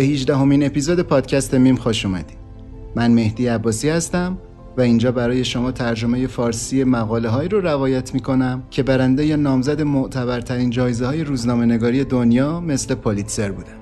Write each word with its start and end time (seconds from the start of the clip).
به 0.00 0.06
18 0.06 0.36
همین 0.36 0.66
اپیزود 0.66 1.00
پادکست 1.00 1.54
میم 1.54 1.76
خوش 1.76 2.06
اومدید 2.06 2.38
من 2.96 3.10
مهدی 3.10 3.46
عباسی 3.46 3.88
هستم 3.88 4.38
و 4.76 4.80
اینجا 4.80 5.12
برای 5.12 5.44
شما 5.44 5.72
ترجمه 5.72 6.26
فارسی 6.26 6.84
مقاله 6.84 7.28
هایی 7.28 7.48
رو 7.48 7.60
روایت 7.60 8.14
می 8.14 8.20
کنم 8.20 8.62
که 8.70 8.82
برنده 8.82 9.26
یا 9.26 9.36
نامزد 9.36 9.82
معتبرترین 9.82 10.70
جایزه 10.70 11.06
های 11.06 11.24
روزنامه 11.24 11.64
نگاری 11.64 12.04
دنیا 12.04 12.60
مثل 12.60 12.94
پولیتسر 12.94 13.52
بودن. 13.52 13.79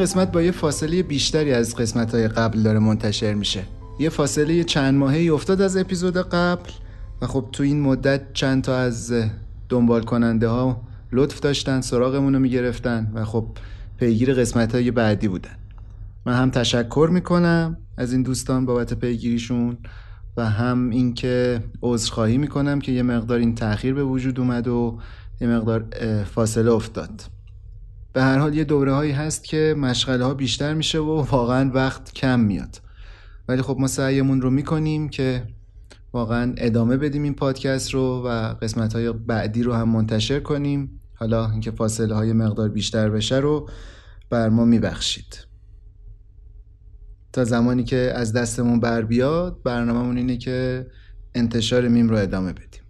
قسمت 0.00 0.32
با 0.32 0.42
یه 0.42 0.50
فاصله 0.50 1.02
بیشتری 1.02 1.52
از 1.52 1.76
قسمت 1.76 2.14
های 2.14 2.28
قبل 2.28 2.62
داره 2.62 2.78
منتشر 2.78 3.34
میشه. 3.34 3.62
یه 3.98 4.08
فاصله 4.08 4.64
چند 4.64 4.94
ماهی 4.94 5.30
افتاد 5.30 5.60
از 5.60 5.76
اپیزود 5.76 6.16
قبل 6.16 6.70
و 7.22 7.26
خب 7.26 7.48
تو 7.52 7.62
این 7.62 7.80
مدت 7.80 8.32
چند 8.32 8.62
تا 8.62 8.76
از 8.76 9.12
دنبال 9.68 10.02
کننده 10.02 10.48
ها 10.48 10.82
لطف 11.12 11.40
داشتن 11.40 11.80
سراغمون 11.80 12.34
رو 12.34 12.40
می‌گرفتن 12.40 13.12
و 13.14 13.24
خب 13.24 13.46
پیگیر 13.98 14.34
قسمت 14.34 14.74
های 14.74 14.90
بعدی 14.90 15.28
بودن. 15.28 15.56
من 16.26 16.34
هم 16.34 16.50
تشکر 16.50 17.08
می‌کنم 17.12 17.76
از 17.96 18.12
این 18.12 18.22
دوستان 18.22 18.66
بابت 18.66 18.94
پیگیریشون 18.94 19.78
و 20.36 20.50
هم 20.50 20.90
اینکه 20.90 21.64
عذرخواهی 21.82 22.38
می‌کنم 22.38 22.80
که 22.80 22.92
یه 22.92 23.02
مقدار 23.02 23.38
این 23.38 23.54
تاخیر 23.54 23.94
به 23.94 24.04
وجود 24.04 24.40
اومد 24.40 24.68
و 24.68 24.98
یه 25.40 25.48
مقدار 25.48 25.84
فاصله 26.24 26.72
افتاد. 26.72 27.22
به 28.12 28.22
هر 28.22 28.38
حال 28.38 28.54
یه 28.54 28.64
دوره 28.64 28.92
هایی 28.92 29.12
هست 29.12 29.44
که 29.44 29.74
مشغله 29.78 30.24
ها 30.24 30.34
بیشتر 30.34 30.74
میشه 30.74 30.98
و 30.98 31.26
واقعا 31.30 31.70
وقت 31.74 32.12
کم 32.12 32.40
میاد. 32.40 32.80
ولی 33.48 33.62
خب 33.62 33.76
ما 33.78 33.86
سعیمون 33.86 34.40
رو 34.40 34.50
می‌کنیم 34.50 35.08
که 35.08 35.46
واقعا 36.12 36.54
ادامه 36.58 36.96
بدیم 36.96 37.22
این 37.22 37.34
پادکست 37.34 37.90
رو 37.94 38.22
و 38.26 38.54
قسمت 38.54 38.92
های 38.92 39.12
بعدی 39.12 39.62
رو 39.62 39.74
هم 39.74 39.88
منتشر 39.88 40.40
کنیم. 40.40 41.00
حالا 41.14 41.50
اینکه 41.50 41.70
فاصله 41.70 42.14
های 42.14 42.32
مقدار 42.32 42.68
بیشتر 42.68 43.10
بشه 43.10 43.36
رو 43.36 43.68
بر 44.30 44.48
ما 44.48 44.64
میبخشید. 44.64 45.46
تا 47.32 47.44
زمانی 47.44 47.84
که 47.84 48.12
از 48.14 48.32
دستمون 48.32 48.80
بر 48.80 49.02
بیاد 49.02 49.62
برنامهمون 49.62 50.16
اینه 50.16 50.36
که 50.36 50.86
انتشار 51.34 51.88
میم 51.88 52.08
رو 52.08 52.16
ادامه 52.16 52.52
بدیم. 52.52 52.82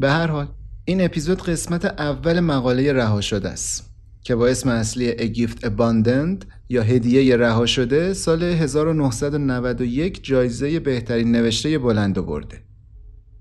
به 0.00 0.10
هر 0.10 0.26
حال 0.26 0.48
این 0.84 1.04
اپیزود 1.04 1.42
قسمت 1.42 1.84
اول 1.84 2.40
مقاله 2.40 2.92
رها 2.92 3.20
شده 3.20 3.48
است. 3.48 3.91
که 4.24 4.34
با 4.34 4.46
اسم 4.46 4.68
اصلی 4.68 5.34
Gift 5.34 5.58
Abandoned 5.58 6.44
یا 6.68 6.82
هدیه 6.82 7.36
رها 7.36 7.66
شده 7.66 8.14
سال 8.14 8.42
1991 8.42 10.24
جایزه 10.24 10.80
بهترین 10.80 11.32
نوشته 11.32 11.78
بلند 11.78 12.14
برده. 12.14 12.62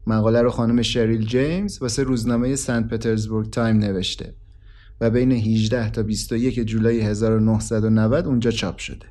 مقاله 0.08 0.42
رو 0.42 0.50
خانم 0.50 0.82
شریل 0.82 1.26
جیمز 1.26 1.82
واسه 1.82 2.04
روزنامه 2.04 2.56
سنت 2.56 2.88
پترزبورگ 2.88 3.50
تایم 3.50 3.78
نوشته 3.78 4.36
و 5.02 5.10
بین 5.10 5.32
18 5.32 5.90
تا 5.90 6.04
21 6.04 6.60
جولای 6.60 7.02
1990 7.02 8.28
اونجا 8.28 8.52
چاپ 8.52 8.78
شده. 8.78 9.06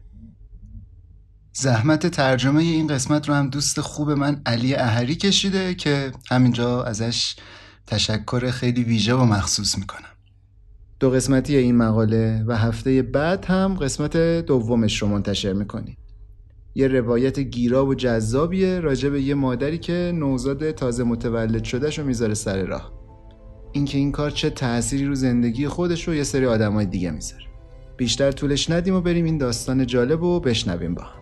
زحمت 1.52 2.06
ترجمه 2.06 2.62
این 2.62 2.86
قسمت 2.86 3.28
رو 3.28 3.34
هم 3.34 3.50
دوست 3.50 3.80
خوب 3.80 4.10
من 4.10 4.42
علی 4.46 4.74
اهری 4.74 5.14
کشیده 5.14 5.74
که 5.74 6.12
همینجا 6.30 6.82
ازش 6.82 7.36
تشکر 7.86 8.50
خیلی 8.50 8.84
ویژه 8.84 9.14
و 9.14 9.24
مخصوص 9.24 9.78
می‌کنم. 9.78 10.09
دو 11.00 11.10
قسمتی 11.10 11.56
این 11.56 11.76
مقاله 11.76 12.44
و 12.46 12.56
هفته 12.56 13.02
بعد 13.02 13.44
هم 13.44 13.74
قسمت 13.74 14.16
دومش 14.16 15.02
رو 15.02 15.08
منتشر 15.08 15.52
می‌کنیم. 15.52 15.96
یه 16.74 16.88
روایت 16.88 17.38
گیرا 17.38 17.86
و 17.86 17.94
جذابیه 17.94 18.80
راجع 18.80 19.08
به 19.08 19.22
یه 19.22 19.34
مادری 19.34 19.78
که 19.78 20.12
نوزاد 20.14 20.70
تازه 20.70 21.04
متولد 21.04 21.64
شدهش 21.64 21.98
رو 21.98 22.06
می‌ذاره 22.06 22.34
سر 22.34 22.64
راه. 22.64 22.92
اینکه 23.72 23.98
این 23.98 24.12
کار 24.12 24.30
چه 24.30 24.50
تأثیری 24.50 25.06
رو 25.06 25.14
زندگی 25.14 25.68
خودش 25.68 26.08
رو 26.08 26.14
یه 26.14 26.22
سری 26.22 26.46
آدمای 26.46 26.86
دیگه 26.86 27.10
می‌ذاره. 27.10 27.44
بیشتر 27.96 28.32
طولش 28.32 28.70
ندیم 28.70 28.94
و 28.94 29.00
بریم 29.00 29.24
این 29.24 29.38
داستان 29.38 29.86
جالب 29.86 30.22
و 30.22 30.40
بشنویم 30.40 30.94
با 30.94 31.02
هم. 31.02 31.19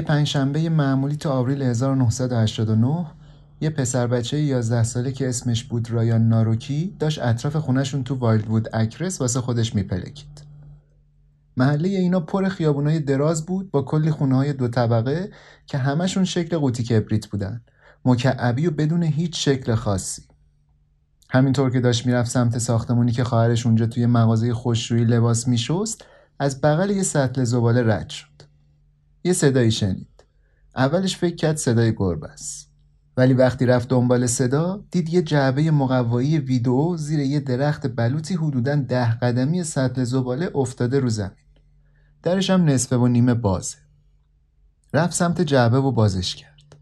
یه 0.00 0.06
پنجشنبه 0.06 0.68
معمولی 0.68 1.16
تا 1.16 1.30
آوریل 1.30 1.62
1989 1.62 3.06
یه 3.60 3.70
پسر 3.70 4.06
بچه 4.06 4.38
11 4.38 4.82
ساله 4.82 5.12
که 5.12 5.28
اسمش 5.28 5.64
بود 5.64 5.90
رایان 5.90 6.28
ناروکی 6.28 6.96
داشت 6.98 7.18
اطراف 7.22 7.56
خونشون 7.56 8.04
تو 8.04 8.14
وایلدوود 8.14 8.68
اکرس 8.72 9.20
واسه 9.20 9.40
خودش 9.40 9.74
میپلکید. 9.74 10.42
محله 11.56 11.88
اینا 11.88 12.20
پر 12.20 12.48
خیابونای 12.48 12.98
دراز 12.98 13.46
بود 13.46 13.70
با 13.70 13.82
کلی 13.82 14.10
خونه 14.10 14.36
های 14.36 14.52
دو 14.52 14.68
طبقه 14.68 15.30
که 15.66 15.78
همشون 15.78 16.24
شکل 16.24 16.58
قوطی 16.58 16.82
کبریت 16.82 17.26
بودن. 17.26 17.60
مکعبی 18.04 18.66
و 18.66 18.70
بدون 18.70 19.02
هیچ 19.02 19.44
شکل 19.44 19.74
خاصی. 19.74 20.22
همینطور 21.30 21.70
که 21.70 21.80
داشت 21.80 22.06
می‌رفت 22.06 22.30
سمت 22.30 22.58
ساختمونی 22.58 23.12
که 23.12 23.24
خواهرش 23.24 23.66
اونجا 23.66 23.86
توی 23.86 24.06
مغازه 24.06 24.54
خوشرویی 24.54 25.04
لباس 25.04 25.48
میشست 25.48 26.04
از 26.38 26.60
بغل 26.60 26.90
یه 26.90 27.02
سطل 27.02 27.44
زباله 27.44 27.94
رد 27.94 28.08
شد. 28.08 28.49
یه 29.24 29.32
صدایی 29.32 29.70
شنید. 29.70 30.24
اولش 30.76 31.16
فکر 31.16 31.36
کرد 31.36 31.56
صدای 31.56 31.94
گربه 31.96 32.28
است. 32.28 32.70
ولی 33.16 33.34
وقتی 33.34 33.66
رفت 33.66 33.88
دنبال 33.88 34.26
صدا 34.26 34.84
دید 34.90 35.08
یه 35.08 35.22
جعبه 35.22 35.70
مقوایی 35.70 36.38
ویدئو 36.38 36.96
زیر 36.96 37.20
یه 37.20 37.40
درخت 37.40 37.86
بلوطی 37.86 38.34
حدودا 38.34 38.76
ده 38.76 39.18
قدمی 39.18 39.64
سطل 39.64 40.04
زباله 40.04 40.50
افتاده 40.54 41.00
رو 41.00 41.08
زمین. 41.08 41.30
درش 42.22 42.50
هم 42.50 42.64
نصفه 42.64 42.96
و 42.96 43.06
نیمه 43.06 43.34
بازه. 43.34 43.76
رفت 44.94 45.14
سمت 45.14 45.40
جعبه 45.40 45.78
و 45.78 45.92
بازش 45.92 46.34
کرد. 46.34 46.76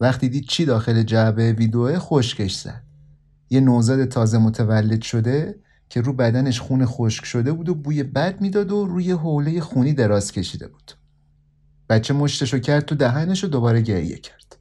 وقتی 0.00 0.28
دید 0.28 0.44
چی 0.44 0.64
داخل 0.64 1.02
جعبه 1.02 1.52
ویدئو 1.52 1.98
خشکش 1.98 2.54
زد. 2.54 2.82
یه 3.50 3.60
نوزاد 3.60 4.04
تازه 4.04 4.38
متولد 4.38 5.02
شده 5.02 5.60
که 5.88 6.00
رو 6.00 6.12
بدنش 6.12 6.60
خون 6.60 6.86
خشک 6.86 7.24
شده 7.24 7.52
بود 7.52 7.68
و 7.68 7.74
بوی 7.74 8.02
بد 8.02 8.40
می‌داد 8.40 8.72
و 8.72 8.84
روی 8.84 9.10
حوله 9.10 9.60
خونی 9.60 9.92
دراز 9.92 10.32
کشیده 10.32 10.68
بود. 10.68 10.92
بچه 11.88 12.14
مشتشو 12.14 12.58
کرد 12.58 12.84
تو 12.84 12.94
دهنش 12.94 13.44
و 13.44 13.46
دوباره 13.46 13.80
گریه 13.80 14.18
کرد 14.18 14.56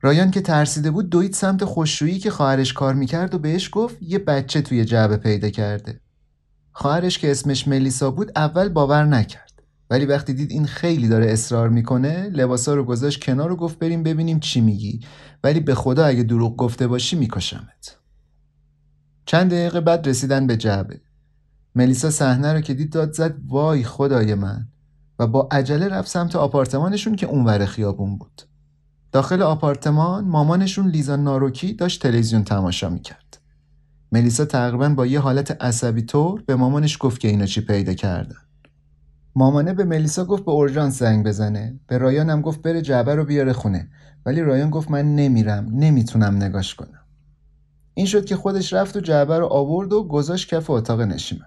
رایان 0.00 0.30
که 0.30 0.40
ترسیده 0.40 0.90
بود 0.90 1.10
دوید 1.10 1.32
سمت 1.32 1.64
خوشرویی 1.64 2.18
که 2.18 2.30
خواهرش 2.30 2.72
کار 2.72 2.94
می‌کرد 2.94 3.34
و 3.34 3.38
بهش 3.38 3.68
گفت 3.72 3.96
یه 4.00 4.18
بچه 4.18 4.60
توی 4.60 4.84
جعبه 4.84 5.16
پیدا 5.16 5.50
کرده. 5.50 6.00
خواهرش 6.72 7.18
که 7.18 7.30
اسمش 7.30 7.68
ملیسا 7.68 8.10
بود 8.10 8.32
اول 8.36 8.68
باور 8.68 9.04
نکرد. 9.04 9.62
ولی 9.90 10.06
وقتی 10.06 10.34
دید 10.34 10.50
این 10.50 10.66
خیلی 10.66 11.08
داره 11.08 11.32
اصرار 11.32 11.68
می‌کنه 11.68 12.28
لباسا 12.28 12.74
رو 12.74 12.84
گذاشت 12.84 13.24
کنار 13.24 13.52
و 13.52 13.56
گفت 13.56 13.78
بریم 13.78 14.02
ببینیم 14.02 14.40
چی 14.40 14.60
میگی 14.60 15.00
ولی 15.44 15.60
به 15.60 15.74
خدا 15.74 16.04
اگه 16.04 16.22
دروغ 16.22 16.56
گفته 16.56 16.86
باشی 16.86 17.16
میکشمت. 17.16 17.96
چند 19.26 19.50
دقیقه 19.50 19.80
بعد 19.80 20.08
رسیدن 20.08 20.46
به 20.46 20.56
جعبه. 20.56 21.00
ملیسا 21.74 22.10
صحنه 22.10 22.52
رو 22.52 22.60
که 22.60 22.74
دید 22.74 22.92
داد 22.92 23.12
زد 23.12 23.34
وای 23.46 23.84
خدای 23.84 24.34
من 24.34 24.68
و 25.18 25.26
با 25.26 25.48
عجله 25.50 25.88
رفت 25.88 26.08
سمت 26.08 26.36
آپارتمانشون 26.36 27.16
که 27.16 27.26
اونور 27.26 27.64
خیابون 27.64 28.18
بود. 28.18 28.42
داخل 29.12 29.42
آپارتمان 29.42 30.24
مامانشون 30.24 30.88
لیزا 30.88 31.16
ناروکی 31.16 31.72
داشت 31.72 32.02
تلویزیون 32.02 32.44
تماشا 32.44 32.88
می‌کرد. 32.88 33.40
ملیسا 34.12 34.44
تقریبا 34.44 34.88
با 34.88 35.06
یه 35.06 35.20
حالت 35.20 35.62
عصبی 35.62 36.02
طور 36.02 36.42
به 36.46 36.56
مامانش 36.56 36.96
گفت 37.00 37.20
که 37.20 37.28
اینا 37.28 37.46
چی 37.46 37.60
پیدا 37.60 37.94
کردن. 37.94 38.36
مامانه 39.34 39.72
به 39.72 39.84
ملیسا 39.84 40.24
گفت 40.24 40.44
به 40.44 40.50
اورژانس 40.50 40.98
زنگ 40.98 41.26
بزنه. 41.26 41.80
به 41.86 41.98
رایان 41.98 42.30
هم 42.30 42.40
گفت 42.40 42.62
بره 42.62 42.82
جعبه 42.82 43.14
رو 43.14 43.24
بیاره 43.24 43.52
خونه. 43.52 43.88
ولی 44.26 44.40
رایان 44.40 44.70
گفت 44.70 44.90
من 44.90 45.14
نمیرم، 45.14 45.66
نمی‌تونم 45.72 46.36
نگاش 46.36 46.74
کنم. 46.74 47.00
این 47.94 48.06
شد 48.06 48.24
که 48.24 48.36
خودش 48.36 48.72
رفت 48.72 48.96
و 48.96 49.00
جعبه 49.00 49.38
رو 49.38 49.46
آورد 49.46 49.92
و 49.92 50.04
گذاشت 50.04 50.48
کف 50.54 50.70
اتاق 50.70 51.00
نشیمن. 51.00 51.46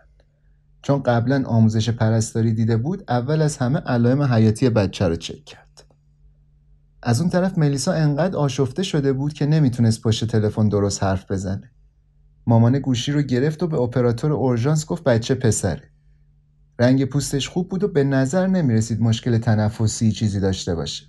چون 0.82 1.04
قبلا 1.04 1.44
آموزش 1.46 1.90
پرستاری 1.90 2.54
دیده 2.54 2.78
بود 2.78 3.04
اول 3.08 3.42
از 3.42 3.58
همه 3.58 3.80
علائم 3.80 4.22
حیاتی 4.22 4.70
بچه 4.70 5.08
رو 5.08 5.16
چک 5.16 5.46
کرد. 5.46 5.86
از 7.04 7.22
اون 7.22 7.30
طرف 7.30 7.58
ملیسا 7.58 7.94
انقدر 7.94 8.38
آشفته 8.38 8.84
شده 8.84 9.14
بود 9.14 9.34
که 9.34 9.46
نمی‌تونست 9.46 10.02
پشت 10.02 10.26
تلفن 10.26 10.70
درست 10.70 11.04
حرف 11.04 11.32
بزنه. 11.32 11.72
مامان 12.48 12.80
گوشی 12.80 13.12
رو 13.12 13.22
گرفت 13.22 13.64
و 13.64 13.68
به 13.68 13.78
اپراتور 13.78 14.34
اورژانس 14.34 14.86
گفت 14.86 15.04
بچه 15.04 15.36
پسره. 15.36 15.92
رنگ 16.80 17.06
پوستش 17.06 17.50
خوب 17.50 17.70
بود 17.70 17.84
و 17.84 17.88
به 17.88 18.04
نظر 18.04 18.48
نمی‌رسید 18.48 19.02
مشکل 19.02 19.38
تنفسی 19.38 20.12
چیزی 20.12 20.40
داشته 20.40 20.76
باشه. 20.76 21.06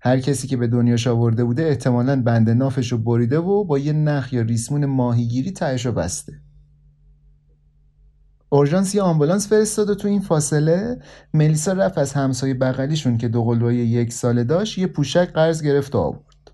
هر 0.00 0.20
کسی 0.20 0.48
که 0.48 0.56
به 0.56 0.66
دنیاش 0.66 1.06
آورده 1.06 1.44
بوده 1.44 1.62
احتمالا 1.62 2.22
بند 2.22 2.50
نافش 2.50 2.92
رو 2.92 2.98
بریده 2.98 3.38
و 3.38 3.64
با 3.64 3.78
یه 3.78 3.92
نخ 3.92 4.32
یا 4.32 4.42
ریسمون 4.42 4.86
ماهیگیری 4.86 5.52
تهش 5.52 5.86
رو 5.86 5.92
بسته. 5.92 6.32
اورژانس 8.50 8.94
یه 8.94 9.02
آمبولانس 9.02 9.48
فرستاد 9.48 9.90
و 9.90 9.94
تو 9.94 10.08
این 10.08 10.20
فاصله. 10.20 10.98
ملیسا 11.34 11.72
رفت 11.72 11.98
از 11.98 12.12
همسایه 12.12 12.54
بغلیشون 12.54 13.18
که 13.18 13.28
دو 13.28 13.44
قلوهای 13.44 13.76
یک 13.76 14.12
ساله 14.12 14.44
داشت 14.44 14.78
یه 14.78 14.86
پوشک 14.86 15.32
قرض 15.32 15.62
گرفت 15.62 15.94
و 15.94 15.98
آورد. 15.98 16.50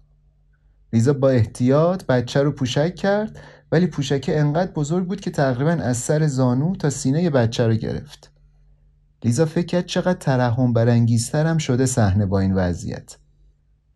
لیزا 0.93 1.13
با 1.13 1.31
احتیاط 1.31 2.07
بچه 2.07 2.43
رو 2.43 2.51
پوشک 2.53 2.95
کرد 2.95 3.39
ولی 3.73 3.87
پوشک 3.87 4.25
انقدر 4.29 4.73
بزرگ 4.73 5.09
بود 5.09 5.21
که 5.21 5.31
تقریبا 5.31 5.71
از 5.71 5.97
سر 5.97 6.27
زانو 6.27 6.77
تا 6.77 6.91
سینه 6.91 7.31
بچه 7.31 7.67
رو 7.67 7.75
گرفت. 7.75 8.31
لیزا 9.25 9.45
فکر 9.45 9.67
کرد 9.67 9.87
چقدر 9.87 10.19
ترحم 10.19 10.73
برانگیزتر 10.73 11.47
هم 11.47 11.59
شده 11.59 11.87
صحنه 11.87 12.27
با 12.27 12.41
این 12.41 12.55
وضعیت. 12.55 13.17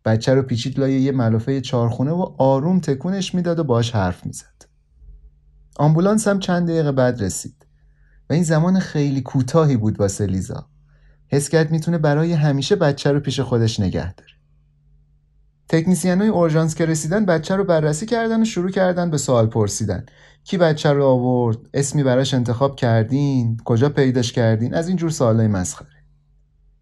بچه 0.05 0.33
رو 0.33 0.41
پیچید 0.41 0.79
لای 0.79 1.01
یه 1.01 1.11
ملافه 1.11 1.61
چارخونه 1.61 2.11
و 2.11 2.35
آروم 2.37 2.79
تکونش 2.79 3.35
می‌داد 3.35 3.59
و 3.59 3.63
باش 3.63 3.91
حرف 3.91 4.25
می‌زد. 4.25 4.65
آمبولانس 5.77 6.27
هم 6.27 6.39
چند 6.39 6.67
دقیقه 6.67 6.91
بعد 6.91 7.23
رسید. 7.23 7.65
و 8.29 8.33
این 8.33 8.43
زمان 8.43 8.79
خیلی 8.79 9.21
کوتاهی 9.21 9.77
بود 9.77 9.99
واسه 9.99 10.25
لیزا. 10.25 10.67
حس 11.27 11.49
کرد 11.49 11.71
می‌تونه 11.71 11.97
برای 11.97 12.33
همیشه 12.33 12.75
بچه 12.75 13.11
رو 13.11 13.19
پیش 13.19 13.39
خودش 13.39 13.79
نگه 13.79 14.13
داره. 14.13 14.31
تکنیسیان 15.69 16.21
های 16.21 16.29
اورژانس 16.29 16.75
که 16.75 16.85
رسیدن 16.85 17.25
بچه 17.25 17.55
رو 17.55 17.63
بررسی 17.63 18.05
کردن 18.05 18.41
و 18.41 18.45
شروع 18.45 18.71
کردن 18.71 19.09
به 19.11 19.17
سوال 19.17 19.47
پرسیدن. 19.47 20.05
کی 20.43 20.57
بچه 20.57 20.93
رو 20.93 21.05
آورد؟ 21.05 21.57
اسمی 21.73 22.03
براش 22.03 22.33
انتخاب 22.33 22.75
کردین؟ 22.75 23.57
کجا 23.65 23.89
پیداش 23.89 24.31
کردین؟ 24.31 24.73
از 24.73 24.87
این 24.87 24.97
جور 24.97 25.09
سوالای 25.09 25.47
مسخره. 25.47 25.87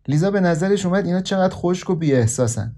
لیزا 0.07 0.31
به 0.31 0.39
نظرش 0.39 0.85
اومد 0.85 1.05
اینا 1.05 1.21
چقدر 1.21 1.55
خشک 1.55 1.89
و 1.89 1.95
بی 1.95 2.13
احساسن 2.13 2.75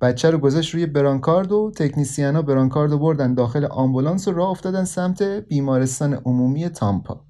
بچه 0.00 0.30
رو 0.30 0.38
گذاشت 0.38 0.74
روی 0.74 0.86
برانکارد 0.86 1.52
و 1.52 1.72
تکنیسیانا 1.76 2.42
برانکارد 2.42 2.90
رو 2.90 2.98
بردن 2.98 3.34
داخل 3.34 3.64
آمبولانس 3.64 4.28
و 4.28 4.32
راه 4.32 4.50
افتادن 4.50 4.84
سمت 4.84 5.22
بیمارستان 5.22 6.14
عمومی 6.14 6.68
تامپا. 6.68 7.27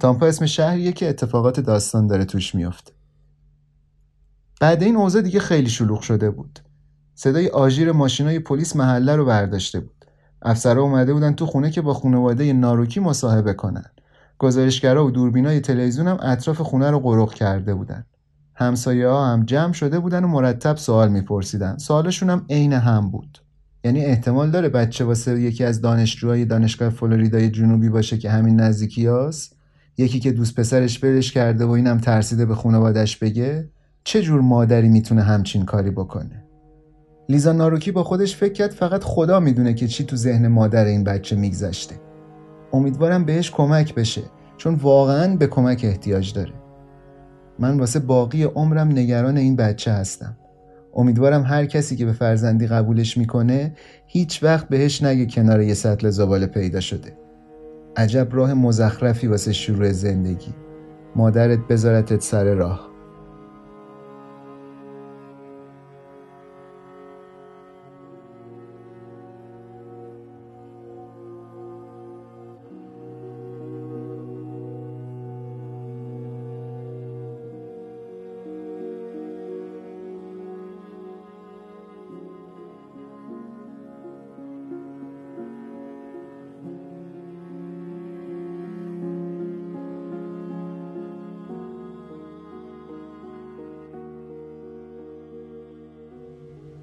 تامپا 0.00 0.26
اسم 0.26 0.46
شهریه 0.46 0.92
که 0.92 1.08
اتفاقات 1.08 1.60
داستان 1.60 2.06
داره 2.06 2.24
توش 2.24 2.54
میافته 2.54 2.92
بعد 4.60 4.82
این 4.82 4.96
اوضاع 4.96 5.22
دیگه 5.22 5.40
خیلی 5.40 5.68
شلوغ 5.68 6.00
شده 6.00 6.30
بود. 6.30 6.58
صدای 7.14 7.48
آژیر 7.48 7.92
ماشینای 7.92 8.38
پلیس 8.38 8.76
محله 8.76 9.16
رو 9.16 9.24
برداشته 9.24 9.80
بود. 9.80 10.04
افسرها 10.42 10.82
اومده 10.82 11.12
بودن 11.14 11.32
تو 11.32 11.46
خونه 11.46 11.70
که 11.70 11.80
با 11.80 11.94
خانواده 11.94 12.52
ناروکی 12.52 13.00
مصاحبه 13.00 13.52
کنن. 13.52 13.84
گزارشگرا 14.38 15.06
و 15.06 15.10
دوربینای 15.10 15.60
تلویزیون 15.60 16.08
هم 16.08 16.18
اطراف 16.22 16.60
خونه 16.60 16.90
رو 16.90 17.00
قرق 17.00 17.34
کرده 17.34 17.74
بودن. 17.74 18.04
همسایه 18.54 19.08
ها 19.08 19.26
هم 19.26 19.44
جمع 19.44 19.72
شده 19.72 19.98
بودن 19.98 20.24
و 20.24 20.28
مرتب 20.28 20.76
سوال 20.76 21.08
میپرسیدن. 21.08 21.78
سوالشون 21.78 22.30
هم 22.30 22.46
عین 22.50 22.72
هم 22.72 23.10
بود. 23.10 23.38
یعنی 23.84 24.04
احتمال 24.04 24.50
داره 24.50 24.68
بچه 24.68 25.04
واسه 25.04 25.40
یکی 25.40 25.64
از 25.64 25.80
دانشجوهای 25.80 26.44
دانشگاه 26.44 26.90
فلوریدای 26.90 27.50
جنوبی 27.50 27.88
باشه 27.88 28.18
که 28.18 28.30
همین 28.30 28.60
نزدیکی 28.60 29.06
هست 29.06 29.59
یکی 29.98 30.20
که 30.20 30.32
دوست 30.32 30.54
پسرش 30.54 30.98
برش 30.98 31.32
کرده 31.32 31.64
و 31.64 31.70
اینم 31.70 31.98
ترسیده 31.98 32.46
به 32.46 32.54
خانوادش 32.54 33.16
بگه 33.16 33.70
چه 34.04 34.22
جور 34.22 34.40
مادری 34.40 34.88
می‌تونه 34.88 35.22
همچین 35.22 35.64
کاری 35.64 35.90
بکنه؟ 35.90 36.44
لیزا 37.28 37.52
ناروکی 37.52 37.92
با 37.92 38.04
خودش 38.04 38.36
فکر 38.36 38.52
کرد 38.52 38.70
فقط 38.70 39.04
خدا 39.04 39.40
می‌دونه 39.40 39.74
که 39.74 39.88
چی 39.88 40.04
تو 40.04 40.16
ذهن 40.16 40.48
مادر 40.48 40.84
این 40.84 41.04
بچه 41.04 41.36
میگذشته. 41.36 41.94
امیدوارم 42.72 43.24
بهش 43.24 43.50
کمک 43.50 43.94
بشه 43.94 44.22
چون 44.56 44.74
واقعا 44.74 45.36
به 45.36 45.46
کمک 45.46 45.80
احتیاج 45.84 46.32
داره. 46.32 46.52
من 47.58 47.80
واسه 47.80 47.98
باقی 47.98 48.42
عمرم 48.42 48.88
نگران 48.88 49.36
این 49.36 49.56
بچه 49.56 49.92
هستم. 49.92 50.36
امیدوارم 50.94 51.42
هر 51.42 51.66
کسی 51.66 51.96
که 51.96 52.06
به 52.06 52.12
فرزندی 52.12 52.66
قبولش 52.66 53.16
می‌کنه 53.16 53.76
هیچ 54.06 54.42
وقت 54.42 54.68
بهش 54.68 55.02
نگه 55.02 55.26
کنار 55.26 55.62
یه 55.62 55.74
سطل 55.74 56.10
زباله 56.10 56.46
پیدا 56.46 56.80
شده. 56.80 57.19
عجب 57.96 58.28
راه 58.32 58.54
مزخرفی 58.54 59.26
واسه 59.26 59.52
شروع 59.52 59.92
زندگی. 59.92 60.54
مادرت 61.16 61.58
بذارتت 61.58 62.22
سر 62.22 62.54
راه. 62.54 62.89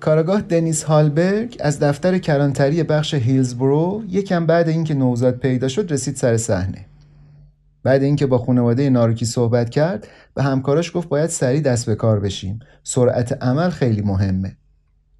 کاراگاه 0.08 0.42
دنیس 0.42 0.84
هالبرگ 0.84 1.58
از 1.60 1.80
دفتر 1.80 2.18
کلانتری 2.18 2.84
بخش 2.84 3.14
هیلزبرو 3.14 4.04
یکم 4.10 4.46
بعد 4.46 4.70
اینکه 4.70 4.94
نوزاد 4.94 5.38
پیدا 5.38 5.68
شد 5.68 5.92
رسید 5.92 6.16
سر 6.16 6.38
صحنه. 6.38 6.86
بعد 7.84 8.04
اینکه 8.04 8.26
با 8.26 8.38
خانواده 8.38 8.90
ناروکی 8.90 9.26
صحبت 9.26 9.70
کرد 9.70 10.08
به 10.34 10.44
همکاراش 10.44 10.98
گفت 10.98 11.10
باید 11.10 11.30
سریع 11.30 11.62
دست 11.62 11.86
به 11.86 11.96
کار 11.96 12.20
بشیم. 12.20 12.60
سرعت 12.84 13.44
عمل 13.44 13.70
خیلی 13.70 14.02
مهمه. 14.02 14.58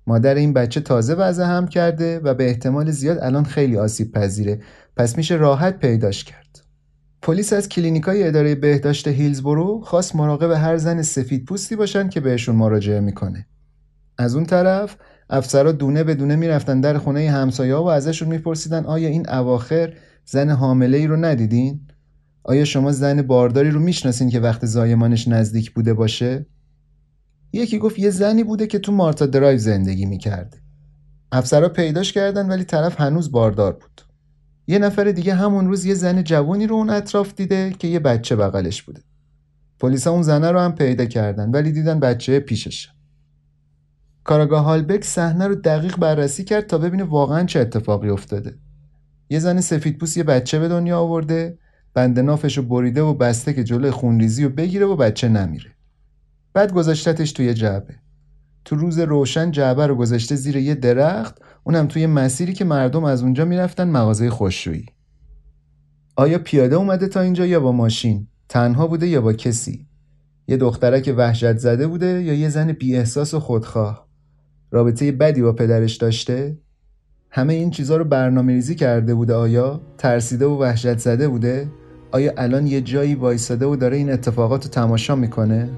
مادر 0.08 0.36
این 0.36 0.54
بچه 0.54 0.82
تازه 0.82 1.14
وضع 1.14 1.44
هم 1.44 1.68
کرده 1.68 2.20
و 2.20 2.34
به 2.34 2.48
احتمال 2.48 2.92
زیاد 2.92 3.18
الان 3.22 3.44
خیلی 3.44 3.78
آسیب 3.78 4.12
پذیره 4.12 4.62
پس 4.98 5.18
میشه 5.18 5.36
راحت 5.36 5.80
پیداش 5.80 6.24
کرد. 6.24 6.62
پلیس 7.22 7.54
از 7.54 7.70
کلینیکای 7.70 8.28
اداره 8.28 8.56
بهداشت 8.56 9.08
هیلزبرو 9.08 9.82
خواست 9.82 10.16
مراقب 10.16 10.52
هر 10.52 10.78
زن 10.78 11.02
سفید 11.02 11.46
پوستی 11.46 11.76
باشن 11.76 12.10
که 12.10 12.20
بهشون 12.20 12.56
مراجعه 12.56 13.00
می‌کنه. 13.00 13.46
از 14.18 14.36
اون 14.36 14.46
طرف 14.46 14.98
افسرا 15.30 15.72
دونه 15.72 16.04
به 16.04 16.16
دونه 16.16 16.36
می‌رفتن 16.36 16.82
در 16.82 16.98
خونه 16.98 17.32
همسایه 17.32 17.76
و 17.76 17.84
ازشون 17.84 18.28
میپرسیدن 18.28 18.86
آیا 18.86 19.10
این 19.10 19.30
اواخر 19.30 19.94
زن 20.26 20.50
حامله 20.50 20.98
ای 20.98 21.08
رو 21.08 21.16
ندیدین؟ 21.16 21.88
آیا 22.44 22.66
شما 22.66 22.92
زن 22.92 23.22
بارداری 23.22 23.72
رو 23.72 23.80
می‌شناسین 23.80 24.30
که 24.30 24.40
وقت 24.40 24.66
زایمانش 24.66 25.28
نزدیک 25.28 25.72
بوده 25.72 25.94
باشه؟ 25.94 26.46
یکی 27.54 27.78
گفت 27.78 28.00
یه 28.00 28.10
زنی 28.10 28.44
بوده 28.44 28.68
که 28.68 28.80
تو 28.80 28.92
مارتا 28.92 29.26
درایو 29.26 29.58
زندگی 29.58 30.06
می‌کرده. 30.06 30.58
افسرا 31.32 31.70
پیداش 31.70 32.14
کردن 32.14 32.48
ولی 32.48 32.64
طرف 32.64 33.02
هنوز 33.02 33.32
باردار 33.32 33.74
بود. 33.74 34.02
یه 34.68 34.80
نفر 34.80 35.04
دیگه 35.04 35.34
همون 35.34 35.68
روز 35.68 35.86
یه 35.86 35.94
زن 35.94 36.24
جوانی 36.24 36.68
رو 36.68 36.76
اون 36.76 36.90
اطراف 36.90 37.36
دیده 37.36 37.74
که 37.80 37.88
یه 37.88 38.00
بچه 38.00 38.36
بغلش 38.36 38.84
بوده. 38.84 39.02
پلیسا 39.80 40.12
اون 40.12 40.22
زنه 40.22 40.52
رو 40.52 40.60
هم 40.60 40.76
پیدا 40.76 41.06
کردن 41.06 41.52
ولی 41.52 41.72
دیدن 41.72 42.00
بچه 42.00 42.40
پیششه. 42.40 42.97
کاراگاه 44.28 44.64
هالبک 44.64 45.04
صحنه 45.04 45.48
رو 45.48 45.56
دقیق 45.56 45.98
بررسی 45.98 46.44
کرد 46.44 46.68
تا 46.68 46.78
ببینه 46.78 47.04
واقعا 47.04 47.44
چه 47.44 47.60
اتفاقی 47.60 48.10
افتاده. 48.10 48.56
یه 49.30 49.40
زن 49.40 49.62
سفیدپوست 49.62 50.18
یه 50.18 50.24
بچه 50.24 50.60
به 50.60 50.68
دنیا 50.68 51.00
آورده، 51.00 51.58
بند 51.94 52.20
نافش 52.20 52.58
رو 52.58 52.64
بریده 52.64 53.02
و 53.02 53.14
بسته 53.14 53.54
که 53.54 53.64
جلوی 53.64 53.92
خونریزی 53.92 54.44
رو 54.44 54.50
بگیره 54.50 54.86
و 54.86 54.96
بچه 54.96 55.30
نمیره. 55.30 55.72
بعد 56.54 56.74
گذاشتتش 56.74 57.32
توی 57.32 57.54
جعبه. 57.54 57.96
تو 58.66 58.76
روز 58.76 59.00
روشن 59.00 59.52
جعبه 59.52 59.88
رو 59.88 59.96
گذاشته 59.96 60.36
زیر 60.36 60.56
یه 60.56 60.76
درخت، 60.76 61.42
اونم 61.64 61.88
توی 61.88 62.08
مسیری 62.08 62.54
که 62.54 62.66
مردم 62.66 63.04
از 63.04 63.24
اونجا 63.24 63.46
می‌رفتن 63.46 63.90
مغازه 63.90 64.30
خوششویی. 64.30 64.86
آیا 66.16 66.40
پیاده 66.40 66.76
اومده 66.76 67.08
تا 67.08 67.22
اینجا 67.22 67.46
یا 67.46 67.60
با 67.60 67.72
ماشین؟ 67.72 68.28
تنها 68.50 68.88
بوده 68.88 69.08
یا 69.08 69.22
با 69.22 69.34
کسی؟ 69.34 69.88
یه 70.48 70.58
دخترک 70.58 71.14
وحشت 71.18 71.58
زده 71.58 71.88
بوده 71.88 72.24
یا 72.24 72.34
یه 72.34 72.50
زن 72.50 72.72
بی 72.72 72.96
احساس 72.96 73.34
و 73.34 73.40
خودخواه؟ 73.40 74.07
رابطه 74.72 75.12
بدی 75.12 75.42
با 75.42 75.54
پدرش 75.54 75.96
داشته؟ 75.96 76.58
همه 77.30 77.54
این 77.54 77.72
چیزها 77.72 77.98
رو 77.98 78.04
برنامه 78.04 78.54
ریزی 78.54 78.76
کرده 78.76 79.16
بوده 79.16 79.34
آیا؟ 79.34 79.82
ترسیده 79.98 80.46
و 80.46 80.62
وحشت 80.62 80.98
زده 80.98 81.28
بوده؟ 81.28 81.68
آیا 82.12 82.34
الان 82.38 82.68
یه 82.68 82.82
جایی 82.82 83.16
وایساده 83.16 83.66
و 83.66 83.76
داره 83.76 83.98
این 83.98 84.12
اتفاقات 84.12 84.64
رو 84.64 84.72
تماشا 84.72 85.16
می‌کنه؟ 85.16 85.70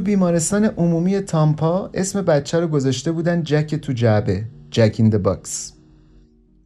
تو 0.00 0.04
بیمارستان 0.04 0.64
عمومی 0.64 1.20
تامپا 1.20 1.90
اسم 1.94 2.22
بچه 2.22 2.60
رو 2.60 2.68
گذاشته 2.68 3.12
بودن 3.12 3.42
جک 3.42 3.74
تو 3.74 3.92
جعبه 3.92 4.44
Jack 4.70 4.94
in 4.98 5.10
Box. 5.10 5.72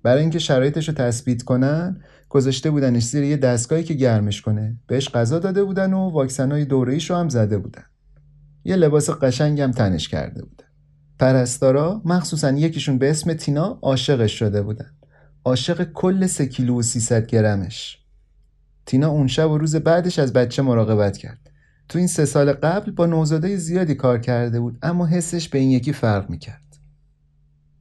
برای 0.03 0.21
اینکه 0.21 0.39
شرایطش 0.39 0.89
رو 0.89 0.95
تثبیت 0.95 1.43
کنن 1.43 2.01
گذاشته 2.29 2.71
بودنش 2.71 3.03
زیر 3.03 3.25
یه 3.25 3.37
دستگاهی 3.37 3.83
که 3.83 3.95
گرمش 3.95 4.43
کنه. 4.43 4.77
بهش 4.87 5.09
غذا 5.09 5.39
داده 5.39 5.65
بودن 5.65 5.93
و 5.93 6.11
واکسنای 6.11 6.65
دوره 6.65 6.99
رو 7.09 7.17
هم 7.17 7.29
زده 7.29 7.59
بودن. 7.59 7.85
یه 8.65 8.77
لباس 8.77 9.11
قشنگ 9.11 9.61
هم 9.61 9.71
تنش 9.71 10.09
کرده 10.09 10.43
بودن. 10.43 10.69
پرستارا 11.19 12.03
مخصوصا 12.05 12.51
یکیشون 12.51 12.99
به 12.99 13.11
اسم 13.11 13.33
تینا 13.33 13.79
عاشقش 13.83 14.39
شده 14.39 14.63
بودن. 14.63 14.91
عاشق 15.45 15.93
کل 15.93 16.27
سه 16.27 16.47
کیلو 16.47 16.79
و 16.79 16.83
300 16.83 17.27
گرمش. 17.27 17.99
تینا 18.87 19.09
اون 19.09 19.27
شب 19.27 19.51
و 19.51 19.59
روز 19.59 19.77
بعدش 19.77 20.19
از 20.19 20.33
بچه 20.33 20.63
مراقبت 20.63 21.17
کرد. 21.17 21.44
تو 21.89 21.99
این 21.99 22.07
سه 22.07 22.25
سال 22.25 22.53
قبل 22.53 22.91
با 22.91 23.07
نوزاده 23.07 23.57
زیادی 23.57 23.95
کار 23.95 24.19
کرده 24.19 24.61
بود 24.61 24.79
اما 24.83 25.07
حسش 25.07 25.49
به 25.49 25.59
این 25.59 25.71
یکی 25.71 25.93
فرق 25.93 26.31
می‌کرد. 26.31 26.77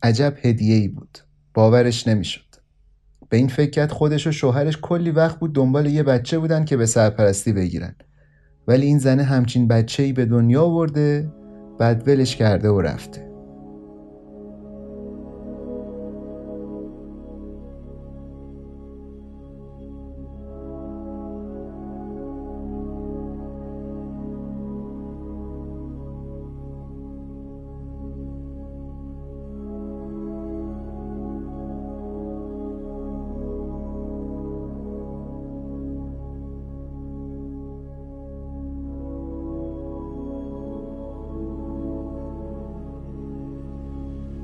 عجب 0.04 0.38
هدیه 0.42 0.76
ای 0.76 0.88
بود. 0.88 1.18
باورش 1.54 2.08
نمی‌شد. 2.08 2.54
به 3.30 3.38
این 3.38 3.48
فکر 3.48 3.70
کرد 3.70 3.92
خودش 3.92 4.28
و 4.28 4.32
شوهرش 4.32 4.78
کلی 4.82 5.12
وقت 5.12 5.40
بود 5.40 5.56
دنبال 5.56 5.86
یه 5.86 6.04
بچه 6.04 6.40
بودن 6.40 6.66
که 6.66 6.78
به 6.78 6.86
سرپرستی 6.86 7.54
بگیرن. 7.54 7.96
ولی 8.68 8.86
این 8.86 9.00
زنه 9.00 9.24
همچین 9.24 9.68
بچه 9.68 10.04
ای 10.04 10.14
به 10.14 10.26
دنیا 10.26 10.64
آورده 10.64 11.32
بعد 11.80 12.08
ولش 12.08 12.36
کرده 12.36 12.70
و 12.70 12.82
رفته. 12.82 13.33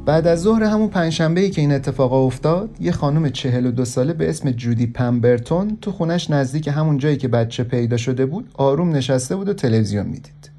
بعد 0.09 0.27
از 0.27 0.41
ظهر 0.41 0.63
همون 0.63 0.87
پنجشنبه 0.87 1.41
ای 1.41 1.49
که 1.49 1.61
این 1.61 1.71
اتفاق 1.71 2.13
افتاد 2.13 2.69
یه 2.79 2.91
خانم 2.91 3.29
چهل 3.29 3.65
و 3.65 3.71
دو 3.71 3.85
ساله 3.85 4.13
به 4.13 4.29
اسم 4.29 4.51
جودی 4.51 4.87
پمبرتون 4.87 5.77
تو 5.81 5.91
خونش 5.91 6.29
نزدیک 6.29 6.67
همون 6.67 6.97
جایی 6.97 7.17
که 7.17 7.27
بچه 7.27 7.63
پیدا 7.63 7.97
شده 7.97 8.25
بود 8.25 8.51
آروم 8.53 8.91
نشسته 8.91 9.35
بود 9.35 9.49
و 9.49 9.53
تلویزیون 9.53 10.05
می‌دید. 10.05 10.51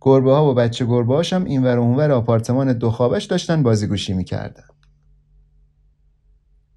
گربه 0.00 0.32
ها 0.32 0.50
و 0.50 0.54
بچه 0.54 0.84
گربه 0.84 1.14
هاشم 1.14 1.44
این 1.44 1.62
ور 1.62 1.78
اونور 1.78 2.12
آپارتمان 2.12 2.72
دو 2.72 2.90
خوابش 2.90 3.24
داشتن 3.24 3.62
بازیگوشی 3.62 4.12
می‌کردن. 4.12 4.64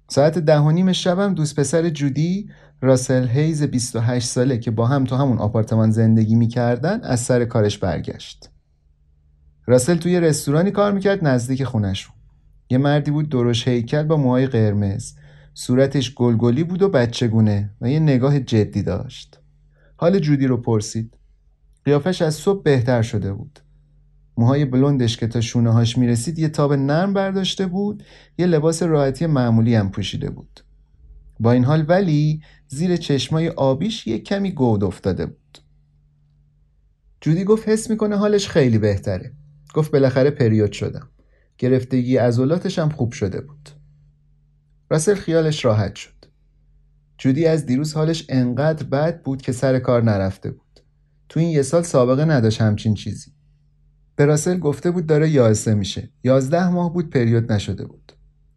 ساعت 0.08 0.38
ده 0.38 0.58
و 0.58 0.70
نیم 0.70 0.92
شبم 0.92 1.34
دوست 1.34 1.60
پسر 1.60 1.88
جودی 1.88 2.50
راسل 2.80 3.26
هیز 3.26 3.62
28 3.62 4.28
ساله 4.28 4.58
که 4.58 4.70
با 4.70 4.86
هم 4.86 5.04
تو 5.04 5.16
همون 5.16 5.38
آپارتمان 5.38 5.90
زندگی 5.90 6.34
می‌کردن 6.34 7.00
از 7.02 7.20
سر 7.20 7.44
کارش 7.44 7.78
برگشت. 7.78 8.50
راسل 9.68 9.96
توی 9.96 10.20
رستورانی 10.20 10.70
کار 10.70 10.92
می‌کرد 10.92 11.24
نزدیک 11.24 11.64
خونشون 11.64 12.14
یه 12.70 12.78
مردی 12.78 13.10
بود 13.10 13.28
درش 13.28 13.68
هیکل 13.68 14.02
با 14.02 14.16
موهای 14.16 14.46
قرمز. 14.46 15.14
صورتش 15.54 16.14
گلگلی 16.14 16.64
بود 16.64 16.82
و 16.82 16.88
بچگونه 16.88 17.70
و 17.80 17.90
یه 17.90 18.00
نگاه 18.00 18.40
جدی 18.40 18.82
داشت. 18.82 19.40
حال 19.96 20.18
جودی 20.18 20.46
رو 20.46 20.56
پرسید. 20.56 21.16
قیافش 21.84 22.22
از 22.22 22.34
صبح 22.34 22.62
بهتر 22.62 23.02
شده 23.02 23.32
بود. 23.32 23.60
موهای 24.36 24.64
بلندش 24.64 25.16
که 25.16 25.26
تا 25.26 25.40
شونه 25.40 25.72
هاش 25.72 25.98
می‌رسید 25.98 26.38
یه 26.38 26.48
تاب 26.48 26.72
نرم 26.72 27.12
برداشته 27.12 27.66
بود 27.66 28.02
یه 28.38 28.46
لباس 28.46 28.82
راحتی 28.82 29.26
معمولی 29.26 29.74
هم 29.74 29.90
پوشیده 29.90 30.30
بود. 30.30 30.60
با 31.40 31.52
این 31.52 31.64
حال 31.64 31.84
ولی 31.88 32.42
زیر 32.68 32.96
چشمای 32.96 33.48
آبیش 33.48 34.06
یه 34.06 34.18
کمی 34.18 34.52
گود 34.52 34.84
افتاده 34.84 35.26
بود. 35.26 35.58
جودی 37.20 37.44
گفت 37.44 37.68
حس 37.68 37.90
می‌کنه 37.90 38.16
حالش 38.16 38.48
خیلی 38.48 38.78
بهتره. 38.78 39.32
گفت 39.78 39.90
بالاخره 39.90 40.30
پریود 40.30 40.72
شدم. 40.72 41.08
گرفتگی 41.58 42.16
عضلاتش 42.16 42.78
هم 42.78 42.88
خوب 42.88 43.12
شده 43.12 43.40
بود. 43.40 43.70
راسل 44.90 45.14
خیالش 45.14 45.64
راحت 45.64 45.94
شد. 45.94 46.24
جودی 47.18 47.46
از 47.46 47.66
دیروز 47.66 47.94
حالش 47.94 48.26
انقدر 48.28 48.86
بد 48.86 49.22
بود 49.22 49.42
که 49.42 49.52
سر 49.52 49.78
کار 49.78 50.02
نرفته 50.02 50.50
بود. 50.50 50.80
تو 51.28 51.40
این 51.40 51.48
یه 51.48 51.62
سال 51.62 51.82
سابقه 51.82 52.24
نداشت 52.24 52.60
همچین 52.60 52.94
چیزی. 52.94 53.30
به 54.16 54.24
راسل 54.24 54.58
گفته 54.58 54.90
بود 54.90 55.06
داره 55.06 55.30
یاسه 55.30 55.74
میشه. 55.74 56.10
یازده 56.24 56.68
ماه 56.68 56.92
بود 56.92 57.10
پریود 57.10 57.52
نشده 57.52 57.84
بود. 57.84 58.12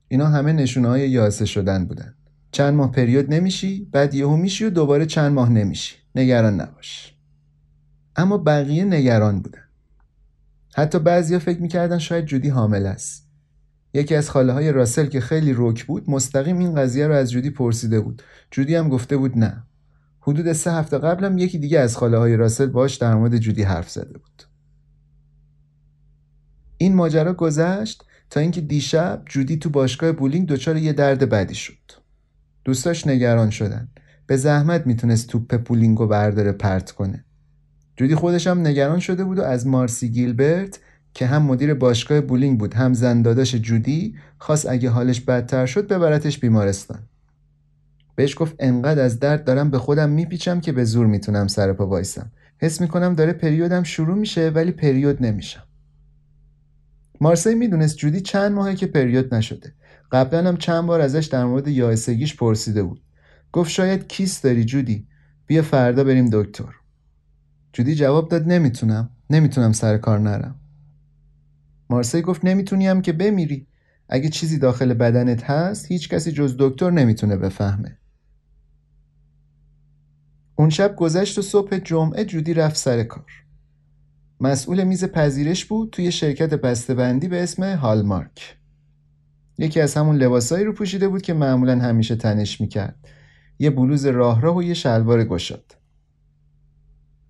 اینا 0.07 0.27
همه 0.27 0.53
نشونه 0.53 0.87
های 0.87 1.09
یاسه 1.09 1.45
شدن 1.45 1.85
بودن. 1.85 2.15
چند 2.51 2.73
ماه 2.73 2.91
پریود 2.91 3.33
نمیشی 3.33 3.89
بعد 3.91 4.13
یهو 4.13 4.37
میشی 4.37 4.65
و 4.65 4.69
دوباره 4.69 5.05
چند 5.05 5.31
ماه 5.31 5.49
نمیشی. 5.49 5.95
نگران 6.15 6.61
نباش. 6.61 7.15
اما 8.15 8.37
بقیه 8.37 8.83
نگران 8.83 9.41
بودن. 9.41 9.70
حتی 10.73 10.99
بعضیا 10.99 11.39
فکر 11.39 11.61
می‌کردن 11.61 11.97
شاید 11.97 12.25
جودی 12.25 12.49
حامل 12.49 12.85
است. 12.85 13.27
یکی 13.93 14.15
از 14.15 14.29
خاله 14.29 14.53
های 14.53 14.71
راسل 14.71 15.05
که 15.05 15.21
خیلی 15.21 15.53
روک 15.53 15.85
بود 15.85 16.09
مستقیم 16.09 16.59
این 16.59 16.75
قضیه 16.75 17.07
رو 17.07 17.13
از 17.13 17.31
جودی 17.31 17.49
پرسیده 17.49 17.99
بود. 17.99 18.21
جودی 18.51 18.75
هم 18.75 18.89
گفته 18.89 19.17
بود 19.17 19.37
نه. 19.37 19.63
حدود 20.19 20.53
سه 20.53 20.71
هفته 20.71 20.97
قبلم 20.97 21.37
یکی 21.37 21.59
دیگه 21.59 21.79
از 21.79 21.97
خاله 21.97 22.17
های 22.17 22.37
راسل 22.37 22.65
باش 22.65 22.95
در 22.95 23.15
مورد 23.15 23.37
جودی 23.37 23.63
حرف 23.63 23.89
زده 23.89 24.17
بود. 24.17 24.43
این 26.77 26.95
ماجرا 26.95 27.33
گذشت 27.33 28.03
تا 28.29 28.39
اینکه 28.39 28.61
دیشب 28.61 29.23
جودی 29.25 29.57
تو 29.57 29.69
باشگاه 29.69 30.11
بولینگ 30.11 30.47
دچار 30.47 30.77
یه 30.77 30.93
درد 30.93 31.29
بدی 31.29 31.55
شد. 31.55 31.91
دوستاش 32.63 33.07
نگران 33.07 33.49
شدن. 33.49 33.87
به 34.27 34.37
زحمت 34.37 34.87
می‌تونست 34.87 35.27
توپ 35.27 35.63
بولینگو 35.63 36.07
برداره 36.07 36.51
پرت 36.51 36.91
کنه. 36.91 37.25
جودی 38.01 38.15
خودش 38.15 38.47
هم 38.47 38.67
نگران 38.67 38.99
شده 38.99 39.23
بود 39.23 39.39
و 39.39 39.41
از 39.41 39.67
مارسی 39.67 40.09
گیلبرت 40.09 40.79
که 41.13 41.25
هم 41.25 41.41
مدیر 41.41 41.73
باشگاه 41.73 42.21
بولینگ 42.21 42.59
بود 42.59 42.73
هم 42.73 42.93
زنداداش 42.93 43.55
جودی 43.55 44.15
خواست 44.37 44.69
اگه 44.69 44.89
حالش 44.89 45.21
بدتر 45.21 45.65
شد 45.65 45.87
ببرتش 45.87 46.39
بیمارستان. 46.39 46.99
بهش 48.15 48.35
گفت 48.37 48.55
انقدر 48.59 49.03
از 49.03 49.19
درد 49.19 49.43
دارم 49.43 49.69
به 49.69 49.77
خودم 49.77 50.09
میپیچم 50.09 50.59
که 50.59 50.71
به 50.71 50.83
زور 50.83 51.05
می‌تونم 51.05 51.47
سر 51.47 51.73
پا 51.73 51.87
وایسم. 51.87 52.31
حس 52.57 52.81
می‌کنم 52.81 53.15
داره 53.15 53.33
پریودم 53.33 53.83
شروع 53.83 54.17
میشه 54.17 54.49
ولی 54.49 54.71
پریود 54.71 55.25
نمیشم. 55.25 55.63
مارسی 57.21 57.55
می‌دونست 57.55 57.97
جودی 57.97 58.21
چند 58.21 58.51
ماهه 58.51 58.75
که 58.75 58.87
پریود 58.87 59.35
نشده. 59.35 59.73
قبلا 60.11 60.47
هم 60.47 60.57
چند 60.57 60.85
بار 60.85 61.01
ازش 61.01 61.25
در 61.25 61.45
مورد 61.45 61.67
یائسگیش 61.67 62.35
پرسیده 62.35 62.83
بود. 62.83 63.01
گفت 63.51 63.71
شاید 63.71 64.07
کیس 64.07 64.41
داری 64.41 64.65
جودی؟ 64.65 65.07
بیا 65.47 65.61
فردا 65.61 66.03
بریم 66.03 66.29
دکتر. 66.29 66.80
جودی 67.73 67.95
جواب 67.95 68.29
داد 68.29 68.47
نمی‌تونم. 68.47 69.09
نمی‌تونم 69.29 69.71
سر 69.71 69.97
کار 69.97 70.19
نرم. 70.19 70.55
مارسی 71.89 72.21
گفت 72.21 72.45
نمی‌تونی 72.45 72.87
هم 72.87 73.01
که 73.01 73.13
بمیری. 73.13 73.67
اگه 74.09 74.29
چیزی 74.29 74.57
داخل 74.57 74.93
بدنت 74.93 75.43
هست 75.43 75.91
هیچ 75.91 76.09
کسی 76.09 76.31
جز 76.31 76.55
دکتر 76.59 76.91
نمی‌تونه 76.91 77.37
بفهمه. 77.37 77.97
اون 80.55 80.69
شب 80.69 80.95
گذشت 80.95 81.37
و 81.37 81.41
صبح 81.41 81.77
جمعه 81.77 82.25
جودی 82.25 82.53
رفت 82.53 82.77
سر 82.77 83.03
کار. 83.03 83.31
مسئول 84.39 84.83
میز 84.83 85.05
پذیرش 85.05 85.65
بود 85.65 85.89
توی 85.89 86.11
شرکت 86.11 86.53
بسته‌بندی 86.53 87.27
به 87.27 87.43
اسم 87.43 87.75
هالمارک. 87.75 88.57
یکی 89.57 89.81
از 89.81 89.95
همون 89.95 90.15
لباسایی 90.15 90.65
رو 90.65 90.73
پوشیده 90.73 91.07
بود 91.07 91.21
که 91.21 91.33
معمولا 91.33 91.79
همیشه 91.79 92.15
تنش 92.15 92.61
می‌کرد. 92.61 93.07
یه 93.59 93.69
بلوز 93.69 94.05
راه 94.05 94.41
راه 94.41 94.57
و 94.57 94.63
یه 94.63 94.73
شلوار 94.73 95.23
گشاد. 95.23 95.80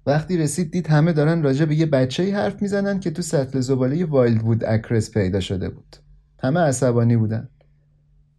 وقتی 0.05 0.37
رسید 0.37 0.71
دید 0.71 0.87
همه 0.87 1.13
دارن 1.13 1.43
راجع 1.43 1.65
به 1.65 1.75
یه 1.75 1.85
بچه 1.85 2.35
حرف 2.35 2.61
می‌زنن 2.61 2.99
که 2.99 3.11
تو 3.11 3.21
سطل 3.21 3.59
زباله 3.59 4.05
وایلد 4.05 4.43
وود 4.43 4.65
اکرس 4.65 5.11
پیدا 5.11 5.39
شده 5.39 5.69
بود. 5.69 5.95
همه 6.43 6.59
عصبانی 6.59 7.17
بودن. 7.17 7.49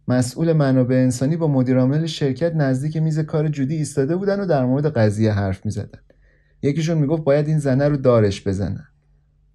مسئول 0.07 0.53
منابع 0.53 0.95
انسانی 0.95 1.37
با 1.37 1.47
مدیرعامل 1.47 2.05
شرکت 2.05 2.55
نزدیک 2.55 2.97
میز 2.97 3.19
کار 3.19 3.47
جودی 3.47 3.75
ایستاده 3.75 4.15
بودن 4.15 4.39
و 4.39 4.45
در 4.45 4.65
مورد 4.65 4.85
قضیه 4.85 5.31
حرف 5.31 5.65
می‌زدن. 5.65 5.99
یکیشون 6.61 6.97
می‌گفت 6.97 7.23
باید 7.23 7.47
این 7.47 7.59
زنه 7.59 7.87
رو 7.87 7.97
دارش 7.97 8.47
بزنن. 8.47 8.87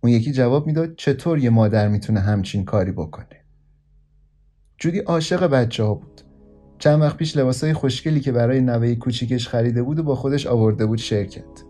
اون 0.01 0.13
یکی 0.13 0.33
جواب 0.33 0.67
می‌داد 0.67 0.95
چطور 0.97 1.39
یه 1.39 1.51
مادر 1.51 1.89
می‌تونه 1.89 2.21
همچین 2.21 2.65
کاری 2.65 2.93
بکنه. 2.93 3.45
جودی 4.79 4.99
عاشق 4.99 5.47
بچه 5.47 5.85
ها 5.85 5.95
بود. 5.95 6.21
چند 6.79 7.01
وقت 7.01 7.17
پیش 7.17 7.37
لباسای 7.37 7.73
خوشگلی 7.73 8.21
که 8.21 8.33
برای 8.33 8.61
نوه 8.61 8.95
کوچیکش 8.95 9.49
خریده 9.49 9.83
بود 9.83 9.99
و 9.99 10.03
با 10.03 10.15
خودش 10.15 10.47
آورده 10.47 10.87
بود 10.87 10.99
شرکت. 10.99 11.68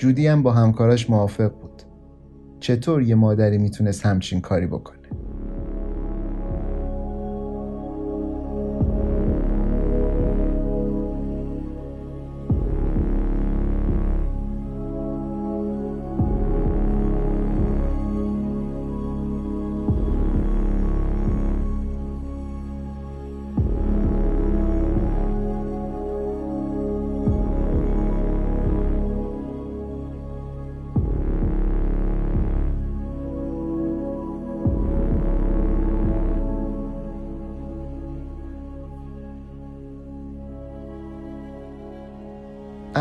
جودی 0.00 0.26
هم 0.26 0.42
با 0.42 0.52
همکاراش 0.52 1.10
موافق 1.10 1.52
بود. 1.52 1.82
چطور 2.60 3.02
یه 3.02 3.14
مادری 3.14 3.58
می‌تونست 3.58 4.06
همچین 4.06 4.40
کاری 4.40 4.66
بکنه؟ 4.66 4.99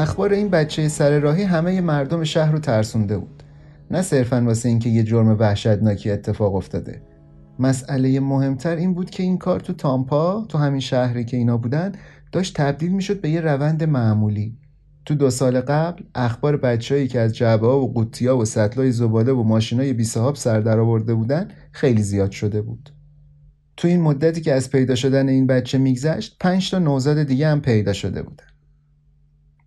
اخبار 0.10 0.34
این 0.34 0.50
بچه 0.50 0.88
سر 0.88 1.20
راهی 1.20 1.44
همه 1.44 1.82
مردم 1.82 2.24
شهر 2.24 2.52
رو 2.52 2.60
ترسونده 2.60 3.18
بود. 3.18 3.44
نه 3.92 4.02
صرفا 4.02 4.44
واسه 4.46 4.70
اینکه 4.70 4.90
یه 4.90 5.04
جرم 5.04 5.28
وحشتناکی 5.40 6.12
اتفاق 6.12 6.56
افتاده. 6.56 7.02
مسئله 7.60 8.20
مهمتر 8.20 8.76
این 8.76 8.94
بود 8.94 9.10
که 9.10 9.24
این 9.24 9.38
کار 9.38 9.60
تو 9.60 9.74
تامپا 9.74 10.46
تو 10.50 10.58
همین 10.58 10.80
شهری 10.80 11.26
که 11.26 11.38
اینا 11.38 11.58
بودن 11.58 11.92
داشت 12.32 12.58
تبدیل 12.58 12.92
می‌شد 12.92 13.22
به 13.22 13.30
یه 13.30 13.42
روند 13.42 13.84
معمولی. 13.84 14.58
تو 15.06 15.16
دو 15.16 15.30
سال 15.30 15.62
قبل 15.62 16.04
اخبار 16.16 16.58
بچههایی 16.58 17.08
که 17.08 17.20
از 17.20 17.36
جعبه 17.36 17.68
ها 17.68 17.80
و 17.80 17.94
قوطی 17.94 18.28
و 18.28 18.46
سطلای 18.46 18.92
زباله 18.92 19.32
و 19.32 19.44
ماشینای 19.44 19.94
بی 19.94 20.04
صاحب 20.04 20.36
سر 20.36 20.60
در 20.60 20.80
آورده 20.80 21.14
بودن 21.14 21.48
خیلی 21.72 22.04
زیاد 22.04 22.32
شده 22.32 22.62
بود. 22.62 22.90
تو 23.78 23.88
این 23.88 24.02
مدتی 24.02 24.42
که 24.42 24.54
از 24.54 24.70
پیدا 24.70 24.96
شدن 24.96 25.30
این 25.30 25.48
بچه 25.48 25.78
میگذشت 25.78 26.38
پنج 26.40 26.72
تا 26.72 26.80
نوزاد 26.80 27.24
دیگه 27.24 27.48
هم 27.48 27.62
پیدا 27.62 27.94
شده 27.94 28.22
بودن. 28.22 28.49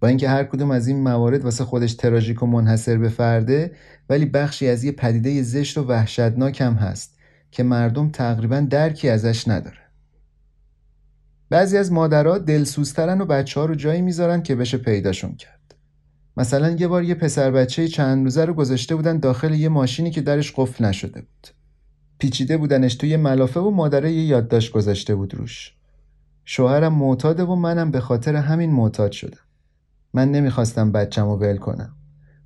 با 0.03 0.09
اینکه 0.09 0.29
هر 0.29 0.45
کدوم 0.45 0.71
از 0.71 0.89
این 0.89 1.01
موارد 1.01 1.45
واسه 1.45 1.65
خودش 1.65 1.95
تراژیک 1.95 2.43
و 2.43 2.47
منحصر 2.47 2.99
به 2.99 3.09
فرده 3.09 3.73
ولی 4.09 4.27
بخشی 4.27 4.69
از 4.69 4.85
یه 4.85 4.93
پدیده 4.93 5.43
زشت 5.43 5.79
و 5.79 5.83
وحشتناک 5.83 6.61
هم 6.61 6.75
هست 6.75 7.19
که 7.51 7.63
مردم 7.63 8.09
تقریبا 8.11 8.61
درکی 8.61 9.09
ازش 9.09 9.49
نداره. 9.49 9.77
بعضی 11.51 11.77
از 11.77 11.93
مادرها 11.93 12.39
دلسوزترن 12.39 13.21
و 13.21 13.25
بچه 13.25 13.61
ها 13.61 13.67
رو 13.67 13.75
جایی 13.75 14.03
می‌ذارن 14.03 14.43
که 14.43 14.55
بشه 14.55 14.79
پیداشون 14.79 15.35
کرد. 15.35 15.75
مثلا 16.37 16.71
یه 16.71 16.89
بار 16.89 17.03
یه 17.03 17.15
پسر 17.15 17.51
بچه 17.51 17.89
چند 17.89 18.25
روزه 18.25 18.45
رو 18.45 18.55
گذاشته 18.55 18.97
بودن 18.97 19.19
داخل 19.19 19.55
یه 19.55 19.69
ماشینی 19.69 20.11
که 20.11 20.21
درش 20.21 20.53
قفل 20.57 20.85
نشده 20.85 21.21
بود. 21.21 21.49
پیچیده 22.19 22.57
بودنش 22.57 22.95
توی 22.95 23.17
ملافه 23.17 23.61
و 23.61 23.71
مادره 23.71 24.13
یه 24.13 24.25
یادداشت 24.25 24.73
گذاشته 24.73 25.15
بود 25.15 25.35
روش. 25.35 25.75
شوهرم 26.45 26.95
معتاده 26.95 27.45
و 27.45 27.55
منم 27.55 27.91
به 27.91 28.01
خاطر 28.01 28.37
همین 28.37 28.71
معتاد 28.71 29.13
شدم. 29.13 29.52
من 30.15 30.31
نمی‌خواستم 30.31 30.93
بچم 30.93 31.27
رو 31.27 31.37
ول 31.37 31.57
کنم. 31.57 31.97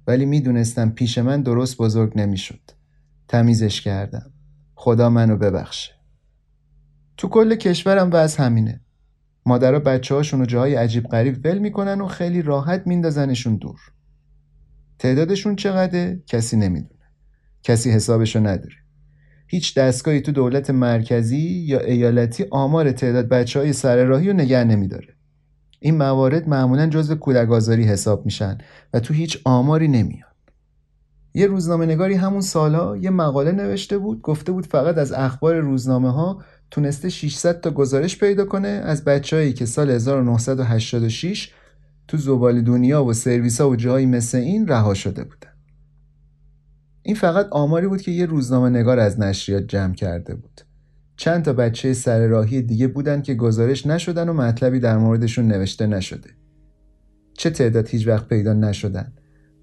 ولی 0.06 0.26
می‌دونستم 0.26 0.90
پیش 0.90 1.18
من 1.18 1.42
درست 1.42 1.76
بزرگ 1.76 2.12
نمی‌شد. 2.16 2.60
تمیزش 3.28 3.80
کردم. 3.80 4.32
خدا 4.74 5.10
منو 5.10 5.36
ببخشه. 5.36 5.92
تو 7.16 7.28
کل 7.28 7.54
کشورم 7.54 8.10
وضع 8.12 8.44
همینه. 8.44 8.80
مادرها 9.46 9.80
بچه 9.80 10.14
هاشون 10.14 10.40
رو 10.40 10.46
جاهای 10.46 10.74
عجیب 10.74 11.04
غریب 11.04 11.40
ول 11.44 11.58
می‌کنن 11.58 12.00
و 12.00 12.06
خیلی 12.06 12.42
راحت 12.42 12.86
میندازنشون 12.86 13.56
دور. 13.56 13.80
تعدادشون 14.98 15.56
چقدره؟ 15.56 16.22
کسی 16.26 16.56
نمی‌دونه. 16.56 17.04
کسی 17.62 17.90
حسابشو 17.90 18.40
نداره. 18.40 18.76
هیچ 19.48 19.78
دستگاهی 19.78 20.20
تو 20.20 20.32
دولت 20.32 20.70
مرکزی 20.70 21.38
یا 21.38 21.80
ایالتی 21.80 22.44
آمار 22.50 22.92
تعداد 22.92 23.28
بچه 23.28 23.60
های 23.60 23.72
سر 23.72 24.04
راهی 24.04 24.28
رو 24.28 24.32
نگه 24.32 24.64
نمیداره. 24.64 25.15
این 25.80 25.96
موارد 25.96 26.48
معمولا 26.48 26.86
جزو 26.86 27.14
کودکآزاری 27.14 27.84
حساب 27.84 28.24
میشن 28.24 28.58
و 28.94 29.00
تو 29.00 29.14
هیچ 29.14 29.40
آماری 29.44 29.88
نمیان 29.88 30.26
یه 31.34 31.46
روزنامه 31.46 31.86
نگاری 31.86 32.14
همون 32.14 32.40
سالا 32.40 32.96
یه 32.96 33.10
مقاله 33.10 33.52
نوشته 33.52 33.98
بود 33.98 34.22
گفته 34.22 34.52
بود 34.52 34.66
فقط 34.66 34.98
از 34.98 35.12
اخبار 35.12 35.56
روزنامه 35.60 36.12
ها 36.12 36.42
تونسته 36.70 37.08
600 37.08 37.60
تا 37.60 37.70
گزارش 37.70 38.18
پیدا 38.18 38.44
کنه 38.44 38.68
از 38.68 39.04
بچههایی 39.04 39.52
که 39.52 39.66
سال 39.66 39.90
1986 39.90 41.52
تو 42.08 42.16
زبال 42.16 42.62
دنیا 42.62 43.04
و 43.04 43.12
سرویس 43.12 43.60
ها 43.60 43.70
و 43.70 43.76
جایی 43.76 44.06
مثل 44.06 44.38
این 44.38 44.68
رها 44.68 44.94
شده 44.94 45.24
بودن. 45.24 45.52
این 47.02 47.14
فقط 47.16 47.48
آماری 47.50 47.86
بود 47.86 48.02
که 48.02 48.10
یه 48.10 48.26
روزنامه 48.26 48.68
نگار 48.70 48.98
از 48.98 49.20
نشریات 49.20 49.62
جمع 49.62 49.94
کرده 49.94 50.34
بود. 50.34 50.60
چند 51.16 51.44
تا 51.44 51.52
بچه 51.52 51.92
سر 51.92 52.26
راهی 52.26 52.62
دیگه 52.62 52.88
بودن 52.88 53.22
که 53.22 53.34
گزارش 53.34 53.86
نشدن 53.86 54.28
و 54.28 54.32
مطلبی 54.32 54.80
در 54.80 54.98
موردشون 54.98 55.46
نوشته 55.46 55.86
نشده. 55.86 56.30
چه 57.34 57.50
تعداد 57.50 57.88
هیچ 57.88 58.08
وقت 58.08 58.28
پیدا 58.28 58.52
نشدن 58.52 59.12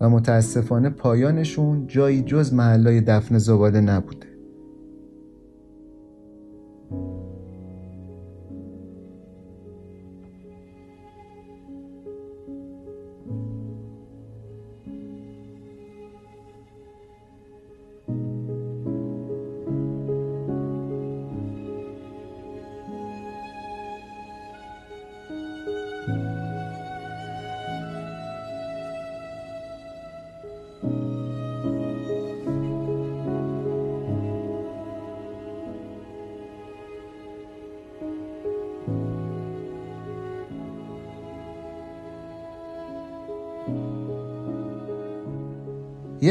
و 0.01 0.09
متاسفانه 0.09 0.89
پایانشون 0.89 1.87
جایی 1.87 2.21
جز 2.21 2.53
محلای 2.53 3.01
دفن 3.01 3.37
زباله 3.37 3.81
نبوده. 3.81 4.32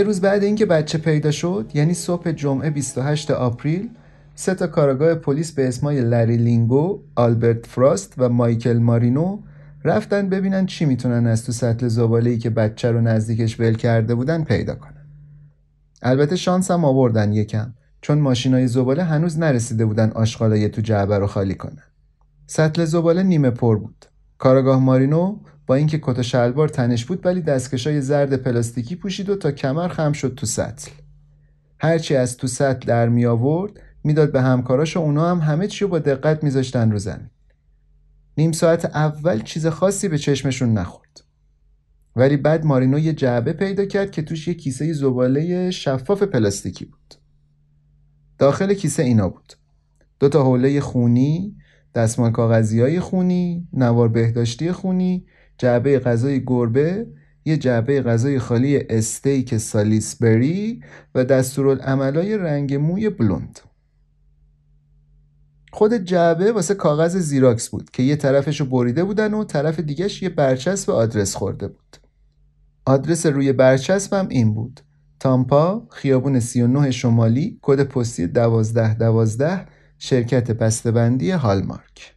روز 0.04 0.20
بعد 0.20 0.42
اینکه 0.44 0.66
بچه 0.66 0.98
پیدا 0.98 1.30
شد 1.30 1.70
یعنی 1.74 1.94
صبح 1.94 2.32
جمعه 2.32 2.70
28 2.70 3.30
آپریل 3.30 3.90
سه 4.34 4.54
تا 4.54 4.66
کاراگاه 4.66 5.14
پلیس 5.14 5.52
به 5.52 5.68
اسمای 5.68 6.00
لری 6.00 6.36
لینگو، 6.36 7.02
آلبرت 7.14 7.66
فراست 7.66 8.14
و 8.18 8.28
مایکل 8.28 8.78
مارینو 8.78 9.38
رفتن 9.84 10.28
ببینن 10.28 10.66
چی 10.66 10.84
می‌تونن 10.84 11.26
از 11.26 11.46
تو 11.46 11.52
سطل 11.52 11.88
زباله 11.88 12.36
که 12.36 12.50
بچه 12.50 12.90
رو 12.90 13.00
نزدیکش 13.00 13.60
ول 13.60 13.74
کرده 13.74 14.14
بودن 14.14 14.44
پیدا 14.44 14.74
کنن. 14.74 15.06
البته 16.02 16.36
شانس 16.36 16.70
هم 16.70 16.84
آوردن 16.84 17.32
یکم 17.32 17.74
چون 18.00 18.18
ماشینای 18.18 18.66
زباله 18.66 19.02
هنوز 19.02 19.38
نرسیده 19.38 19.86
بودن 19.86 20.10
آشغالای 20.10 20.68
تو 20.68 20.80
جعبه 20.80 21.18
رو 21.18 21.26
خالی 21.26 21.54
کنن. 21.54 21.82
سطل 22.46 22.84
زباله 22.84 23.22
نیمه 23.22 23.50
پر 23.50 23.78
بود. 23.78 24.06
کاراگاه 24.38 24.80
مارینو 24.80 25.38
با 25.72 25.76
اینکه 25.76 25.98
کت 26.02 26.18
و 26.18 26.22
شلوار 26.22 26.68
تنش 26.68 27.04
بود 27.04 27.26
ولی 27.26 27.40
دستکشای 27.42 28.00
زرد 28.00 28.36
پلاستیکی 28.36 28.96
پوشید 28.96 29.28
و 29.28 29.36
تا 29.36 29.52
کمر 29.52 29.88
خم 29.88 30.12
شد 30.12 30.34
تو 30.34 30.46
سطل. 30.46 30.90
هرچی 31.80 32.16
از 32.16 32.36
تو 32.36 32.46
سطل 32.46 32.86
در 32.86 33.08
می 33.08 33.26
آورد 33.26 33.72
می‌داد 34.04 34.32
به 34.32 34.42
همکاراش 34.42 34.96
و 34.96 35.00
اونا 35.00 35.30
هم 35.30 35.38
همه 35.38 35.66
چی 35.66 35.84
با 35.84 35.98
دقت 35.98 36.44
میذاشتن 36.44 36.90
رو 36.90 36.98
زمین. 36.98 37.30
نیم 38.38 38.52
ساعت 38.52 38.84
اول 38.84 39.42
چیز 39.42 39.66
خاصی 39.66 40.08
به 40.08 40.18
چشمشون 40.18 40.72
نخورد. 40.72 41.20
ولی 42.16 42.36
بعد 42.36 42.64
مارینو 42.64 42.98
یه 42.98 43.12
جعبه 43.12 43.52
پیدا 43.52 43.84
کرد 43.84 44.10
که 44.10 44.22
توش 44.22 44.48
یه 44.48 44.54
کیسه 44.54 44.92
زباله 44.92 45.70
شفاف 45.70 46.22
پلاستیکی 46.22 46.84
بود. 46.84 47.14
داخل 48.38 48.74
کیسه 48.74 49.02
اینا 49.02 49.28
بود. 49.28 49.52
دو 50.20 50.28
تا 50.28 50.42
حوله 50.42 50.80
خونی، 50.80 51.56
دستمال 51.94 52.30
کاغذی 52.30 52.80
های 52.80 53.00
خونی، 53.00 53.68
نوار 53.72 54.08
بهداشتی 54.08 54.72
خونی، 54.72 55.26
جعبه 55.58 55.98
غذای 55.98 56.44
گربه، 56.44 57.06
یه 57.44 57.56
جعبه 57.56 58.02
غذای 58.02 58.38
خالی 58.38 58.78
استیک 58.90 59.56
سالیسبری 59.56 60.82
و 61.14 61.24
دستورالعملای 61.24 62.38
رنگ 62.38 62.74
موی 62.74 63.10
بلوند. 63.10 63.60
خود 65.72 65.94
جعبه 65.94 66.52
واسه 66.52 66.74
کاغذ 66.74 67.16
زیراکس 67.16 67.68
بود 67.68 67.90
که 67.90 68.02
یه 68.02 68.16
طرفش 68.16 68.60
رو 68.60 68.66
بریده 68.66 69.04
بودن 69.04 69.34
و 69.34 69.44
طرف 69.44 69.80
دیگهش 69.80 70.22
یه 70.22 70.28
برچسب 70.28 70.90
آدرس 70.90 71.34
خورده 71.34 71.68
بود. 71.68 71.96
آدرس 72.84 73.26
روی 73.26 73.52
برچسب 73.52 74.14
هم 74.14 74.28
این 74.28 74.54
بود. 74.54 74.80
تامپا، 75.20 75.86
خیابون 75.90 76.40
39 76.40 76.90
شمالی، 76.90 77.58
کد 77.62 77.82
پستی 77.82 78.22
1212 78.22 79.66
شرکت 79.98 80.50
بسته‌بندی 80.50 81.30
هالمارک. 81.30 82.14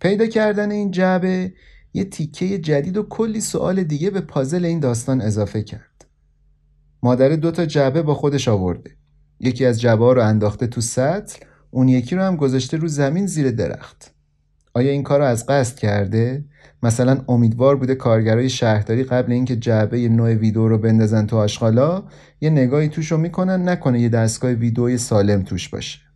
پیدا 0.00 0.26
کردن 0.26 0.70
این 0.70 0.90
جعبه 0.90 1.52
یه 1.92 2.04
تیکه 2.04 2.58
جدید 2.58 2.96
و 2.96 3.02
کلی 3.02 3.40
سوال 3.40 3.82
دیگه 3.82 4.10
به 4.10 4.20
پازل 4.20 4.64
این 4.64 4.80
داستان 4.80 5.20
اضافه 5.20 5.62
کرد. 5.62 6.06
مادر 7.02 7.28
دو 7.28 7.50
تا 7.50 7.66
جعبه 7.66 8.02
با 8.02 8.14
خودش 8.14 8.48
آورده. 8.48 8.90
یکی 9.40 9.64
از 9.64 9.80
جبا 9.80 10.12
رو 10.12 10.22
انداخته 10.22 10.66
تو 10.66 10.80
سطل 10.80 11.44
اون 11.70 11.88
یکی 11.88 12.16
رو 12.16 12.22
هم 12.22 12.36
گذاشته 12.36 12.76
رو 12.76 12.88
زمین 12.88 13.26
زیر 13.26 13.50
درخت 13.50 14.14
آیا 14.74 14.90
این 14.90 15.02
کار 15.02 15.18
رو 15.18 15.24
از 15.24 15.46
قصد 15.46 15.78
کرده 15.78 16.44
مثلا 16.82 17.24
امیدوار 17.28 17.76
بوده 17.76 17.94
کارگرای 17.94 18.50
شهرداری 18.50 19.04
قبل 19.04 19.32
اینکه 19.32 19.56
جعبه 19.56 20.08
نوع 20.08 20.34
ویدیو 20.34 20.68
رو 20.68 20.78
بندازن 20.78 21.26
تو 21.26 21.36
آشغالا 21.36 22.04
یه 22.40 22.50
نگاهی 22.50 22.88
توش 22.88 23.12
رو 23.12 23.18
می‌کنن 23.18 23.68
نکنه 23.68 24.00
یه 24.00 24.08
دستگاه 24.08 24.50
ویدئوی 24.50 24.98
سالم 24.98 25.42
توش 25.42 25.68
باشه 25.68 26.07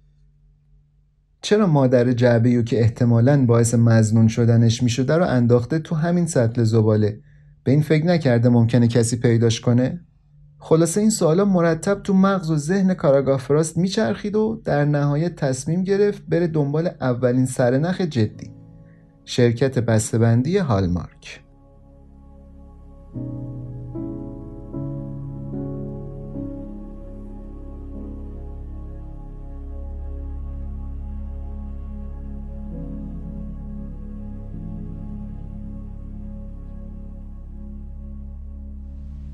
چرا 1.42 1.66
مادر 1.66 2.12
جعبه 2.12 2.62
که 2.62 2.80
احتمالا 2.80 3.46
باعث 3.46 3.74
مزنون 3.74 4.28
شدنش 4.28 4.82
می‌شده 4.82 5.16
رو 5.16 5.24
انداخته 5.24 5.78
تو 5.78 5.94
همین 5.94 6.26
سطل 6.26 6.62
زباله؟ 6.64 7.20
به 7.64 7.72
این 7.72 7.82
فکر 7.82 8.06
نکرده 8.06 8.48
ممکنه 8.48 8.88
کسی 8.88 9.16
پیداش 9.16 9.60
کنه؟ 9.60 10.00
خلاصه 10.58 11.00
این 11.00 11.10
سوالا 11.10 11.44
مرتب 11.44 12.02
تو 12.02 12.14
مغز 12.14 12.50
و 12.50 12.56
ذهن 12.56 12.94
کاراگاه 12.94 13.38
فراست 13.38 13.78
میچرخید 13.78 14.36
و 14.36 14.60
در 14.64 14.84
نهایت 14.84 15.36
تصمیم 15.36 15.82
گرفت 15.82 16.22
بره 16.28 16.46
دنبال 16.46 16.90
اولین 17.00 17.46
سرنخ 17.46 18.00
جدی. 18.00 18.50
شرکت 19.24 19.78
بسته‌بندی 19.78 20.58
هالمارک. 20.58 21.44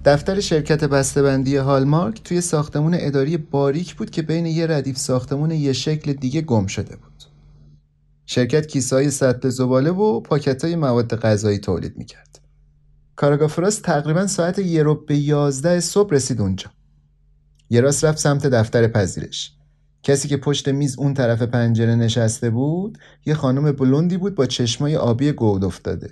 دفتر 0.09 0.40
شرکت 0.40 0.85
بسته‌بندی 0.85 1.57
هالمارک 1.57 2.23
توی 2.23 2.40
ساختمون 2.40 2.97
اداری 2.99 3.37
باریک 3.37 3.94
بود 3.94 4.11
که 4.11 4.23
بین 4.23 4.47
یه 4.47 4.66
ردیف 4.66 4.99
ساختمون 4.99 5.51
یه 5.51 5.73
شکل 5.73 6.12
دیگه 6.12 6.40
گم 6.40 6.66
شده 6.66 6.97
بود. 6.97 7.25
شرکت 8.27 8.66
کیسای 8.66 9.11
سطل 9.11 9.49
زباله 9.49 9.90
و 9.90 10.21
پاکتای 10.21 10.77
مواد 10.77 11.16
غذایی 11.16 11.59
تولید 11.59 11.99
می‌کرد. 11.99 12.40
کاراگاه 13.16 13.49
فراست 13.49 13.83
تقریبا 13.83 14.27
ساعت 14.27 14.59
یه 14.59 14.83
رو 14.83 14.94
به 14.94 15.16
یازده 15.16 15.81
صبح 15.81 16.14
رسید 16.14 16.40
اونجا. 16.40 16.71
یه 17.71 17.81
راست 17.81 18.05
رفت 18.05 18.18
سمت 18.18 18.47
دفتر 18.47 18.88
پذیرش. 18.88 19.53
کسی 20.03 20.29
که 20.29 20.37
پشت 20.37 20.68
میز 20.68 20.99
اون 20.99 21.14
طرف 21.14 21.42
پنجره 21.42 21.94
نشسته 21.94 22.51
بود 22.51 22.99
یه 23.27 23.35
خانم 23.35 23.73
بلوندی 23.73 24.16
بود 24.16 24.35
با 24.35 24.47
چشمای 24.47 24.97
آبی 24.97 25.33
گود 25.33 25.64
افتاده. 25.64 26.11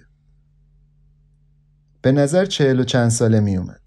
به 2.03 2.13
نظر 2.13 2.45
چهل 2.45 2.81
و 2.81 2.85
چند 2.85 3.11
ساله 3.11 3.41
می 3.41 3.57
اومد. 3.57 3.86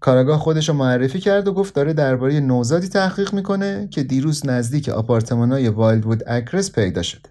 کاراگاه 0.00 0.38
خودش 0.38 0.68
رو 0.68 0.74
معرفی 0.74 1.20
کرد 1.20 1.48
و 1.48 1.52
گفت 1.52 1.74
داره 1.74 1.92
درباره 1.92 2.40
نوزادی 2.40 2.88
تحقیق 2.88 3.34
می‌کنه 3.34 3.88
که 3.90 4.02
دیروز 4.02 4.46
نزدیک 4.46 4.88
آپارتمانای 4.88 5.68
وایلدوود 5.68 6.28
اکرس 6.28 6.72
پیدا 6.72 7.02
شده. 7.02 7.28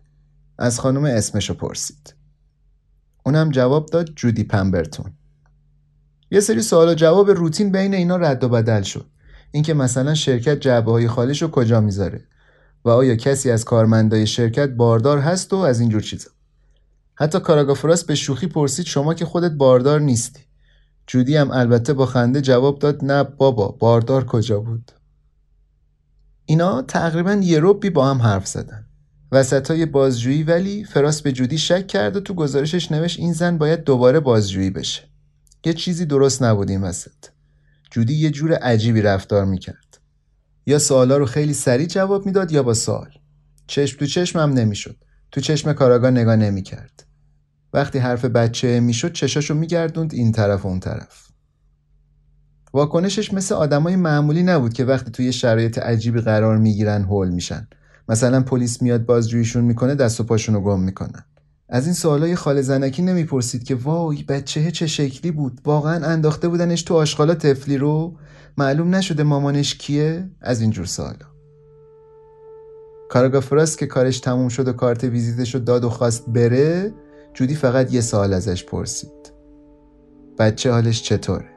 از 0.57 0.79
خانم 0.79 1.03
اسمشو 1.03 1.53
پرسید. 1.53 2.13
اونم 3.25 3.49
جواب 3.49 3.85
داد 3.85 4.09
جودی 4.15 4.43
پمبرتون. 4.43 5.13
یه 6.31 6.39
سری 6.39 6.61
سوال 6.61 6.89
و 6.89 6.93
جواب 6.93 7.31
روتین 7.31 7.71
بین 7.71 7.93
اینا 7.93 8.17
رد 8.17 8.43
و 8.43 8.49
بدل 8.49 8.81
شد. 8.81 9.05
اینکه 9.51 9.73
مثلا 9.73 10.13
شرکت 10.13 10.59
جعبه 10.59 10.91
های 10.91 11.07
خالش 11.07 11.41
رو 11.41 11.47
کجا 11.47 11.81
می‌ذاره 11.81 12.27
و 12.85 12.89
آیا 12.89 13.15
کسی 13.15 13.51
از 13.51 13.65
کارمندای 13.65 14.27
شرکت 14.27 14.69
باردار 14.69 15.19
هست 15.19 15.53
و 15.53 15.57
از 15.57 15.79
اینجور 15.79 16.01
چیزا. 16.01 16.29
حتی 17.15 17.39
کاراگافراس 17.39 18.03
به 18.03 18.15
شوخی 18.15 18.47
پرسید 18.47 18.85
شما 18.85 19.13
که 19.13 19.25
خودت 19.25 19.51
باردار 19.51 20.01
نیستی. 20.01 20.41
جودی 21.07 21.37
هم 21.37 21.51
البته 21.51 21.93
با 21.93 22.05
خنده 22.05 22.41
جواب 22.41 22.79
داد 22.79 23.05
نه 23.05 23.23
بابا 23.23 23.67
باردار 23.67 24.25
کجا 24.25 24.59
بود؟ 24.59 24.91
اینا 26.45 26.81
تقریبا 26.81 27.33
یه 27.33 27.59
روبی 27.59 27.89
با 27.89 28.09
هم 28.09 28.21
حرف 28.21 28.47
زدن. 28.47 28.85
وسط 29.31 29.71
های 29.71 29.85
بازجویی 29.85 30.43
ولی 30.43 30.83
فراس 30.83 31.21
به 31.21 31.31
جودی 31.31 31.57
شک 31.57 31.87
کرد 31.87 32.15
و 32.15 32.19
تو 32.19 32.33
گزارشش 32.33 32.91
نوشت 32.91 33.19
این 33.19 33.33
زن 33.33 33.57
باید 33.57 33.83
دوباره 33.83 34.19
بازجویی 34.19 34.69
بشه. 34.69 35.03
یه 35.65 35.73
چیزی 35.73 36.05
درست 36.05 36.43
نبود 36.43 36.69
این 36.69 36.81
وسط. 36.81 37.25
جودی 37.91 38.13
یه 38.13 38.31
جور 38.31 38.53
عجیبی 38.53 39.01
رفتار 39.01 39.45
می‌کرد. 39.45 39.99
یا 40.65 40.79
سوالا 40.79 41.17
رو 41.17 41.25
خیلی 41.25 41.53
سریع 41.53 41.87
جواب 41.87 42.25
می‌داد 42.25 42.51
یا 42.51 42.63
با 42.63 42.73
سوال. 42.73 43.09
چشم 43.67 43.99
تو 43.99 44.05
چشم 44.05 44.39
هم 44.39 44.49
نمی‌شد. 44.49 44.97
تو 45.31 45.41
چشم 45.41 45.73
کاراگاه 45.73 46.11
نگاه 46.11 46.35
نمی‌کرد. 46.35 47.04
وقتی 47.75 47.99
حرف 47.99 48.25
بچه 48.25 48.79
می‌شد 48.79 49.13
چشاشو 49.13 49.53
میگردوند 49.53 50.13
این 50.13 50.31
طرف 50.31 50.65
و 50.65 50.67
اون 50.67 50.79
طرف. 50.79 51.27
واکنشش 52.73 53.33
مثل 53.33 53.55
آدمای 53.55 53.95
معمولی 53.95 54.43
نبود 54.43 54.73
که 54.73 54.85
وقتی 54.85 55.11
توی 55.11 55.33
شرایط 55.33 55.77
عجیبی 55.77 56.21
قرار 56.21 56.57
می‌گیرن 56.57 57.03
هول 57.03 57.29
میشن. 57.29 57.67
مثلا 58.09 58.41
پلیس 58.41 58.81
میاد 58.81 59.05
بازجوییشون 59.05 59.63
می‌کنه 59.63 59.95
دست 59.95 60.19
و 60.19 60.23
پاشونو 60.23 60.61
گم 60.61 60.79
می‌کنن. 60.79 61.25
از 61.69 61.85
این 61.85 61.93
سوالای 61.93 62.35
خاله 62.35 62.61
زنکی 62.61 63.01
نمی‌پرسید 63.01 63.63
که 63.63 63.75
وای 63.75 64.23
بچه 64.23 64.71
چه 64.71 64.87
شکلی 64.87 65.31
بود؟ 65.31 65.61
واقعا 65.65 66.05
انداخته 66.05 66.47
بودنش 66.47 66.83
تو 66.83 66.95
آشغالا 66.95 67.35
تفلی 67.35 67.77
رو؟ 67.77 68.17
معلوم 68.57 68.95
نشده 68.95 69.23
مامانش 69.23 69.75
کیه؟ 69.75 70.29
از 70.41 70.61
اینجور 70.61 70.85
سوالا. 70.85 71.25
کارگاه 73.09 73.41
فراست 73.41 73.77
که 73.77 73.85
کارش 73.85 74.19
تموم 74.19 74.49
شد 74.49 74.67
و 74.67 74.73
کارت 74.73 75.03
ویزیتش 75.03 75.55
رو 75.55 75.61
داد 75.61 75.83
و 75.83 75.89
خواست 75.89 76.29
بره 76.29 76.93
جودی 77.35 77.55
فقط 77.55 77.93
یه 77.93 78.01
سوال 78.01 78.33
ازش 78.33 78.63
پرسید 78.63 79.33
بچه 80.39 80.71
حالش 80.71 81.03
چطوره؟ 81.03 81.54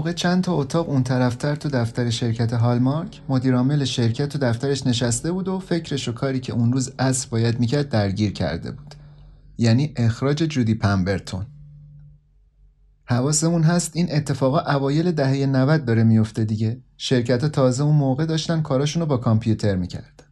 موقع 0.00 0.12
چند 0.12 0.44
تا 0.44 0.52
اتاق 0.52 0.88
اون 0.88 1.02
طرفتر 1.02 1.54
تو 1.54 1.68
دفتر 1.68 2.10
شرکت 2.10 2.52
هالمارک 2.52 3.20
مدیرعامل 3.28 3.84
شرکت 3.84 4.28
تو 4.28 4.38
دفترش 4.38 4.86
نشسته 4.86 5.32
بود 5.32 5.48
و 5.48 5.58
فکرش 5.58 6.08
و 6.08 6.12
کاری 6.12 6.40
که 6.40 6.52
اون 6.52 6.72
روز 6.72 6.92
اصر 6.98 7.28
باید 7.30 7.60
می‌کرد 7.60 7.88
درگیر 7.88 8.32
کرده 8.32 8.70
بود. 8.70 8.94
یعنی 9.58 9.92
اخراج 9.96 10.36
جودی 10.42 10.74
پمبرتون. 10.74 11.46
حواسمون 13.04 13.62
هست 13.62 13.90
این 13.94 14.08
اتفاقا 14.10 14.58
اوایل 14.58 15.12
دهه 15.12 15.46
90 15.46 15.84
داره 15.84 16.04
میفته 16.04 16.44
دیگه. 16.44 16.82
شرکت 16.96 17.44
تازه 17.44 17.84
اون 17.84 17.96
موقع 17.96 18.26
داشتن 18.26 18.62
کاراشونو 18.62 19.06
با 19.06 19.16
کامپیوتر 19.16 19.76
می‌کردن. 19.76 20.26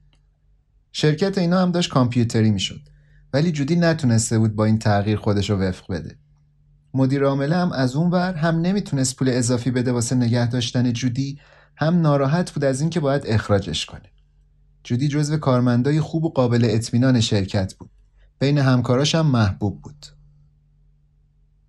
شرکت 0.92 1.38
اینا 1.38 1.62
هم 1.62 1.72
داشت 1.72 1.90
کامپیوتری 1.90 2.50
می‌شد. 2.50 2.81
ولی 3.33 3.52
جودی 3.52 3.76
نتونسته 3.76 4.38
بود 4.38 4.57
با 4.57 4.64
این 4.64 4.78
تغییر 4.78 5.16
خودش 5.16 5.50
رو 5.50 5.57
وفق 5.57 5.92
بده. 5.92 6.18
مدیر 6.94 7.24
عامله 7.24 7.57
هم 7.57 7.72
از 7.72 7.96
اون 7.96 8.11
ور 8.11 8.35
هم 8.35 8.61
نمی‌تونست 8.61 9.16
پول 9.16 9.29
اضافی 9.29 9.70
بده 9.70 9.92
واسه 9.92 10.16
نگه 10.16 10.48
داشتن 10.48 10.92
جودی 10.92 11.38
هم 11.77 12.01
ناراحت 12.01 12.51
بود 12.51 12.64
از 12.64 12.81
اینکه 12.81 13.01
باید 13.01 13.22
اخراجش 13.27 13.87
کنه. 13.87 14.12
جودی 14.85 15.09
جزو 15.09 15.37
کارمندای 15.37 16.01
خوب 16.01 16.24
و 16.24 16.29
قابل 16.29 16.68
اطمینان 16.70 17.20
شرکت 17.20 17.74
بود. 17.74 17.90
بین 18.38 18.59
همکاراش 18.59 19.14
هم 19.14 19.27
محبوب 19.27 19.83
بود. 19.83 20.07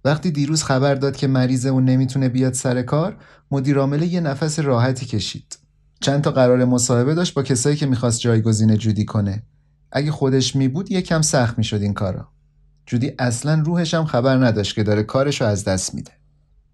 وقتی 0.05 0.31
دیروز 0.31 0.63
خبر 0.63 0.95
داد 0.95 1.15
که 1.15 1.27
مریضه 1.27 1.71
و 1.71 1.79
نمی‌تونه 1.79 2.29
بیاد 2.29 2.53
سر 2.53 2.81
کار 2.81 3.17
مدیر 3.51 3.77
عامله 3.77 4.07
یه 4.07 4.19
نفس 4.19 4.59
راحتی 4.59 5.05
کشید. 5.05 5.59
چند 6.01 6.21
تا 6.21 6.31
قرار 6.31 6.65
مصاحبه 6.65 7.15
داشت 7.15 7.33
با 7.33 7.43
کسایی 7.43 7.75
که 7.75 7.85
می‌خواست 7.85 8.19
جایگزین 8.19 8.77
جودی 8.77 9.05
کنه. 9.05 9.43
اگه 9.91 10.11
خودش 10.11 10.55
می 10.55 10.67
بود 10.67 10.91
یکم 10.91 11.21
سخت 11.21 11.57
می‌شد 11.57 11.81
این 11.81 11.93
کارا. 11.93 12.31
جودی 12.89 13.11
اصلا 13.19 13.61
روحش 13.65 13.93
هم 13.93 14.05
خبر 14.05 14.45
نداشت 14.45 14.75
که 14.75 14.83
داره 14.83 15.03
کارشو 15.03 15.45
از 15.45 15.63
دست 15.63 15.95
میده. 15.95 16.11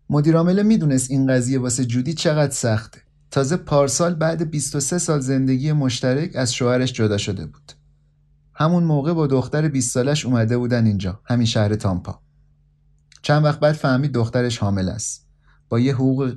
مدیر 0.10 0.38
عامل 0.38 0.64
می‌دونست 0.64 1.12
این 1.12 1.28
قضیه 1.28 1.60
واسه 1.60 1.86
جودی 1.86 2.14
چقدر 2.14 2.52
سخته. 2.52 3.02
تازه 3.32 3.58
پارسال 3.58 4.14
بعد 4.14 4.52
23 4.52 4.98
سال 4.98 5.20
زندگی 5.20 5.72
مشترک 5.72 6.36
از 6.36 6.54
شوهرش 6.54 6.94
جدا 6.94 7.18
شده 7.18 7.46
بود. 7.46 7.72
همون 8.54 8.84
موقع 8.84 9.14
با 9.14 9.28
دختر 9.28 9.68
20 9.68 9.94
سالش 9.94 10.26
اومده 10.26 10.58
بودن 10.58 10.86
اینجا 10.86 11.20
همین 11.26 11.46
شهر 11.46 11.76
تامپا. 11.76 12.20
چند 13.22 13.44
وقت 13.44 13.60
بعد 13.60 13.76
فهمید 13.76 14.12
دخترش 14.12 14.58
حامل 14.58 14.90
است. 14.90 15.28
با 15.70 15.80
یه 15.80 15.94
حقوق 15.94 16.36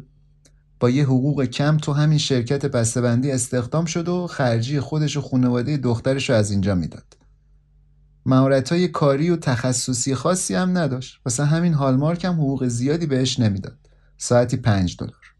با 0.81 0.91
یه 0.91 1.05
حقوق 1.05 1.45
کم 1.45 1.77
تو 1.77 1.93
همین 1.93 2.19
شرکت 2.19 2.67
بسته‌بندی 2.67 3.31
استخدام 3.31 3.85
شد 3.85 4.09
و 4.09 4.27
خرجی 4.27 4.81
خودش 4.81 5.17
و 5.17 5.21
خانواده 5.21 5.77
دخترش 5.77 6.31
رو 6.31 6.37
از 6.37 6.51
اینجا 6.51 6.75
می‌داد. 6.75 7.18
های 8.71 8.89
کاری 8.89 9.31
و 9.31 9.37
تخصصی 9.37 10.15
خاصی 10.15 10.55
هم 10.55 10.79
نداشت. 10.79 11.21
واسه 11.25 11.45
همین 11.45 11.75
هالمارک 11.75 12.25
هم 12.25 12.35
حقوق 12.35 12.67
زیادی 12.67 13.07
بهش 13.07 13.41
نمی‌داد. 13.41 13.79
ساعتی 14.19 14.57
پنج 14.57 14.97
دلار. 14.99 15.35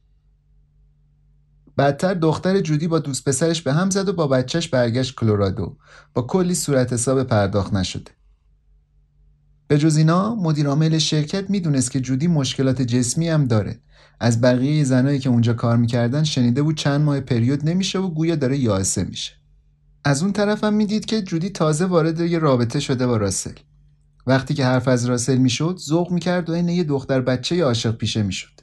بعدتر 1.77 2.15
دختر 2.15 2.61
جودی 2.61 2.89
با 2.89 2.99
دوست 2.99 3.29
پسرش 3.29 3.63
به 3.63 3.73
هم 3.73 3.91
زد 3.91 4.09
و 4.09 4.13
با 4.13 4.27
بچهش 4.27 4.69
برگشت 4.69 5.15
کلرادو 5.15 5.77
با 6.15 6.23
کلی 6.23 6.55
صورت 6.55 6.93
حساب 6.93 7.23
پرداخت 7.23 7.75
نشده. 7.75 8.11
به 9.69 9.79
جز 9.79 9.97
اینا 9.97 10.35
مدیرعامل 10.35 10.99
شرکت 10.99 11.51
می‌دونست 11.51 11.91
که 11.91 12.01
جودی 12.01 12.27
مشکلات 12.27 12.83
جسمی 12.83 13.29
هم 13.29 13.45
داره 13.45 13.81
از 14.21 14.41
بقیه 14.41 14.85
زنایی 14.85 15.19
که 15.19 15.29
اونجا 15.29 15.53
کار 15.55 15.77
می‌کردن 15.77 16.25
شنیده 16.25 16.63
بود 16.63 16.77
چند 16.77 17.01
ماه 17.01 17.21
پریود 17.21 17.69
نمیشه 17.69 17.99
و 17.99 18.09
گویا 18.09 18.37
داره 18.37 18.59
یائسه 18.59 19.05
میشه 19.05 19.38
از 20.05 20.23
اون 20.23 20.33
طرف 20.33 20.65
هم 20.65 20.75
می‌دید 20.75 21.05
که 21.05 21.23
جودی 21.23 21.51
تازه 21.51 21.87
وارد 21.87 22.21
یه 22.21 22.39
رابطه 22.39 22.81
شده 22.81 23.07
با 23.07 23.17
راسل. 23.17 23.55
وقتی 24.27 24.55
که 24.55 24.65
حرف 24.65 24.89
از 24.89 25.07
راسل 25.07 25.37
می‌شد 25.37 25.79
ذوق 25.79 26.11
می‌کرد 26.11 26.51
و 26.51 26.53
این 26.53 26.69
یه 26.69 26.85
دختر 26.85 27.21
بچه 27.21 27.65
عاشق 27.65 27.97
پیشه 27.97 28.23
می‌شد. 28.23 28.61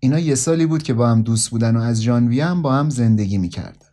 اینا 0.00 0.18
یه 0.18 0.34
سالی 0.34 0.66
بود 0.66 0.82
که 0.82 0.94
با 0.94 1.08
هم 1.08 1.22
دوست 1.22 1.50
بودن 1.50 1.76
و 1.76 1.80
از 1.80 2.02
ژانویه 2.02 2.46
هم 2.46 2.62
با 2.62 2.74
هم 2.74 2.90
زندگی 2.90 3.38
می‌کردن. 3.38 3.86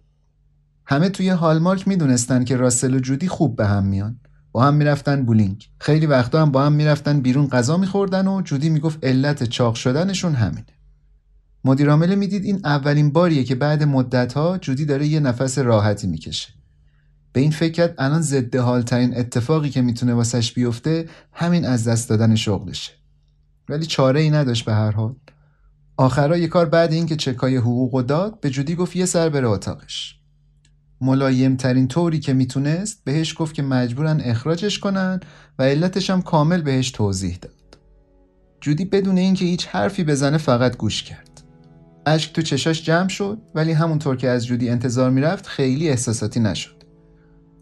همه 0.85 1.09
توی 1.09 1.29
هالمارک 1.29 1.87
می‌دونستن 1.87 2.43
که 2.43 2.57
راسل 2.57 2.93
و 2.93 2.99
جودی 2.99 3.27
خوب 3.27 3.55
به 3.55 3.67
هم 3.67 3.85
میان. 3.85 4.19
با 4.51 4.63
هم 4.63 4.73
می‌رفتن 4.73 5.25
بولینگ. 5.25 5.69
خیلی 5.79 6.05
وقتا 6.05 6.41
هم 6.41 6.51
با 6.51 6.65
هم 6.65 6.73
می‌رفتن 6.73 7.19
بیرون 7.21 7.47
غذا 7.47 7.77
میخوردن 7.77 8.27
و 8.27 8.41
جودی 8.41 8.69
می‌گفت 8.69 9.05
علت 9.05 9.43
چاق 9.43 9.75
شدنشون 9.75 10.33
همینه. 10.33 10.65
مدیرعامل 11.63 12.15
می‌دید 12.15 12.43
این 12.43 12.61
اولین 12.63 13.11
باریه 13.11 13.43
که 13.43 13.55
بعد 13.55 13.83
مدتها 13.83 14.57
جودی 14.57 14.85
داره 14.85 15.07
یه 15.07 15.19
نفس 15.19 15.57
راحتی 15.57 16.07
می‌کشه. 16.07 16.58
به 17.33 17.41
این 17.41 17.51
فکر 17.51 17.71
کرد 17.71 17.95
الان 17.97 18.21
ضد 18.21 18.55
حالترین 18.55 19.17
اتفاقی 19.17 19.69
که 19.69 19.81
می‌تونه 19.81 20.13
واسش 20.13 20.53
بیفته 20.53 21.05
همین 21.33 21.65
از 21.65 21.87
دست 21.87 22.09
دادن 22.09 22.35
شغلشه 22.35 22.91
ولی 23.69 23.85
چاره 23.85 24.19
ای 24.19 24.29
نداشت 24.29 24.65
به 24.65 24.73
هر 24.73 24.91
حال. 24.91 25.15
آخرا 25.97 26.37
یه 26.37 26.47
کار 26.47 26.65
بعد 26.65 26.91
اینکه 26.93 27.15
چکای 27.15 27.57
حقوق 27.57 28.05
داد 28.05 28.39
به 28.39 28.49
جودی 28.49 28.75
گفت 28.75 28.95
یه 28.95 29.05
سر 29.05 29.29
بره 29.29 29.47
اتاقش. 29.47 30.15
ملایم 31.01 31.55
ترین 31.55 31.87
طوری 31.87 32.19
که 32.19 32.33
می‌تونست 32.33 33.01
بهش 33.03 33.35
گفت 33.37 33.53
که 33.53 33.61
مجبورن 33.61 34.21
اخراجش 34.21 34.79
کنن 34.79 35.19
و 35.59 35.63
علتش 35.63 36.09
هم 36.09 36.21
کامل 36.21 36.61
بهش 36.61 36.91
توضیح 36.91 37.37
داد. 37.41 37.53
جودی 38.61 38.85
بدون 38.85 39.17
اینکه 39.17 39.45
هیچ 39.45 39.67
حرفی 39.67 40.03
بزنه 40.03 40.37
فقط 40.37 40.77
گوش 40.77 41.03
کرد. 41.03 41.43
اشک 42.05 42.33
تو 42.33 42.41
چشاش 42.41 42.83
جمع 42.83 43.09
شد 43.09 43.37
ولی 43.55 43.71
همونطور 43.71 44.15
که 44.15 44.29
از 44.29 44.45
جودی 44.45 44.69
انتظار 44.69 45.09
می‌رفت 45.09 45.47
خیلی 45.47 45.89
احساساتی 45.89 46.39
نشد. 46.39 46.78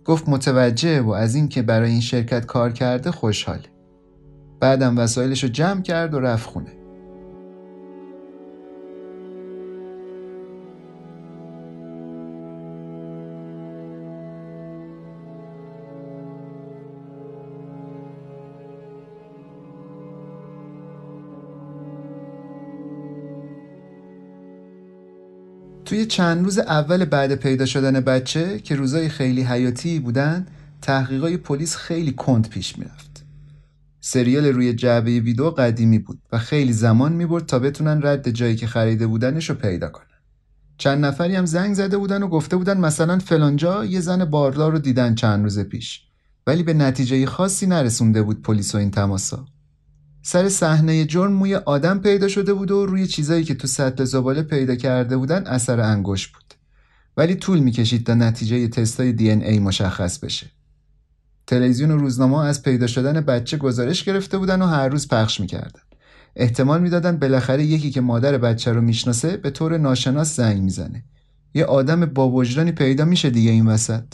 گفت 0.07 0.29
متوجه 0.29 1.01
و 1.01 1.09
از 1.09 1.35
اینکه 1.35 1.61
برای 1.61 1.91
این 1.91 2.01
شرکت 2.01 2.45
کار 2.45 2.71
کرده 2.71 3.11
خوشحاله. 3.11 3.69
بعدم 4.59 4.97
وسایلش 4.97 5.43
رو 5.43 5.49
جمع 5.49 5.81
کرد 5.81 6.13
و 6.13 6.19
رفت 6.19 6.45
خونه. 6.45 6.71
توی 25.87 26.05
چند 26.05 26.43
روز 26.43 26.59
اول 26.59 27.05
بعد 27.05 27.35
پیدا 27.35 27.65
شدن 27.65 27.99
بچه 27.99 28.59
که 28.59 28.75
روزای 28.75 29.09
خیلی 29.09 29.43
حیاتی 29.43 29.99
بودن 29.99 30.45
تحقیقای 30.81 31.37
پلیس 31.37 31.75
خیلی 31.75 32.11
کند 32.11 32.49
پیش 32.49 32.77
می‌رفت. 32.77 33.25
سریال 34.01 34.45
روی 34.45 34.73
جعبه 34.73 35.19
ویدیو 35.19 35.49
قدیمی 35.49 35.99
بود 35.99 36.19
و 36.31 36.37
خیلی 36.37 36.73
زمان 36.73 37.13
می‌برد 37.13 37.45
تا 37.45 37.59
بتونن 37.59 37.99
رد 38.03 38.29
جایی 38.29 38.55
که 38.55 38.67
خریده 38.67 39.07
بودنش 39.07 39.49
رو 39.49 39.55
پیدا 39.55 39.89
کنن. 39.89 40.05
چند 40.77 41.05
نفری 41.05 41.35
هم 41.35 41.45
زنگ 41.45 41.73
زده 41.73 41.97
بودن 41.97 42.23
و 42.23 42.27
گفته 42.27 42.57
بودن 42.57 42.77
مثلا 42.77 43.19
فلانجا 43.19 43.85
یه 43.85 43.99
زن 43.99 44.25
باردار 44.25 44.71
رو 44.71 44.79
دیدن 44.79 45.15
چند 45.15 45.43
روز 45.43 45.59
پیش. 45.59 46.01
ولی 46.47 46.63
به 46.63 46.73
نتیجه 46.73 47.25
خاصی 47.25 47.67
نرسونده 47.67 48.23
بود 48.23 48.41
پلیس 48.41 48.75
و 48.75 48.77
این 48.77 48.91
تماسا. 48.91 49.45
سر 50.29 50.49
صحنه 50.49 51.05
جرم 51.05 51.33
موی 51.33 51.55
آدم 51.55 51.99
پیدا 51.99 52.27
شده 52.27 52.53
بود 52.53 52.71
و 52.71 52.85
روی 52.85 53.07
چیزایی 53.07 53.43
که 53.43 53.55
تو 53.55 53.67
سطل 53.67 54.03
زباله 54.03 54.41
پیدا 54.41 54.75
کرده 54.75 55.17
بودن 55.17 55.43
اثر 55.47 55.79
انگشت 55.79 56.33
بود. 56.33 56.53
ولی 57.17 57.35
طول 57.35 57.59
می‌کشید 57.59 58.05
تا 58.05 58.13
نتیجه 58.13 58.67
تستای 58.67 59.13
دی 59.13 59.31
ای 59.31 59.59
مشخص 59.59 60.19
بشه. 60.19 60.47
تلویزیون 61.47 61.91
و 61.91 61.97
روزنامه 61.97 62.45
از 62.45 62.63
پیدا 62.63 62.87
شدن 62.87 63.21
بچه 63.21 63.57
گزارش 63.57 64.03
گرفته 64.03 64.37
بودن 64.37 64.61
و 64.61 64.65
هر 64.65 64.87
روز 64.87 65.07
پخش 65.07 65.39
می‌کردن. 65.39 65.81
احتمال 66.35 66.81
می‌دادن 66.81 67.17
بالاخره 67.17 67.63
یکی 67.63 67.91
که 67.91 68.01
مادر 68.01 68.37
بچه 68.37 68.71
رو 68.71 68.81
می‌شناسه 68.81 69.37
به 69.37 69.49
طور 69.49 69.77
ناشناس 69.77 70.35
زنگ 70.35 70.61
می‌زنه. 70.61 71.03
یه 71.53 71.65
آدم 71.65 72.05
با 72.05 72.29
وجدانی 72.29 72.71
پیدا 72.71 73.05
میشه 73.05 73.29
دیگه 73.29 73.51
این 73.51 73.67
وسط. 73.67 74.13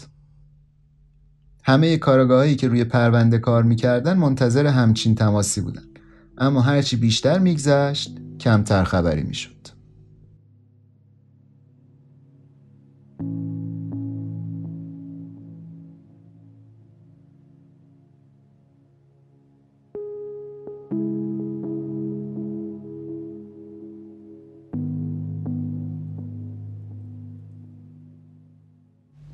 همه 1.64 1.98
کارگاهایی 1.98 2.56
که 2.56 2.68
روی 2.68 2.84
پرونده 2.84 3.38
کار 3.38 3.64
می‌کردن 3.64 4.18
منتظر 4.18 4.68
همچین 4.68 5.16
تماسی 5.16 5.62
بودن. 5.62 5.84
اما 6.38 6.62
هرچی 6.62 6.96
بیشتر 6.96 7.40
میگذشت 7.40 8.18
کمتر 8.40 8.84
خبری 8.84 9.24
می‌شد. 9.24 9.54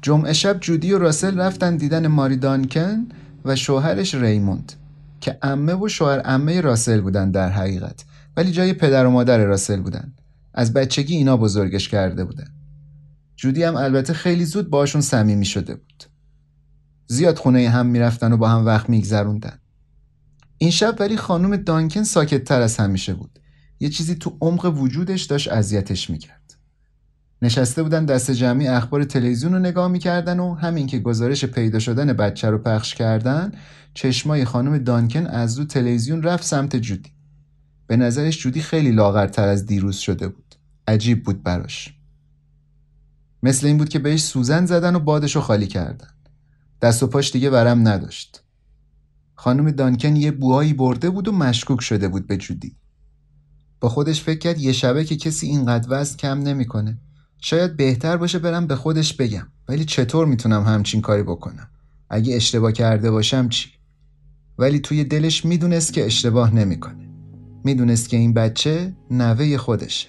جمعه 0.01 0.33
شب 0.33 0.59
جودی 0.59 0.93
و 0.93 0.97
راسل 0.97 1.39
رفتن 1.39 1.77
دیدن 1.77 2.07
ماری 2.07 2.37
دانکن 2.37 3.07
و 3.45 3.55
شوهرش 3.55 4.15
ریموند. 4.15 4.73
که 5.21 5.37
امه 5.41 5.73
و 5.73 5.87
شوهر 5.87 6.21
امه 6.25 6.61
راسل 6.61 7.01
بودن 7.01 7.31
در 7.31 7.49
حقیقت 7.49 8.05
ولی 8.37 8.51
جای 8.51 8.73
پدر 8.73 9.05
و 9.05 9.11
مادر 9.11 9.45
راسل 9.45 9.81
بودن. 9.81 10.13
از 10.53 10.73
بچگی 10.73 11.15
اینا 11.15 11.37
بزرگش 11.37 11.89
کرده 11.89 12.25
بودن. 12.25 12.53
جودی 13.35 13.63
هم 13.63 13.75
البته 13.75 14.13
خیلی 14.13 14.45
زود 14.45 14.69
باشون 14.69 15.01
صمیمی 15.01 15.45
شده 15.45 15.75
بود. 15.75 16.03
زیاد 17.07 17.37
خونه 17.37 17.69
هم 17.69 17.85
می‌رفتن 17.85 18.33
و 18.33 18.37
با 18.37 18.49
هم 18.49 18.65
وقت 18.65 18.89
میگذروندن. 18.89 19.59
این 20.57 20.71
شب 20.71 20.95
ولی 20.99 21.17
خانم 21.17 21.55
دانکن 21.57 22.03
ساکت 22.03 22.43
تر 22.43 22.61
از 22.61 22.77
همیشه 22.77 23.13
بود. 23.13 23.39
یه 23.79 23.89
چیزی 23.89 24.15
تو 24.15 24.37
عمق 24.41 24.65
وجودش 24.65 25.23
داشت 25.23 25.51
اذیتش 25.51 26.09
می‌کرد. 26.09 26.38
نشسته 27.41 27.83
بودن 27.83 28.05
دست 28.05 28.31
جمعی 28.31 28.67
اخبار 28.67 29.03
تلویزیون 29.03 29.53
رو 29.53 29.59
نگاه 29.59 29.87
می‌کردن 29.87 30.39
و 30.39 30.53
همین 30.53 30.87
که 30.87 30.99
گزارش 30.99 31.45
پیدا 31.45 31.79
شدن 31.79 32.13
بچه 32.13 32.49
رو 32.49 32.57
پخش 32.57 32.95
کردن 32.95 33.51
چشمای 33.93 34.45
خانم 34.45 34.77
دانکن 34.77 35.27
از 35.27 35.59
رو 35.59 35.65
تلویزیون 35.65 36.23
رفت 36.23 36.43
سمت 36.43 36.75
جودی. 36.75 37.11
به 37.87 37.97
نظرش 37.97 38.39
جودی 38.39 38.61
خیلی 38.61 38.91
لاغرتر 38.91 39.47
از 39.47 39.65
دیروز 39.65 39.95
شده 39.97 40.27
بود. 40.27 40.55
عجیب 40.87 41.23
بود 41.23 41.43
براش. 41.43 41.93
مثل 43.43 43.67
این 43.67 43.77
بود 43.77 43.89
که 43.89 43.99
بهش 43.99 44.23
سوزن 44.23 44.65
زدن 44.65 44.95
و 44.95 44.99
بادش 44.99 45.35
رو 45.35 45.41
خالی 45.41 45.67
کردن. 45.67 46.07
دست 46.81 47.03
و 47.03 47.07
پاش 47.07 47.31
دیگه 47.31 47.49
ورم 47.49 47.87
نداشت. 47.87 48.43
خانم 49.35 49.71
دانکن 49.71 50.15
یه 50.15 50.31
بوهایی 50.31 50.73
برده 50.73 51.09
بود 51.09 51.27
و 51.27 51.31
مشکوک 51.31 51.81
شده 51.81 52.07
بود 52.07 52.27
به 52.27 52.37
جودی. 52.37 52.75
با 53.79 53.89
خودش 53.89 54.21
فکر 54.21 54.39
کرد 54.39 54.59
یه 54.59 54.71
شبه 54.71 55.05
که 55.05 55.15
کسی 55.15 55.47
اینقدر 55.47 55.87
وزن 55.89 56.17
کم 56.17 56.39
نمی‌کنه. 56.39 56.97
شاید 57.41 57.77
بهتر 57.77 58.17
باشه 58.17 58.39
برم 58.39 58.67
به 58.67 58.75
خودش 58.75 59.13
بگم. 59.13 59.47
ولی 59.67 59.85
چطور 59.85 60.25
می‌تونم 60.25 60.63
همچین 60.63 61.01
کاری 61.01 61.23
بکنم؟ 61.23 61.69
اگه 62.09 62.35
اشتباه 62.35 62.71
کرده 62.71 63.11
باشم 63.11 63.49
چی؟ 63.49 63.69
ولی 64.57 64.79
توی 64.79 65.03
دلش 65.03 65.45
می‌دونست 65.45 65.93
که 65.93 66.05
اشتباه 66.05 66.55
نمی‌کنه. 66.55 67.09
می‌دونست 67.63 68.09
که 68.09 68.17
این 68.17 68.33
بچه 68.33 68.93
نوه 69.11 69.57
خودشه. 69.57 70.07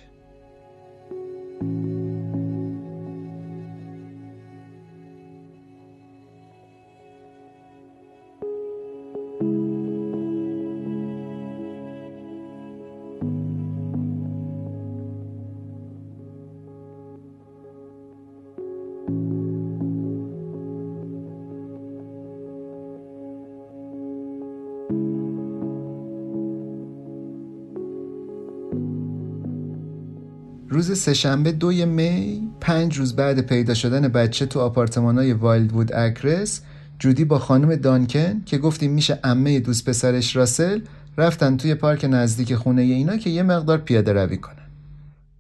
سهشنبه 31.00 31.52
دوی 31.52 31.84
می 31.84 32.42
پنج 32.60 32.98
روز 32.98 33.16
بعد 33.16 33.40
پیدا 33.40 33.74
شدن 33.74 34.08
بچه 34.08 34.46
تو 34.46 34.60
آپارتمانای 34.60 35.32
وایلدوود 35.32 35.92
اکرس 35.92 36.60
جودی 36.98 37.24
با 37.24 37.38
خانم 37.38 37.76
دانکن 37.76 38.42
که 38.46 38.58
گفتیم 38.58 38.92
میشه 38.92 39.18
امه 39.24 39.60
دوست 39.60 39.88
پسرش 39.88 40.36
راسل 40.36 40.80
رفتن 41.16 41.56
توی 41.56 41.74
پارک 41.74 42.06
نزدیک 42.10 42.54
خونه 42.54 42.82
اینا 42.82 43.16
که 43.16 43.30
یه 43.30 43.42
مقدار 43.42 43.78
پیاده 43.78 44.12
روی 44.12 44.36
کنن. 44.36 44.56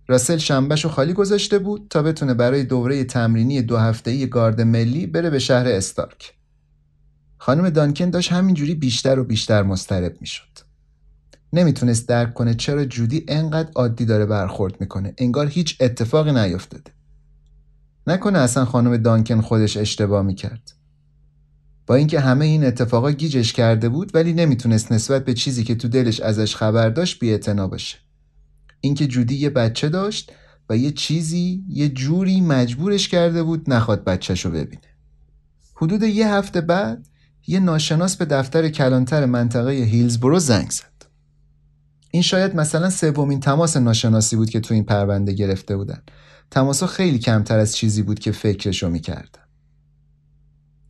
راسل 0.08 0.36
شنبهشو 0.36 0.88
خالی 0.88 1.12
گذاشته 1.12 1.58
بود 1.58 1.86
تا 1.90 2.02
بتونه 2.02 2.34
برای 2.34 2.64
دوره 2.64 3.04
تمرینی 3.04 3.62
دو 3.62 3.76
هفته‌ای 3.76 4.26
گارد 4.26 4.60
ملی 4.60 5.06
بره 5.06 5.30
به 5.30 5.38
شهر 5.38 5.68
استارک. 5.68 6.34
خانم 7.38 7.70
دانکن 7.70 8.10
داشت 8.10 8.32
همینجوری 8.32 8.74
بیشتر 8.74 9.18
و 9.18 9.24
بیشتر 9.24 9.62
مسترب 9.62 10.16
می‌شد. 10.20 10.69
نمی‌تونست 11.52 12.08
درک 12.08 12.34
کنه 12.34 12.54
چرا 12.54 12.84
جودی 12.84 13.24
انقدر 13.28 13.70
عادی 13.74 14.04
داره 14.04 14.26
برخورد 14.26 14.80
می‌کنه. 14.80 15.14
انگار 15.18 15.46
هیچ 15.46 15.76
اتفاقی 15.80 16.32
نیفتاده. 16.32 16.90
نکنه 18.06 18.38
اصلا 18.38 18.64
خانم 18.64 18.96
دانکن 18.96 19.40
خودش 19.40 19.76
اشتباه 19.76 20.22
می‌کرد. 20.22 20.72
با 21.86 21.94
اینکه 21.94 22.20
همه 22.20 22.44
این 22.44 22.64
اتفاقا 22.64 23.10
گیجش 23.10 23.52
کرده 23.52 23.88
بود 23.88 24.10
ولی 24.14 24.32
نمی‌تونست 24.32 24.92
نسبت 24.92 25.24
به 25.24 25.34
چیزی 25.34 25.64
که 25.64 25.74
تو 25.74 25.88
دلش 25.88 26.20
ازش 26.20 26.56
خبر 26.56 26.88
داشت 26.88 27.20
بی 27.20 27.38
باشه. 27.56 27.98
اینکه 28.80 29.06
جودی 29.06 29.34
یه 29.34 29.50
بچه 29.50 29.88
داشت 29.88 30.32
و 30.68 30.76
یه 30.76 30.90
چیزی 30.90 31.64
یه 31.68 31.88
جوری 31.88 32.40
مجبورش 32.40 33.08
کرده 33.08 33.42
بود 33.42 33.72
نخواد 33.72 34.04
بچهش 34.04 34.44
رو 34.44 34.50
ببینه. 34.50 34.82
حدود 35.74 36.02
یه 36.02 36.28
هفته 36.28 36.60
بعد 36.60 37.08
یه 37.46 37.60
ناشناس 37.60 38.16
به 38.16 38.24
دفتر 38.24 38.68
کلانتر 38.68 39.26
منطقه 39.26 39.70
هیلزبرو 39.70 40.38
زنگ 40.38 40.70
زد. 40.70 40.89
این 42.10 42.22
شاید 42.22 42.56
مثلا 42.56 42.90
سومین 42.90 43.40
تماس 43.40 43.76
ناشناسی 43.76 44.36
بود 44.36 44.50
که 44.50 44.60
تو 44.60 44.74
این 44.74 44.84
پرونده 44.84 45.32
گرفته 45.32 45.76
بودن. 45.76 46.02
تماسا 46.50 46.86
خیلی 46.86 47.18
کمتر 47.18 47.58
از 47.58 47.76
چیزی 47.76 48.02
بود 48.02 48.18
که 48.18 48.32
فکرشو 48.32 48.88
می‌کردن. 48.88 49.40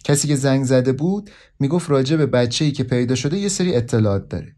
کسی 0.05 0.29
که 0.29 0.37
زنگ 0.37 0.65
زده 0.65 0.93
بود 0.93 1.31
می‌گفت 1.59 1.91
راجع 1.91 2.17
به 2.17 2.27
بچه 2.27 2.65
ای 2.65 2.73
که 2.73 2.85
پیدا 2.85 3.15
شده 3.15 3.39
یه 3.39 3.49
سری 3.49 3.77
اطلاعات 3.77 4.29
داره. 4.29 4.57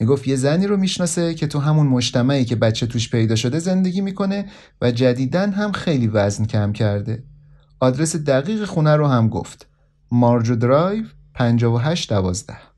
می‌گفت 0.00 0.28
یه 0.28 0.36
زنی 0.36 0.66
رو 0.66 0.76
می‌شناسه 0.76 1.34
که 1.34 1.46
تو 1.46 1.58
همون 1.58 1.86
مجتمعی 1.86 2.44
که 2.44 2.56
بچه 2.56 2.86
توش 2.86 3.10
پیدا 3.10 3.36
شده 3.36 3.58
زندگی 3.58 4.00
می‌کنه 4.00 4.46
و 4.80 4.90
جدیدن 4.90 5.52
هم 5.52 5.72
خیلی 5.72 6.06
وزن 6.06 6.44
کم 6.44 6.72
کرده. 6.72 7.24
آدرس 7.80 8.16
دقیق 8.16 8.64
خونه 8.64 8.96
رو 8.96 9.06
هم 9.06 9.28
گفت. 9.28 9.66
مارجو 10.12 10.56
درایو 10.56 11.04
58 11.34 12.08
دوازده. 12.08 12.69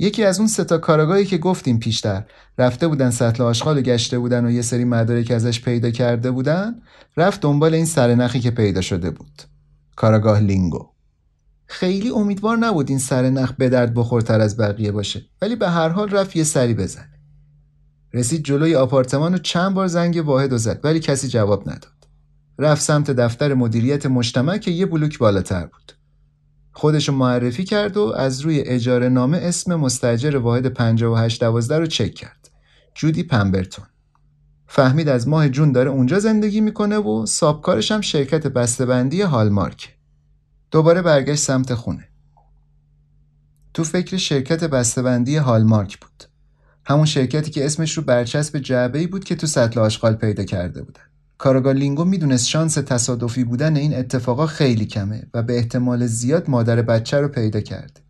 یکی 0.00 0.24
از 0.24 0.38
اون 0.38 0.48
سه 0.48 0.68
تا 0.68 0.78
کاراگاهی 0.78 1.24
که 1.24 1.38
گفتیم 1.38 1.78
پیشتر. 1.78 2.24
رفته 2.58 2.88
بودن 2.88 3.10
سطل 3.10 3.42
آشغال 3.42 3.80
گشته 3.80 4.18
بودن 4.18 4.44
و 4.44 4.50
یه 4.50 4.62
سری 4.62 4.84
مدارک 4.84 5.30
ازش 5.30 5.60
پیدا 5.60 5.90
کرده 5.90 6.30
بودن 6.30 6.74
رفت 7.16 7.40
دنبال 7.40 7.74
این 7.74 7.84
سرنخی 7.84 8.40
که 8.40 8.50
پیدا 8.50 8.80
شده 8.80 9.10
بود. 9.10 9.42
کاراگاه 9.96 10.40
لینگو. 10.40 10.88
خیلی 11.66 12.10
امیدوار 12.10 12.56
نبود 12.56 12.88
این 12.88 12.98
سرنخ 12.98 13.52
به 13.52 13.68
درد 13.68 13.94
بخورتر 13.94 14.40
از 14.40 14.56
بقیه 14.56 14.92
باشه 14.92 15.22
ولی 15.42 15.56
به 15.56 15.68
هر 15.68 15.88
حال 15.88 16.10
رفت 16.10 16.36
یه 16.36 16.44
سری 16.44 16.74
بزنه. 16.74 17.20
رسید 18.14 18.44
جلوی 18.44 18.74
آپارتمان 18.74 19.34
و 19.34 19.38
چند 19.38 19.74
بار 19.74 19.86
زنگ 19.86 20.22
واحد 20.26 20.52
رو 20.52 20.58
زد 20.58 20.80
ولی 20.84 21.00
کسی 21.00 21.28
جواب 21.28 21.68
نداد. 21.68 22.06
رفت 22.58 22.82
سمت 22.82 23.10
دفتر 23.10 23.54
مدیریت 23.54 24.06
مجتمع 24.06 24.58
که 24.58 24.70
یه 24.70 24.86
بلوک 24.86 25.18
بالاتر 25.18 25.66
بود. 25.66 25.99
خودشو 26.80 27.12
معرفی 27.12 27.64
کرد 27.64 27.96
و 27.96 28.02
از 28.16 28.40
روی 28.40 28.60
اجاره 28.60 29.08
نامه 29.08 29.38
اسم 29.38 29.74
مستجر 29.74 30.36
واحد 30.36 30.66
5812 30.66 31.78
رو 31.78 31.86
چک 31.86 32.14
کرد. 32.14 32.50
جودی 32.94 33.22
پمبرتون. 33.22 33.84
فهمید 34.66 35.08
از 35.08 35.28
ماه 35.28 35.48
جون 35.48 35.72
داره 35.72 35.90
اونجا 35.90 36.18
زندگی 36.18 36.60
می‌کنه 36.60 36.98
و 36.98 37.26
سابکارش 37.26 37.92
هم 37.92 38.00
شرکت 38.00 38.46
بسته‌بندی 38.46 39.22
هالمارک. 39.22 39.96
دوباره 40.70 41.02
برگشت 41.02 41.42
سمت 41.42 41.74
خونه. 41.74 42.08
تو 43.74 43.84
فکر 43.84 44.16
شرکت 44.16 44.64
بسته‌بندی 44.64 45.36
هالمارک 45.36 46.00
بود. 46.00 46.24
همون 46.84 47.06
شرکتی 47.06 47.50
که 47.50 47.64
اسمش 47.66 47.98
رو 47.98 48.02
برچسب 48.02 48.58
جعبه‌ای 48.58 49.06
بود 49.06 49.24
که 49.24 49.36
تو 49.36 49.46
سطل 49.46 49.80
آشغال 49.80 50.14
پیدا 50.14 50.44
کرده 50.44 50.82
بودن. 50.82 51.09
کاراگاه 51.40 51.72
لینگو 51.72 52.04
می‌دونست 52.04 52.46
شانس 52.46 52.74
تصادفی 52.74 53.44
بودن 53.44 53.76
این 53.76 53.96
اتفاقا 53.96 54.46
خیلی 54.46 54.84
کمه 54.86 55.22
و 55.34 55.42
به 55.42 55.56
احتمال 55.56 56.06
زیاد 56.06 56.50
مادر 56.50 56.82
بچه 56.82 57.20
رو 57.20 57.28
پیدا 57.28 57.60
کرد. 57.60 58.00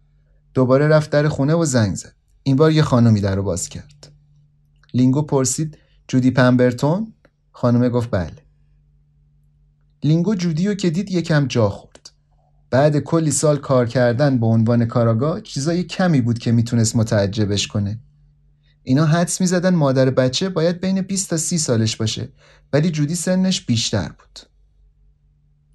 دوباره 0.55 0.89
رفت 0.89 1.11
در 1.11 1.29
خونه 1.29 1.55
و 1.55 1.65
زنگ 1.65 1.95
زد. 1.95 2.15
این 2.43 2.57
بار 2.57 2.73
یه 2.73 2.83
خانمی 2.83 3.21
در 3.21 3.37
رو 3.37 3.43
باز 3.43 3.69
کرد. 3.69 4.13
لینگو 4.95 5.23
پرسید 5.23 5.79
جودی 6.09 6.31
پمبرتون؟ 6.31 7.13
خانمه 7.53 7.89
گفت 7.89 8.11
بله. 8.11 8.43
لینگو 10.05 10.35
جودی 10.35 10.69
رو 10.69 10.75
که 10.75 10.91
دید 10.91 11.11
یکم 11.11 11.47
جا 11.47 11.69
خورد. 11.69 12.11
بعد 12.71 12.99
کلی 12.99 13.31
سال 13.31 13.57
کار 13.57 13.87
کردن 13.87 14.39
به 14.39 14.47
عنوان 14.47 14.85
کاراگاه 14.85 15.41
چیزای 15.41 15.83
کمی 15.83 16.21
بود 16.21 16.39
که 16.39 16.53
می‌تونست 16.53 16.97
متعجبش 16.97 17.67
کنه. 17.67 18.01
اینا 18.91 19.07
حدس 19.07 19.41
می‌زدن 19.41 19.75
مادر 19.75 20.11
بچه 20.11 20.49
باید 20.49 20.81
بین 20.81 21.03
20 21.03 21.31
تا 21.31 21.37
30 21.37 21.59
سالش 21.59 21.97
باشه 21.97 22.29
ولی 22.73 22.91
جودی 22.91 23.15
سنش 23.15 23.67
بیشتر 23.67 24.09
بود. 24.09 24.41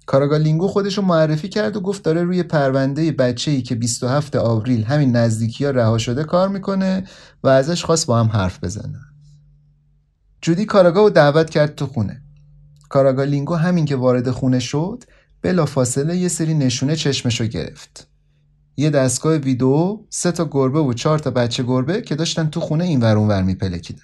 کاراگاه 0.06 0.36
لینگو 0.36 0.68
خودشو 0.68 1.02
معرفی 1.02 1.48
کرد 1.48 1.76
و 1.76 1.80
گفت 1.80 2.02
داره 2.02 2.22
روی 2.22 2.42
پرونده 2.42 3.12
بچه 3.12 3.50
ای 3.50 3.62
که 3.62 3.74
27 3.74 4.36
آوریل 4.36 4.84
همین 4.84 5.16
نزدیکی 5.16 5.64
ها 5.64 5.70
رها 5.70 5.98
شده 5.98 6.24
کار 6.24 6.48
می‌کنه 6.48 7.04
و 7.42 7.48
ازش 7.48 7.84
خواست 7.84 8.06
با 8.06 8.20
هم 8.20 8.26
حرف 8.26 8.64
بزنن. 8.64 9.04
جودی 10.40 10.64
کاراگاه 10.64 11.02
رو 11.02 11.10
دعوت 11.10 11.50
کرد 11.50 11.74
تو 11.74 11.86
خونه. 11.86 12.22
کاراگاه 12.88 13.24
لینگو 13.24 13.54
همین 13.54 13.84
که 13.84 13.96
وارد 13.96 14.30
خونه 14.30 14.58
شد 14.58 15.04
بلافاصله 15.42 16.16
یه 16.16 16.28
سری 16.28 16.54
نشونه 16.54 16.96
چشمشو 16.96 17.44
گرفت. 17.44 18.08
یه 18.76 18.90
دستگاه 18.90 19.36
ویدیو 19.36 19.98
سه 20.10 20.32
تا 20.32 20.48
گربه 20.50 20.80
و 20.80 20.92
چهار 20.92 21.18
تا 21.18 21.30
بچه 21.30 21.62
گربه 21.62 22.02
که 22.02 22.14
داشتن 22.14 22.46
تو 22.46 22.60
خونه 22.60 22.84
این 22.84 23.00
ور 23.00 23.08
اون 23.08 23.16
ور 23.16 23.42
میپلکیدن. 23.42 24.02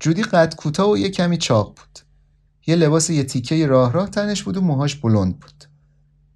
جودی 0.00 0.22
قد 0.22 0.54
کوتاه 0.54 0.90
و 0.90 0.98
یه 0.98 1.10
کمی 1.10 1.36
چاق 1.36 1.66
بود. 1.68 1.98
یه 2.66 2.76
لباس 2.76 3.10
یه 3.10 3.24
تیکه 3.24 3.66
راه 3.66 3.92
راه 3.92 4.10
تنش 4.10 4.42
بود 4.42 4.56
و 4.56 4.60
موهاش 4.60 4.94
بلند 4.94 5.40
بود. 5.40 5.64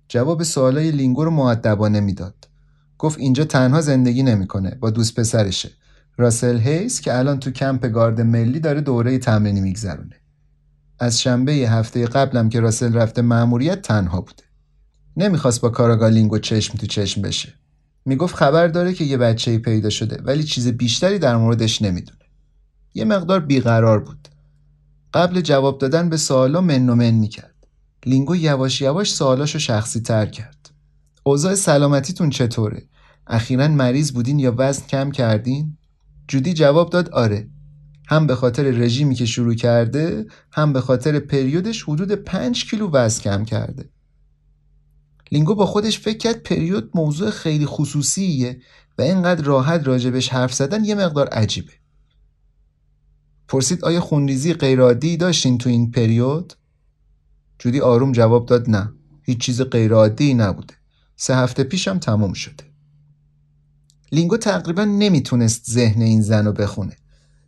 جواب 0.08 0.42
سوالای 0.42 0.90
لینگو 0.90 1.24
رو 1.24 1.30
مؤدبانه 1.30 2.00
می‌داد. 2.00 2.48
گفت 2.98 3.18
اینجا 3.18 3.44
تنها 3.44 3.80
زندگی 3.80 4.22
نمی‌کنه 4.22 4.70
با 4.70 4.90
دوست 4.90 5.20
پسرشه. 5.20 5.70
راسل 6.16 6.58
هیس 6.58 7.00
که 7.00 7.18
الان 7.18 7.40
تو 7.40 7.50
کمپ 7.50 7.86
گارد 7.86 8.20
ملی 8.20 8.60
داره 8.60 8.80
دوره 8.80 9.18
تمرینی 9.18 9.60
میگذرونه. 9.60 10.16
از 10.98 11.20
شنبه 11.20 11.52
هفته 11.52 12.06
قبلم 12.06 12.48
که 12.48 12.60
راسل 12.60 12.94
رفته 12.94 13.22
مأموریت 13.22 13.82
تنها 13.82 14.20
بوده. 14.20 14.45
نمی‌خواست 15.16 15.60
با 15.60 15.68
کاراگالینگو 15.68 16.38
چشم 16.38 16.78
تو 16.78 16.86
چشم 16.86 17.22
بشه 17.22 17.54
می‌گفت 18.04 18.34
خبر 18.34 18.68
داره 18.68 18.92
که 18.92 19.04
یه 19.04 19.16
بچه 19.16 19.58
پیدا 19.58 19.90
شده 19.90 20.22
ولی 20.24 20.42
چیز 20.44 20.68
بیشتری 20.68 21.18
در 21.18 21.36
موردش 21.36 21.82
نمی‌دونه. 21.82 22.18
یه 22.94 23.04
مقدار 23.04 23.40
بیقرار 23.40 24.00
بود. 24.00 24.28
قبل 25.14 25.40
جواب 25.40 25.78
دادن 25.78 26.08
به 26.08 26.16
سوالا 26.16 26.60
من 26.60 26.88
و 26.88 26.94
من 26.94 27.10
می‌کرد. 27.10 27.54
لینگو 28.06 28.36
یواش 28.36 28.80
یواش 28.80 29.14
سوالاشو 29.14 29.58
شخصی 29.58 30.00
تر 30.00 30.26
کرد. 30.26 30.70
اوضاع 31.22 31.54
سلامتیتون 31.54 32.30
چطوره؟ 32.30 32.82
اخیرا 33.26 33.68
مریض 33.68 34.12
بودین 34.12 34.38
یا 34.38 34.54
وزن 34.58 34.86
کم 34.86 35.10
کردین؟ 35.10 35.76
جودی 36.28 36.54
جواب 36.54 36.90
داد 36.90 37.10
آره. 37.10 37.48
هم 38.08 38.26
به 38.26 38.34
خاطر 38.34 38.62
رژیمی 38.62 39.14
که 39.14 39.26
شروع 39.26 39.54
کرده 39.54 40.26
هم 40.52 40.72
به 40.72 40.80
خاطر 40.80 41.18
پریودش 41.18 41.82
حدود 41.82 42.12
5 42.12 42.70
کیلو 42.70 42.90
وزن 42.90 43.22
کم 43.22 43.44
کرده. 43.44 43.90
لینگو 45.32 45.54
با 45.54 45.66
خودش 45.66 45.98
فکر 45.98 46.18
کرد 46.18 46.42
پریود 46.42 46.90
موضوع 46.94 47.30
خیلی 47.30 47.66
خصوصیه 47.66 48.60
و 48.98 49.02
اینقدر 49.02 49.44
راحت 49.44 49.86
راجع 49.86 50.04
بهش 50.04 50.28
حرف 50.28 50.54
زدن 50.54 50.84
یه 50.84 50.94
مقدار 50.94 51.28
عجیبه. 51.28 51.72
پرسید 53.48 53.84
آیا 53.84 54.00
خونریزی 54.00 54.52
غیرعادی 54.52 55.16
داشتین 55.16 55.58
تو 55.58 55.68
این 55.68 55.90
پریود؟ 55.90 56.52
جودی 57.58 57.80
آروم 57.80 58.12
جواب 58.12 58.46
داد 58.46 58.70
نه. 58.70 58.92
هیچ 59.22 59.38
چیز 59.38 59.62
غیرعادی 59.62 60.34
نبوده. 60.34 60.74
سه 61.16 61.36
هفته 61.36 61.64
پیشم 61.64 61.98
تموم 61.98 62.32
شده. 62.32 62.64
لینگو 64.12 64.36
تقریبا 64.36 64.84
نمی‌تونست 64.84 65.70
ذهن 65.70 66.02
این 66.02 66.22
زن 66.22 66.46
رو 66.46 66.52
بخونه. 66.52 66.96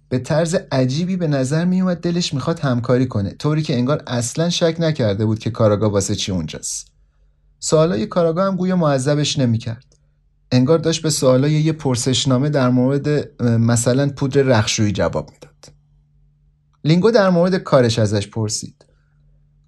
به 0.08 0.18
طرز 0.18 0.54
عجیبی 0.72 1.16
به 1.16 1.26
نظر 1.26 1.64
میومد 1.64 2.00
دلش 2.00 2.34
می‌خواد 2.34 2.60
همکاری 2.60 3.06
کنه 3.06 3.30
طوری 3.30 3.62
که 3.62 3.74
انگار 3.74 4.02
اصلا 4.06 4.50
شک 4.50 4.76
نکرده 4.78 5.26
بود 5.26 5.38
که 5.38 5.50
کاراگاه 5.50 5.92
واسه 5.92 6.14
چی 6.14 6.32
اونجاست. 6.32 6.97
سوالای 7.58 8.06
کاراگاه 8.06 8.46
هم 8.46 8.56
گویا 8.56 8.76
معذبش 8.76 9.38
نمی‌کرد. 9.38 9.84
انگار 10.52 10.78
داشت 10.78 11.02
به 11.02 11.10
سوالای 11.10 11.52
یه 11.52 11.72
پرسشنامه 11.72 12.48
در 12.48 12.68
مورد 12.68 13.42
مثلا 13.42 14.08
پودر 14.08 14.42
رخشویی 14.42 14.92
جواب 14.92 15.30
می‌داد. 15.30 15.72
لینگو 16.84 17.10
در 17.10 17.30
مورد 17.30 17.54
کارش 17.54 17.98
ازش 17.98 18.28
پرسید. 18.28 18.84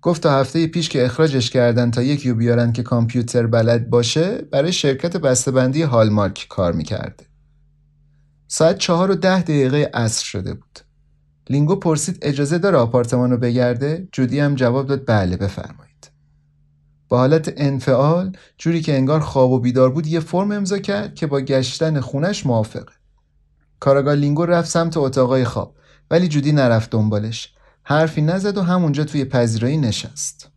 گفت 0.03 0.22
تا 0.22 0.41
هفته 0.41 0.66
پیش 0.66 0.88
که 0.88 1.05
اخراجش 1.05 1.51
کردن 1.51 1.91
تا 1.91 2.03
یکیو 2.03 2.34
بیارن 2.34 2.72
که 2.72 2.82
کامپیوتر 2.82 3.47
بلد 3.47 3.91
باشه 3.91 4.38
برای 4.53 4.72
شرکت 4.72 5.16
بسته‌بندی 5.16 5.82
هالمارک 5.82 6.47
کار 6.49 6.72
می‌کرده. 6.72 7.26
ساعت 8.49 8.78
چهار 8.78 9.11
و 9.11 9.14
ده 9.14 9.43
دقیقه 9.43 9.91
عصر 9.95 10.24
شده 10.24 10.55
بود. 10.55 10.78
لینگو 11.51 11.76
پرسید 11.76 12.18
اجازه 12.22 12.59
داره 12.59 12.78
آپارتمان 12.78 13.30
رو 13.30 13.36
بگرده؟ 13.36 14.09
جودی 14.12 14.41
هم 14.41 14.55
جواب 14.55 14.86
داد 14.86 15.03
بله 15.07 15.36
بفرمایید. 15.36 15.89
با 17.11 17.18
حالت 17.18 17.52
انفعال 17.56 18.36
جوری 18.58 18.82
که 18.82 18.96
انگار 18.96 19.20
خواب 19.20 19.50
و 19.50 19.58
بیدار 19.58 19.90
بود 19.90 20.06
یه 20.06 20.20
فرم 20.20 20.52
امضا 20.52 20.78
کرد 20.78 21.14
که 21.14 21.26
با 21.26 21.40
گشتن 21.40 22.00
خونش 22.00 22.46
موافقه. 22.46 22.92
کاراگاه 23.80 24.14
لینگو 24.14 24.44
رفت 24.44 24.70
سمت 24.70 24.96
اتاقای 24.96 25.44
خواب 25.44 25.76
ولی 26.11 26.28
جودی 26.28 26.52
نرفت 26.52 26.90
دنبالش. 26.90 27.52
حرفی 27.82 28.22
نزد 28.22 28.58
و 28.58 28.62
همونجا 28.62 29.04
توی 29.04 29.24
پذیرایی 29.24 29.76
نشست. 29.76 30.50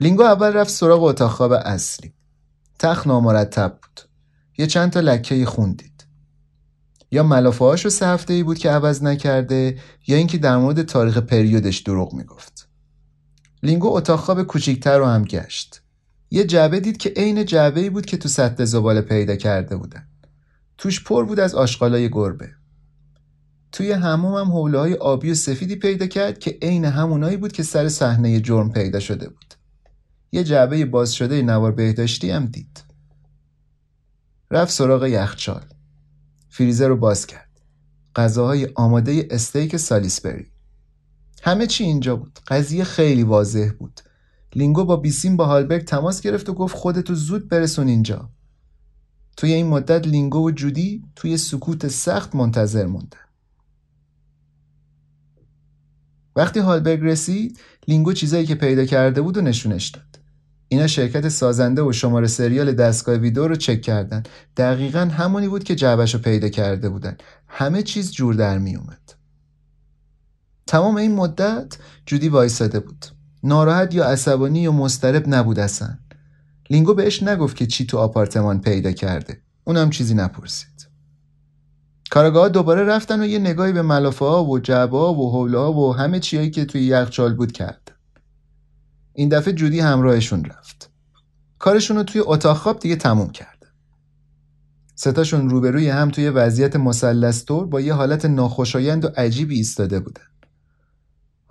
لینگو 0.00 0.22
اول 0.22 0.52
رفت 0.52 0.70
سراغ 0.70 1.02
اتاق 1.02 1.30
خواب 1.30 1.52
اصلی. 1.52 2.12
تخت 2.78 3.06
نامرتب 3.06 3.78
بود. 3.82 4.00
یه 4.58 4.66
چند 4.66 4.90
تا 4.90 5.00
لکه 5.00 5.46
خون 5.46 5.72
دید. 5.72 6.06
یا 7.10 7.22
ملافه 7.22 7.64
هاشو 7.64 7.88
سه 7.88 8.06
هفته 8.06 8.34
ای 8.34 8.42
بود 8.42 8.58
که 8.58 8.70
عوض 8.70 9.02
نکرده 9.02 9.78
یا 10.06 10.16
اینکه 10.16 10.38
در 10.38 10.56
مورد 10.56 10.82
تاریخ 10.82 11.18
پریودش 11.18 11.78
دروغ 11.78 12.14
می‌گفت. 12.14 12.71
لینگو 13.62 13.88
اتاق 13.88 14.20
خواب 14.20 14.42
کوچیکتر 14.42 14.98
رو 14.98 15.06
هم 15.06 15.24
گشت. 15.24 15.82
یه 16.30 16.44
جعبه 16.44 16.80
دید 16.80 16.96
که 16.96 17.12
عین 17.16 17.44
جعبه 17.44 17.80
ای 17.80 17.90
بود 17.90 18.06
که 18.06 18.16
تو 18.16 18.28
سطح 18.28 18.64
زباله 18.64 19.00
پیدا 19.00 19.36
کرده 19.36 19.76
بودن. 19.76 20.08
توش 20.78 21.04
پر 21.04 21.24
بود 21.24 21.40
از 21.40 21.54
آشغالای 21.54 22.10
گربه. 22.10 22.50
توی 23.72 23.92
هموم 23.92 24.34
هم 24.34 24.52
حوله 24.52 24.78
های 24.78 24.94
آبی 24.94 25.30
و 25.30 25.34
سفیدی 25.34 25.76
پیدا 25.76 26.06
کرد 26.06 26.38
که 26.38 26.58
عین 26.62 26.84
همونایی 26.84 27.36
بود 27.36 27.52
که 27.52 27.62
سر 27.62 27.88
صحنه 27.88 28.40
جرم 28.40 28.72
پیدا 28.72 29.00
شده 29.00 29.28
بود. 29.28 29.54
یه 30.32 30.44
جعبه 30.44 30.84
باز 30.84 31.14
شده 31.14 31.42
نوار 31.42 31.72
بهداشتی 31.72 32.30
هم 32.30 32.46
دید. 32.46 32.84
رفت 34.50 34.72
سراغ 34.72 35.04
یخچال. 35.04 35.64
فریزر 36.48 36.88
رو 36.88 36.96
باز 36.96 37.26
کرد. 37.26 37.50
غذاهای 38.16 38.68
آماده 38.74 39.28
استیک 39.30 39.76
سالیسبری. 39.76 40.51
همه 41.42 41.66
چی 41.66 41.84
اینجا 41.84 42.16
بود. 42.16 42.38
قضیه 42.46 42.84
خیلی 42.84 43.22
واضح 43.22 43.70
بود. 43.78 44.00
لینگو 44.54 44.84
با 44.84 44.96
بیسیم 44.96 45.36
با 45.36 45.46
هالبرگ 45.46 45.84
تماس 45.84 46.20
گرفت 46.20 46.48
و 46.48 46.54
گفت 46.54 46.76
خودتو 46.76 47.14
زود 47.14 47.48
برسون 47.48 47.88
اینجا. 47.88 48.30
توی 49.36 49.52
این 49.52 49.66
مدت 49.66 50.06
لینگو 50.06 50.48
و 50.48 50.50
جودی 50.50 51.04
توی 51.16 51.36
سکوت 51.36 51.88
سخت 51.88 52.34
منتظر 52.34 52.86
موندن. 52.86 53.18
وقتی 56.36 56.60
هالبرگ 56.60 57.00
رسید 57.02 57.60
لینگو 57.88 58.12
چیزایی 58.12 58.46
که 58.46 58.54
پیدا 58.54 58.84
کرده 58.84 59.22
بود 59.22 59.36
رو 59.36 59.40
نشونش 59.40 59.88
داد. 59.88 60.18
اینا 60.68 60.86
شرکت 60.86 61.28
سازنده 61.28 61.82
و 61.82 61.92
شماره 61.92 62.26
سریال 62.26 62.72
دستگاه 62.72 63.16
ویدیو 63.16 63.48
رو 63.48 63.56
چک 63.56 63.82
کردن. 63.82 64.22
دقیقا 64.56 65.00
همونی 65.00 65.48
بود 65.48 65.64
که 65.64 65.74
جعبش 65.74 66.14
رو 66.14 66.20
پیدا 66.20 66.48
کرده 66.48 66.88
بودن. 66.88 67.16
همه 67.48 67.82
چیز 67.82 68.12
جور 68.12 68.34
در 68.34 68.58
می 68.58 68.76
اومد. 68.76 69.21
تمام 70.72 70.96
این 70.96 71.14
مدت 71.14 71.76
جودی 72.06 72.28
وایساده 72.28 72.80
بود. 72.80 73.06
ناراحت 73.42 73.94
یا 73.94 74.04
عصبانی 74.04 74.60
یا 74.60 74.72
مضطرب 74.72 75.24
نبود 75.28 75.58
اصلا. 75.58 75.98
لینگو 76.70 76.94
بهش 76.94 77.22
نگفت 77.22 77.56
که 77.56 77.66
چی 77.66 77.86
تو 77.86 77.98
آپارتمان 77.98 78.60
پیدا 78.60 78.92
کرده. 78.92 79.42
اونم 79.64 79.90
چیزی 79.90 80.14
نپرسید. 80.14 80.88
کارگاه 82.10 82.48
دوباره 82.48 82.84
رفتن 82.84 83.20
و 83.22 83.26
یه 83.26 83.38
نگاهی 83.38 83.72
به 83.72 83.82
ملافه 83.82 84.24
ها 84.24 84.44
و 84.44 84.58
جعبه 84.58 84.98
ها 84.98 85.14
و 85.14 85.32
حوله 85.32 85.58
ها 85.58 85.72
و 85.72 85.96
همه 85.96 86.20
چیایی 86.20 86.50
که 86.50 86.64
توی 86.64 86.82
یخچال 86.82 87.34
بود 87.34 87.52
کرد. 87.52 87.92
این 89.12 89.28
دفعه 89.28 89.54
جودی 89.54 89.80
همراهشون 89.80 90.44
رفت. 90.44 90.90
کارشون 91.58 91.96
رو 91.96 92.02
توی 92.02 92.22
اتاق 92.24 92.56
خواب 92.56 92.78
دیگه 92.78 92.96
تموم 92.96 93.30
کرد. 93.30 93.66
ستاشون 94.94 95.50
روبروی 95.50 95.88
هم 95.88 96.10
توی 96.10 96.28
وضعیت 96.28 96.76
مسلستور 96.76 97.66
با 97.66 97.80
یه 97.80 97.94
حالت 97.94 98.24
ناخوشایند 98.24 99.04
و 99.04 99.08
عجیبی 99.16 99.56
ایستاده 99.56 100.00
بودن. 100.00 100.31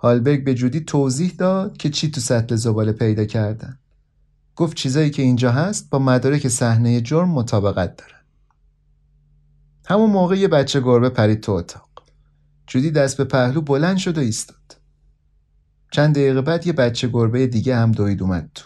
هالبرگ 0.02 0.44
به 0.44 0.54
جودی 0.54 0.80
توضیح 0.80 1.32
داد 1.38 1.76
که 1.76 1.90
چی 1.90 2.10
تو 2.10 2.20
سطل 2.20 2.56
زباله 2.56 2.92
پیدا 2.92 3.24
کردن. 3.24 3.78
گفت 4.56 4.76
چیزایی 4.76 5.10
که 5.10 5.22
اینجا 5.22 5.52
هست 5.52 5.90
با 5.90 5.98
مدارک 5.98 6.48
صحنه 6.48 7.00
جرم 7.00 7.28
مطابقت 7.28 7.96
دارن. 7.96 8.20
همون 9.86 10.10
موقع 10.10 10.38
یه 10.38 10.48
بچه 10.48 10.80
گربه 10.80 11.08
پرید 11.08 11.40
تو 11.40 11.52
اتاق. 11.52 11.88
جودی 12.66 12.90
دست 12.90 13.16
به 13.16 13.24
پهلو 13.24 13.60
بلند 13.60 13.96
شد 13.96 14.18
و 14.18 14.20
ایستاد. 14.20 14.56
چند 15.90 16.14
دقیقه 16.14 16.40
بعد 16.40 16.66
یه 16.66 16.72
بچه 16.72 17.08
گربه 17.08 17.46
دیگه 17.46 17.76
هم 17.76 17.92
دوید 17.92 18.22
اومد 18.22 18.50
تو. 18.54 18.64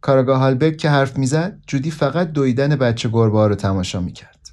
کاراگاه 0.00 0.38
هالبرگ 0.38 0.76
که 0.76 0.90
حرف 0.90 1.18
می‌زد 1.18 1.60
جودی 1.66 1.90
فقط 1.90 2.32
دویدن 2.32 2.76
بچه 2.76 3.08
گربه 3.08 3.38
ها 3.38 3.46
رو 3.46 3.54
تماشا 3.54 4.00
می‌کرد. 4.00 4.50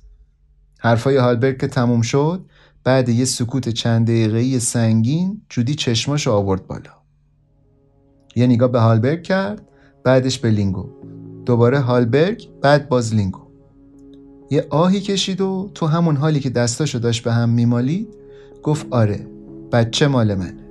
حرفای 0.79 1.17
هالبرگ 1.17 1.59
که 1.59 1.67
تموم 1.67 2.01
شد 2.01 2.45
بعد 2.83 3.09
یه 3.09 3.25
سکوت 3.25 3.69
چند 3.69 4.07
دقیقه‌ای 4.07 4.59
سنگین 4.59 5.41
جودی 5.49 5.75
چشماشو 5.75 6.31
آورد 6.31 6.67
بالا. 6.67 6.91
یه 8.35 8.47
نگاه 8.47 8.71
به 8.71 8.79
هالبرگ 8.79 9.23
کرد 9.23 9.67
بعدش 10.03 10.39
به 10.39 10.51
لینگو. 10.51 10.89
دوباره 11.45 11.79
هالبرگ 11.79 12.49
بعد 12.61 12.89
باز 12.89 13.15
لینگو. 13.15 13.41
یه 14.51 14.67
آهی 14.69 15.01
کشید 15.01 15.41
و 15.41 15.71
تو 15.75 15.85
همون 15.85 16.15
حالی 16.15 16.39
که 16.39 16.49
دستاشو 16.49 16.99
داشت 16.99 17.23
به 17.23 17.33
هم 17.33 17.49
میمالید 17.49 18.07
گفت 18.63 18.87
آره 18.91 19.27
بچه 19.71 20.07
مال 20.07 20.35
منه. 20.35 20.62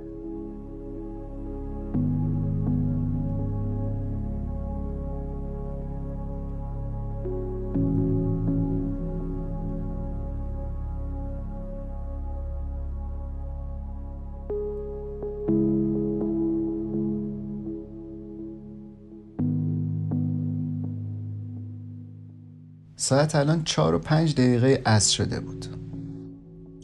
ساعت 23.03 23.35
الان 23.35 23.63
چهار 23.63 23.95
و 23.95 23.99
پنج 23.99 24.33
دقیقه 24.33 24.81
از 24.85 25.13
شده 25.13 25.39
بود. 25.39 25.65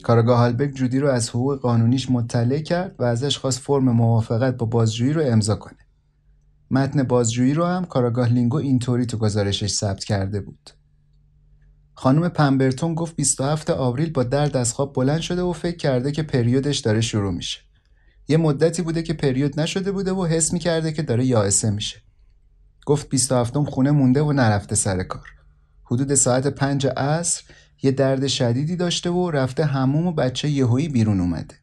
کارگاه 0.02 0.38
هالبک 0.38 0.74
جودی 0.74 0.98
رو 0.98 1.08
از 1.08 1.30
حقوق 1.30 1.60
قانونیش 1.60 2.10
مطلع 2.10 2.58
کرد 2.58 2.94
و 2.98 3.04
ازش 3.04 3.38
خواست 3.38 3.60
فرم 3.60 3.84
موافقت 3.84 4.56
با 4.56 4.66
بازجویی 4.66 5.12
رو 5.12 5.22
امضا 5.24 5.56
کنه. 5.56 5.78
متن 6.70 7.02
بازجویی 7.02 7.54
رو 7.54 7.64
هم 7.64 7.84
کارگاه 7.84 8.28
لینگو 8.28 8.56
اینطوری 8.56 9.06
تو 9.06 9.16
گزارشش 9.18 9.70
ثبت 9.70 10.04
کرده 10.04 10.40
بود. 10.40 10.70
خانم 11.94 12.28
پمبرتون 12.28 12.94
گفت 12.94 13.16
27 13.16 13.70
آوریل 13.70 14.12
با 14.12 14.22
درد 14.22 14.56
از 14.56 14.72
خواب 14.72 14.94
بلند 14.94 15.20
شده 15.20 15.42
و 15.42 15.52
فکر 15.52 15.76
کرده 15.76 16.12
که 16.12 16.22
پریودش 16.22 16.78
داره 16.78 17.00
شروع 17.00 17.32
میشه. 17.32 17.60
یه 18.28 18.36
مدتی 18.36 18.82
بوده 18.82 19.02
که 19.02 19.14
پریود 19.14 19.60
نشده 19.60 19.92
بوده 19.92 20.12
و 20.12 20.26
حس 20.26 20.52
می‌کرده 20.52 20.92
که 20.92 21.02
داره 21.02 21.24
یائسه 21.24 21.70
میشه. 21.70 22.02
گفت 22.86 23.08
27 23.08 23.58
خونه 23.58 23.90
مونده 23.90 24.22
و 24.22 24.32
نرفته 24.32 24.74
سر 24.74 25.02
کار 25.02 25.39
حدود 25.90 26.14
ساعت 26.14 26.46
پنج 26.46 26.86
عصر 26.86 27.42
یه 27.82 27.90
درد 27.90 28.26
شدیدی 28.26 28.76
داشته 28.76 29.10
و 29.10 29.30
رفته 29.30 29.64
هموم 29.64 30.06
و 30.06 30.12
بچه 30.12 30.48
یهویی 30.48 30.88
بیرون 30.88 31.20
اومده. 31.20 31.54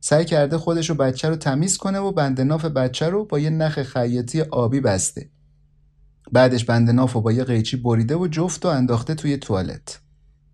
سعی 0.00 0.24
کرده 0.24 0.58
خودش 0.58 0.90
و 0.90 0.94
بچه 0.94 1.28
رو 1.28 1.36
تمیز 1.36 1.76
کنه 1.76 1.98
و 1.98 2.12
بند 2.12 2.40
ناف 2.40 2.64
بچه 2.64 3.08
رو 3.08 3.24
با 3.24 3.38
یه 3.38 3.50
نخ 3.50 3.82
خیاطی 3.82 4.40
آبی 4.40 4.80
بسته. 4.80 5.30
بعدش 6.32 6.64
بند 6.64 6.90
ناف 6.90 7.16
و 7.16 7.20
با 7.20 7.32
یه 7.32 7.44
قیچی 7.44 7.76
بریده 7.76 8.16
و 8.16 8.26
جفت 8.26 8.64
و 8.64 8.68
انداخته 8.68 9.14
توی 9.14 9.36
توالت. 9.36 10.00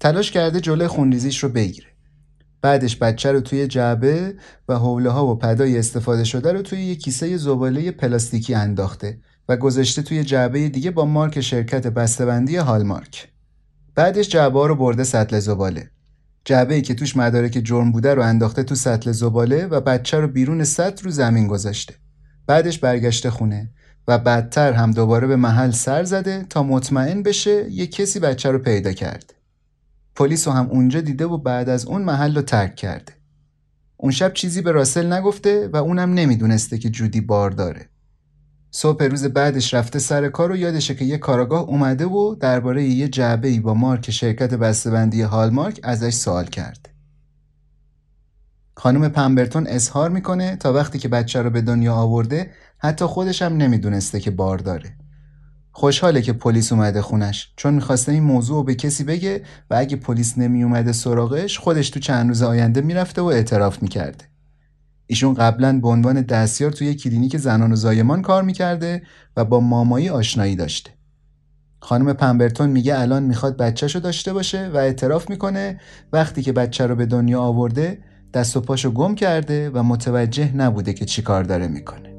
تلاش 0.00 0.30
کرده 0.30 0.60
جلوی 0.60 0.88
خونریزیش 0.88 1.44
رو 1.44 1.48
بگیره. 1.48 1.86
بعدش 2.62 2.96
بچه 2.96 3.32
رو 3.32 3.40
توی 3.40 3.66
جعبه 3.66 4.34
و 4.68 4.74
حوله 4.74 5.10
ها 5.10 5.26
و 5.26 5.38
پدای 5.38 5.78
استفاده 5.78 6.24
شده 6.24 6.52
رو 6.52 6.62
توی 6.62 6.84
یه 6.84 6.94
کیسه 6.94 7.36
زباله 7.36 7.90
پلاستیکی 7.90 8.54
انداخته. 8.54 9.20
و 9.48 9.56
گذاشته 9.56 10.02
توی 10.02 10.24
جعبه 10.24 10.68
دیگه 10.68 10.90
با 10.90 11.04
مارک 11.04 11.40
شرکت 11.40 11.86
بسته‌بندی 11.86 12.56
هالمارک. 12.56 13.28
بعدش 13.94 14.28
جعبه 14.28 14.66
رو 14.66 14.74
برده 14.76 15.04
سطل 15.04 15.38
زباله. 15.38 15.90
جعبه 16.44 16.74
ای 16.74 16.82
که 16.82 16.94
توش 16.94 17.16
مدارک 17.16 17.60
جرم 17.64 17.92
بوده 17.92 18.14
رو 18.14 18.22
انداخته 18.22 18.62
تو 18.62 18.74
سطل 18.74 19.12
زباله 19.12 19.66
و 19.66 19.80
بچه 19.80 20.20
رو 20.20 20.28
بیرون 20.28 20.64
سطل 20.64 21.04
رو 21.04 21.10
زمین 21.10 21.46
گذاشته. 21.46 21.94
بعدش 22.46 22.78
برگشته 22.78 23.30
خونه 23.30 23.70
و 24.08 24.18
بعدتر 24.18 24.72
هم 24.72 24.90
دوباره 24.90 25.26
به 25.26 25.36
محل 25.36 25.70
سر 25.70 26.04
زده 26.04 26.46
تا 26.50 26.62
مطمئن 26.62 27.22
بشه 27.22 27.70
یه 27.70 27.86
کسی 27.86 28.20
بچه 28.20 28.50
رو 28.50 28.58
پیدا 28.58 28.92
کرده. 28.92 29.34
پلیس 30.16 30.48
رو 30.48 30.54
هم 30.54 30.66
اونجا 30.66 31.00
دیده 31.00 31.26
و 31.26 31.38
بعد 31.38 31.68
از 31.68 31.86
اون 31.86 32.02
محل 32.02 32.34
رو 32.36 32.42
ترک 32.42 32.76
کرده. 32.76 33.12
اون 33.96 34.12
شب 34.12 34.32
چیزی 34.32 34.62
به 34.62 34.72
راسل 34.72 35.12
نگفته 35.12 35.68
و 35.68 35.76
اونم 35.76 36.14
نمی‌دونسته 36.14 36.78
که 36.78 36.90
جودی 36.90 37.20
بار 37.20 37.50
داره. 37.50 37.88
صبح 38.76 39.04
روز 39.04 39.24
بعدش 39.24 39.74
رفته 39.74 39.98
سر 39.98 40.28
کار 40.28 40.52
و 40.52 40.56
یادشه 40.56 40.94
که 40.94 41.04
یه 41.04 41.18
کاراگاه 41.18 41.60
اومده 41.60 42.06
و 42.06 42.34
درباره 42.34 42.84
یه 42.84 43.08
جعبه 43.08 43.48
ای 43.48 43.60
با 43.60 43.74
مارک 43.74 44.10
شرکت 44.10 44.54
بسته‌بندی 44.54 45.22
هالمارک 45.22 45.80
ازش 45.82 46.14
سوال 46.14 46.44
کرده. 46.44 46.90
خانم 48.74 49.08
پمبرتون 49.08 49.66
اظهار 49.66 50.10
می‌کنه 50.10 50.56
تا 50.56 50.72
وقتی 50.72 50.98
که 50.98 51.08
بچه 51.08 51.42
رو 51.42 51.50
به 51.50 51.60
دنیا 51.60 51.94
آورده 51.94 52.50
حتی 52.78 53.04
خودش 53.04 53.42
هم 53.42 53.56
نمی‌دونسته 53.56 54.20
که 54.20 54.30
بار 54.30 54.58
داره. 54.58 54.96
خوشحاله 55.72 56.22
که 56.22 56.32
پلیس 56.32 56.72
اومده 56.72 57.02
خونش 57.02 57.52
چون 57.56 57.74
می‌خواسته 57.74 58.12
این 58.12 58.22
موضوع 58.22 58.56
رو 58.56 58.62
به 58.62 58.74
کسی 58.74 59.04
بگه 59.04 59.42
و 59.70 59.74
اگه 59.74 59.96
پلیس 59.96 60.38
نمی 60.38 60.62
اومده 60.62 60.92
سراغش 60.92 61.58
خودش 61.58 61.90
تو 61.90 62.00
چند 62.00 62.28
روز 62.28 62.42
آینده 62.42 62.80
می‌رفته 62.80 63.22
و 63.22 63.24
اعتراف 63.24 63.82
می‌کرده. 63.82 64.24
ایشون 65.06 65.34
قبلا 65.34 65.80
به 65.80 65.88
عنوان 65.88 66.22
دستیار 66.22 66.70
توی 66.70 66.94
کلینیک 66.94 67.36
زنان 67.36 67.72
و 67.72 67.76
زایمان 67.76 68.22
کار 68.22 68.42
می‌کرده 68.42 69.02
و 69.36 69.44
با 69.44 69.60
مامایی 69.60 70.08
آشنایی 70.08 70.56
داشته. 70.56 70.90
خانم 71.80 72.12
پمبرتون 72.12 72.68
میگه 72.68 73.00
الان 73.00 73.22
می‌خواد 73.22 73.56
بچهشو 73.56 73.98
داشته 73.98 74.32
باشه 74.32 74.68
و 74.68 74.76
اعتراف 74.76 75.30
می‌کنه 75.30 75.80
وقتی 76.12 76.42
که 76.42 76.52
بچه 76.52 76.86
رو 76.86 76.96
به 76.96 77.06
دنیا 77.06 77.40
آورده 77.40 77.98
دست 78.34 78.56
و 78.56 78.60
پاشو 78.60 78.90
گم 78.90 79.14
کرده 79.14 79.70
و 79.70 79.82
متوجه 79.82 80.56
نبوده 80.56 80.92
که 80.92 81.04
چی 81.04 81.22
کار 81.22 81.44
داره 81.44 81.68
می‌کنه. 81.68 82.15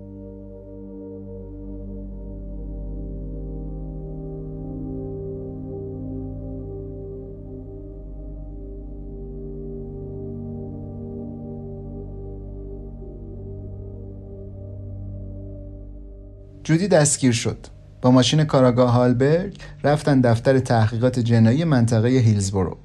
جودی 16.68 16.88
دستگیر 16.88 17.32
شد. 17.32 17.68
با 18.02 18.12
ماشین 18.12 18.44
کاراگاه 18.44 18.92
هالبرگ 18.92 19.58
رفتن 19.84 20.22
دفتر 20.22 20.60
تحقیقات 20.60 21.20
جنایی 21.20 21.64
منطقه 21.64 22.08
هیلزبورو. 22.08 22.78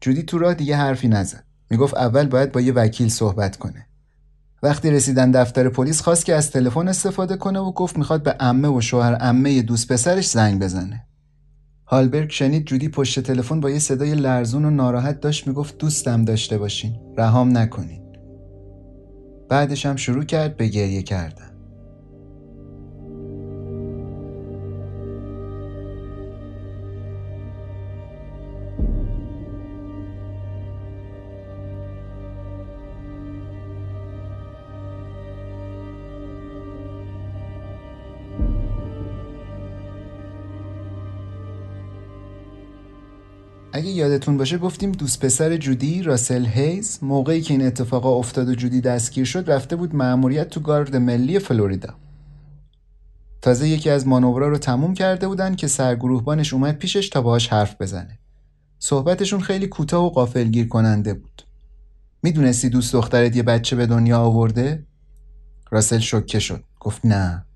جودی 0.00 0.22
تو 0.22 0.38
راه 0.38 0.54
دیگه 0.54 0.76
حرفی 0.76 1.08
نزد. 1.08 1.44
می‌گفت 1.70 1.94
اول 1.96 2.26
باید 2.26 2.52
با 2.52 2.60
یه 2.60 2.72
وکیل 2.72 3.08
صحبت 3.08 3.56
کنه. 3.56 3.86
وقتی 4.62 4.90
رسیدن 4.90 5.30
دفتر 5.30 5.68
پلیس 5.68 6.00
خواست 6.00 6.24
که 6.24 6.34
از 6.34 6.50
تلفن 6.50 6.88
استفاده 6.88 7.36
کنه 7.36 7.58
و 7.58 7.72
گفت 7.72 7.98
می‌خواد 7.98 8.22
به 8.22 8.30
عمه 8.30 8.68
و 8.68 8.80
شوهر 8.80 9.14
عمه 9.14 9.62
دوست 9.62 9.92
پسرش 9.92 10.28
زنگ 10.28 10.62
بزنه. 10.62 11.06
هالبرگ 11.86 12.30
شنید 12.30 12.64
جودی 12.64 12.88
پشت 12.88 13.20
تلفن 13.20 13.60
با 13.60 13.70
یه 13.70 13.78
صدای 13.78 14.14
لرزون 14.14 14.64
و 14.64 14.70
ناراحت 14.70 15.20
داشت 15.20 15.46
می‌گفت 15.46 15.78
دوستم 15.78 16.24
داشته 16.24 16.58
باشین. 16.58 16.94
رهام 17.18 17.58
نکنین. 17.58 18.02
بعدش 19.48 19.86
هم 19.86 19.96
شروع 19.96 20.24
کرد 20.24 20.56
به 20.56 20.66
گریه 20.66 21.02
کردن. 21.02 21.51
اگه 43.74 43.88
یادتون 43.88 44.36
باشه 44.36 44.58
گفتیم 44.58 44.92
دوست 44.92 45.20
پسر 45.20 45.56
جودی 45.56 46.02
راسل 46.02 46.46
هیز 46.46 46.98
موقعی 47.02 47.40
که 47.40 47.54
این 47.54 47.66
اتفاقا 47.66 48.18
افتاد 48.18 48.48
و 48.48 48.54
جودی 48.54 48.80
دستگیر 48.80 49.24
شد 49.24 49.50
رفته 49.50 49.76
بود 49.76 49.94
مأموریت 49.94 50.48
تو 50.48 50.60
گارد 50.60 50.96
ملی 50.96 51.38
فلوریدا. 51.38 51.94
تازه 53.42 53.68
یکی 53.68 53.90
از 53.90 54.06
مانورا 54.06 54.48
رو 54.48 54.58
تموم 54.58 54.94
کرده 54.94 55.28
بودن 55.28 55.54
که 55.54 55.66
سرگروهبانش 55.66 56.52
اومد 56.52 56.78
پیشش 56.78 57.08
تا 57.08 57.22
باهاش 57.22 57.48
حرف 57.48 57.80
بزنه. 57.80 58.18
صحبتشون 58.78 59.40
خیلی 59.40 59.66
کوتاه 59.66 60.04
و 60.04 60.10
قافلگیر 60.10 60.68
کننده 60.68 61.14
بود. 61.14 61.42
می‌دونستی 62.22 62.68
دوست 62.68 62.92
دخترت 62.92 63.36
یه 63.36 63.42
بچه 63.42 63.76
به 63.76 63.86
دنیا 63.86 64.18
آورده؟ 64.18 64.86
راسل 65.70 65.98
شوکه 65.98 66.38
شد. 66.38 66.64
گفت 66.80 67.06
نه. 67.06 67.46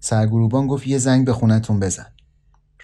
سرگروهبان 0.00 0.66
گفت 0.66 0.86
یه 0.86 0.98
زنگ 0.98 1.26
به 1.26 1.32
خونتون 1.32 1.80
بزن. 1.80 2.06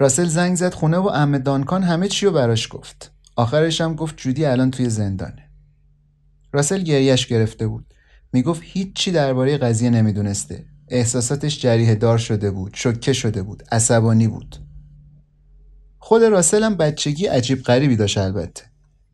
راسل 0.02 0.24
زنگ 0.24 0.56
زد 0.56 0.74
خونه 0.74 0.96
و 0.96 1.06
ام 1.06 1.38
دانکان 1.38 1.82
همه 1.82 2.08
چی 2.08 2.26
رو 2.26 2.32
براش 2.32 2.68
گفت. 2.70 3.12
آخرش 3.36 3.80
هم 3.80 3.94
گفت 3.94 4.16
جودی 4.16 4.44
الان 4.44 4.70
توی 4.70 4.90
زندانه. 4.90 5.50
راسل 6.52 6.82
گریش 6.82 7.26
گرفته 7.26 7.66
بود. 7.66 7.94
می‌گفت 8.32 8.60
هیچی 8.64 9.10
درباره 9.10 9.58
قضیه 9.58 9.90
نمی‌دونسته. 9.90 10.64
احساساتش 10.88 11.60
جریه 11.60 11.94
دار 11.94 12.18
شده 12.18 12.50
بود 12.50 12.72
شکه 12.74 13.12
شده 13.12 13.42
بود 13.42 13.62
عصبانی 13.72 14.28
بود. 14.28 14.56
خود 15.98 16.22
راسل 16.22 16.62
هم 16.62 16.74
بچگی 16.74 17.26
عجیب 17.26 17.62
غریبی 17.62 17.96
داشت 17.96 18.18
البته. 18.18 18.62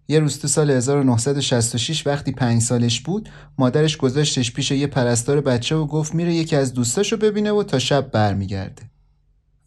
یه 0.08 0.18
روز 0.18 0.38
تو 0.38 0.48
سال 0.48 0.70
1966 0.70 2.06
وقتی 2.06 2.32
پنج 2.32 2.62
سالش 2.62 3.00
بود 3.00 3.28
مادرش 3.58 3.96
گذاشتش 3.96 4.52
پیش 4.52 4.70
یه 4.70 4.86
پرستار 4.86 5.40
بچه 5.40 5.76
و 5.76 5.86
گفت 5.86 6.14
میره 6.14 6.34
یکی 6.34 6.56
از 6.56 6.72
دوستاشو 6.72 7.16
ببینه 7.16 7.52
و 7.52 7.62
تا 7.62 7.78
شب 7.78 8.10
برمیگرده. 8.10 8.82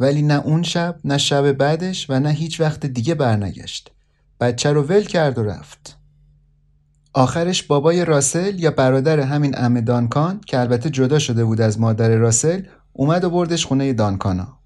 ولی 0.01 0.21
نه 0.21 0.41
اون 0.45 0.63
شب 0.63 0.95
نه 1.03 1.17
شب 1.17 1.51
بعدش 1.51 2.09
و 2.09 2.19
نه 2.19 2.29
هیچ 2.29 2.61
وقت 2.61 2.85
دیگه 2.85 3.15
برنگشت. 3.15 3.91
بچه 4.39 4.73
رو 4.73 4.83
ول 4.83 5.03
کرد 5.03 5.37
و 5.37 5.43
رفت. 5.43 5.97
آخرش 7.13 7.63
بابای 7.63 8.05
راسل 8.05 8.59
یا 8.59 8.71
برادر 8.71 9.19
همین 9.19 9.53
ام 9.57 9.81
دانکان 9.81 10.41
که 10.45 10.59
البته 10.59 10.89
جدا 10.89 11.19
شده 11.19 11.45
بود 11.45 11.61
از 11.61 11.79
مادر 11.79 12.15
راسل 12.15 12.61
اومد 12.93 13.23
و 13.23 13.29
بردش 13.29 13.65
خونه 13.65 13.93
دانکانا. 13.93 14.57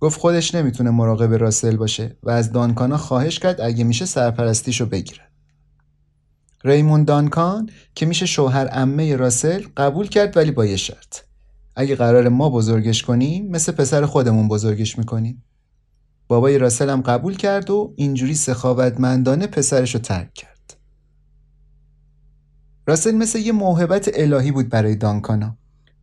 گفت 0.00 0.20
خودش 0.20 0.54
نمی‌تونه 0.54 0.90
مراقب 0.90 1.34
راسل 1.34 1.76
باشه 1.76 2.16
و 2.22 2.30
از 2.30 2.52
دانکانا 2.52 2.96
خواهش 2.96 3.38
کرد 3.38 3.60
اگه 3.60 3.84
میشه 3.84 4.04
سرپرستیشو 4.04 4.86
بگیره. 4.86 5.22
ریمون 6.64 7.04
دانکان 7.04 7.70
که 7.94 8.06
میشه 8.06 8.26
شوهر 8.26 8.68
امه 8.72 9.16
راسل 9.16 9.62
قبول 9.76 10.08
کرد 10.08 10.36
ولی 10.36 10.50
با 10.50 10.66
یه 10.66 10.76
شرط. 10.76 11.27
اگه 11.80 11.96
قرار 11.96 12.28
ما 12.28 12.50
بزرگش 12.50 13.02
کنیم 13.02 13.50
مثل 13.50 13.72
پسر 13.72 14.06
خودمون 14.06 14.48
بزرگش 14.48 14.98
می‌کنیم. 14.98 15.42
بابای 16.28 16.58
راسل 16.58 16.90
هم 16.90 17.00
قبول 17.00 17.36
کرد 17.36 17.70
و 17.70 17.94
اینجوری 17.96 18.34
سخاوتمندانه 18.34 19.46
پسرش 19.46 19.94
رو 19.94 20.00
ترک 20.00 20.34
کرد. 20.34 20.76
راسل 22.86 23.14
مثل 23.14 23.38
یه 23.38 23.52
موهبت 23.52 24.10
الهی 24.14 24.52
بود 24.52 24.68
برای 24.68 24.96
دانکانا. 24.96 25.56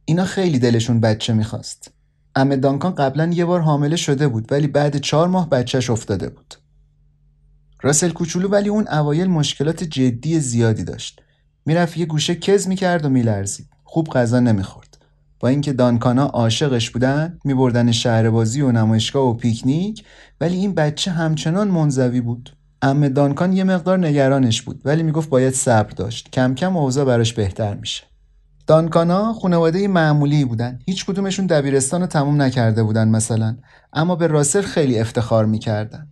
اینا 0.05 0.26
خیلی 0.26 0.59
دلشون 0.59 0.99
بچه 0.99 1.34
می‌خواست. 1.34 1.91
ام 2.36 2.55
دانکان 2.55 2.95
قبلا 2.95 3.32
یه 3.34 3.45
بار 3.45 3.61
حامله 3.61 3.95
شده 3.95 4.28
بود 4.28 4.51
ولی 4.51 4.67
بعد 4.67 4.97
چهار 4.97 5.28
ماه 5.28 5.49
بچهش 5.49 5.89
افتاده 5.89 6.30
بود. 6.30 6.55
راسل 7.82 8.09
کوچولو 8.09 8.49
ولی 8.49 8.69
اون 8.69 8.88
اوایل 8.88 9.28
مشکلات 9.28 9.84
جدی 9.84 10.39
زیادی 10.39 10.84
داشت. 10.84 11.21
می‌رفت 11.65 11.97
یه 11.97 12.05
گوشه 12.05 12.36
کز 12.36 12.67
می‌کرد 12.67 13.05
و 13.05 13.09
میلرزید. 13.09 13.67
خوب 13.84 14.07
غذا 14.07 14.39
نمی‌خورد. 14.39 14.85
با 15.40 15.48
اینکه 15.48 15.74
دانکانا 15.74 16.26
عاشقش 16.26 16.90
بودن 16.90 17.40
میبردن 17.44 17.92
شهر 17.92 18.30
بازی 18.30 18.62
و 18.62 18.72
نمایشگاه 18.72 19.30
و 19.30 19.34
پیکنیک 19.34 20.04
ولی 20.42 20.56
این 20.56 20.76
بچه 20.76 21.12
همچنان 21.12 21.68
منزوی 21.68 22.22
بود. 22.22 22.56
ام 22.82 23.08
دانکان 23.08 23.54
یه 23.54 23.64
مقدار 23.64 24.00
نگرانش 24.00 24.62
بود 24.62 24.82
ولی 24.86 25.04
می‌گفت 25.04 25.30
باید 25.30 25.54
صبر 25.54 25.90
داشت. 25.90 26.32
کم 26.32 26.56
کم 26.56 26.78
اوضاع 26.78 27.06
براش 27.06 27.34
بهتر 27.34 27.74
میشه. 27.74 28.04
دانکانا 28.68 29.34
خانواده 29.34 29.88
معمولی 29.88 30.46
بودن. 30.46 30.80
هیچ 30.86 31.06
کدومشون 31.06 31.46
دبیرستان 31.46 32.02
رو 32.02 32.08
تموم 32.08 32.42
نکرده 32.42 32.84
بودن 32.84 33.08
مثلا 33.08 33.58
اما 33.94 34.16
به 34.16 34.28
راسل 34.28 34.62
خیلی 34.62 35.00
افتخار 35.00 35.46
می‌کردن. 35.46 36.08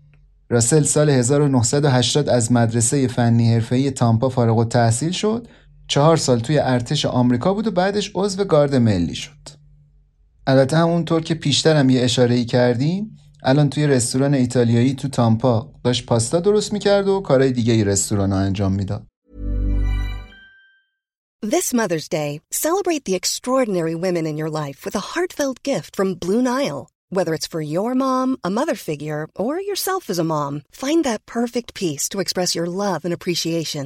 راسل 0.49 0.83
سال 0.83 1.09
1980 1.09 2.29
از 2.29 2.51
مدرسه 2.51 3.07
فنی 3.07 3.53
حرفه‌ای 3.53 3.91
تامپا 3.91 4.29
فارغ 4.29 4.57
و 4.57 4.65
تحصیل 4.65 5.11
شد 5.11 5.47
چهار 5.87 6.17
سال 6.17 6.39
توی 6.39 6.59
ارتش 6.59 7.05
آمریکا 7.05 7.53
بود 7.53 7.67
و 7.67 7.71
بعدش 7.71 8.11
عضو 8.15 8.43
گارد 8.43 8.75
ملی 8.75 9.15
شد 9.15 9.49
البته 10.47 10.77
همونطور 10.77 11.21
که 11.21 11.33
پیشترم 11.33 11.89
یه 11.89 12.01
اشاره 12.01 12.35
ای 12.35 12.45
کردیم 12.45 13.17
الان 13.43 13.69
توی 13.69 13.87
رستوران 13.87 14.33
ایتالیایی 14.33 14.93
تو 14.93 15.07
تامپا 15.07 15.71
داشت 15.83 16.05
پاستا 16.05 16.39
درست 16.39 16.73
می‌کرد 16.73 17.07
و 17.07 17.21
کارهای 17.21 17.51
دیگه 17.51 17.73
ای 17.73 17.83
رستوران 17.83 18.31
ها 18.31 18.39
انجام 18.39 18.71
می‌داد 18.71 19.07
This 21.45 21.73
Mother's 21.73 22.07
Day, 22.07 22.39
celebrate 22.65 23.03
the 23.03 23.15
extraordinary 23.15 23.95
women 23.95 24.25
in 24.25 24.37
your 24.37 24.49
life 24.49 24.85
with 24.85 24.95
a 24.95 25.07
heartfelt 25.11 25.61
gift 25.61 25.93
from 25.97 26.15
Blue 26.23 26.41
Nile. 26.41 26.87
Whether 27.09 27.33
it's 27.33 27.51
for 27.53 27.61
your 27.61 27.93
mom, 27.93 28.37
a 28.49 28.49
mother 28.59 28.75
figure, 28.75 29.27
or 29.35 29.59
yourself 29.59 30.09
as 30.09 30.19
a 30.19 30.29
mom, 30.35 30.53
find 30.71 31.03
that 31.03 31.25
perfect 31.25 31.69
piece 31.73 32.07
to 32.09 32.21
express 32.21 32.55
your 32.55 32.65
love 32.65 33.01
and 33.03 33.13
appreciation. 33.13 33.85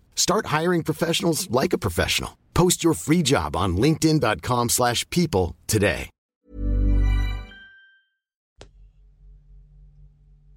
Start 0.15 0.45
hiring 0.47 0.83
professionals 0.83 1.49
like 1.49 1.73
a 1.73 1.83
professional. 1.87 2.31
Post 2.53 2.83
your 2.83 2.93
free 2.93 3.23
job 3.33 3.55
on 3.55 3.69
linkedin.com/people 3.83 5.55
today. 5.67 6.09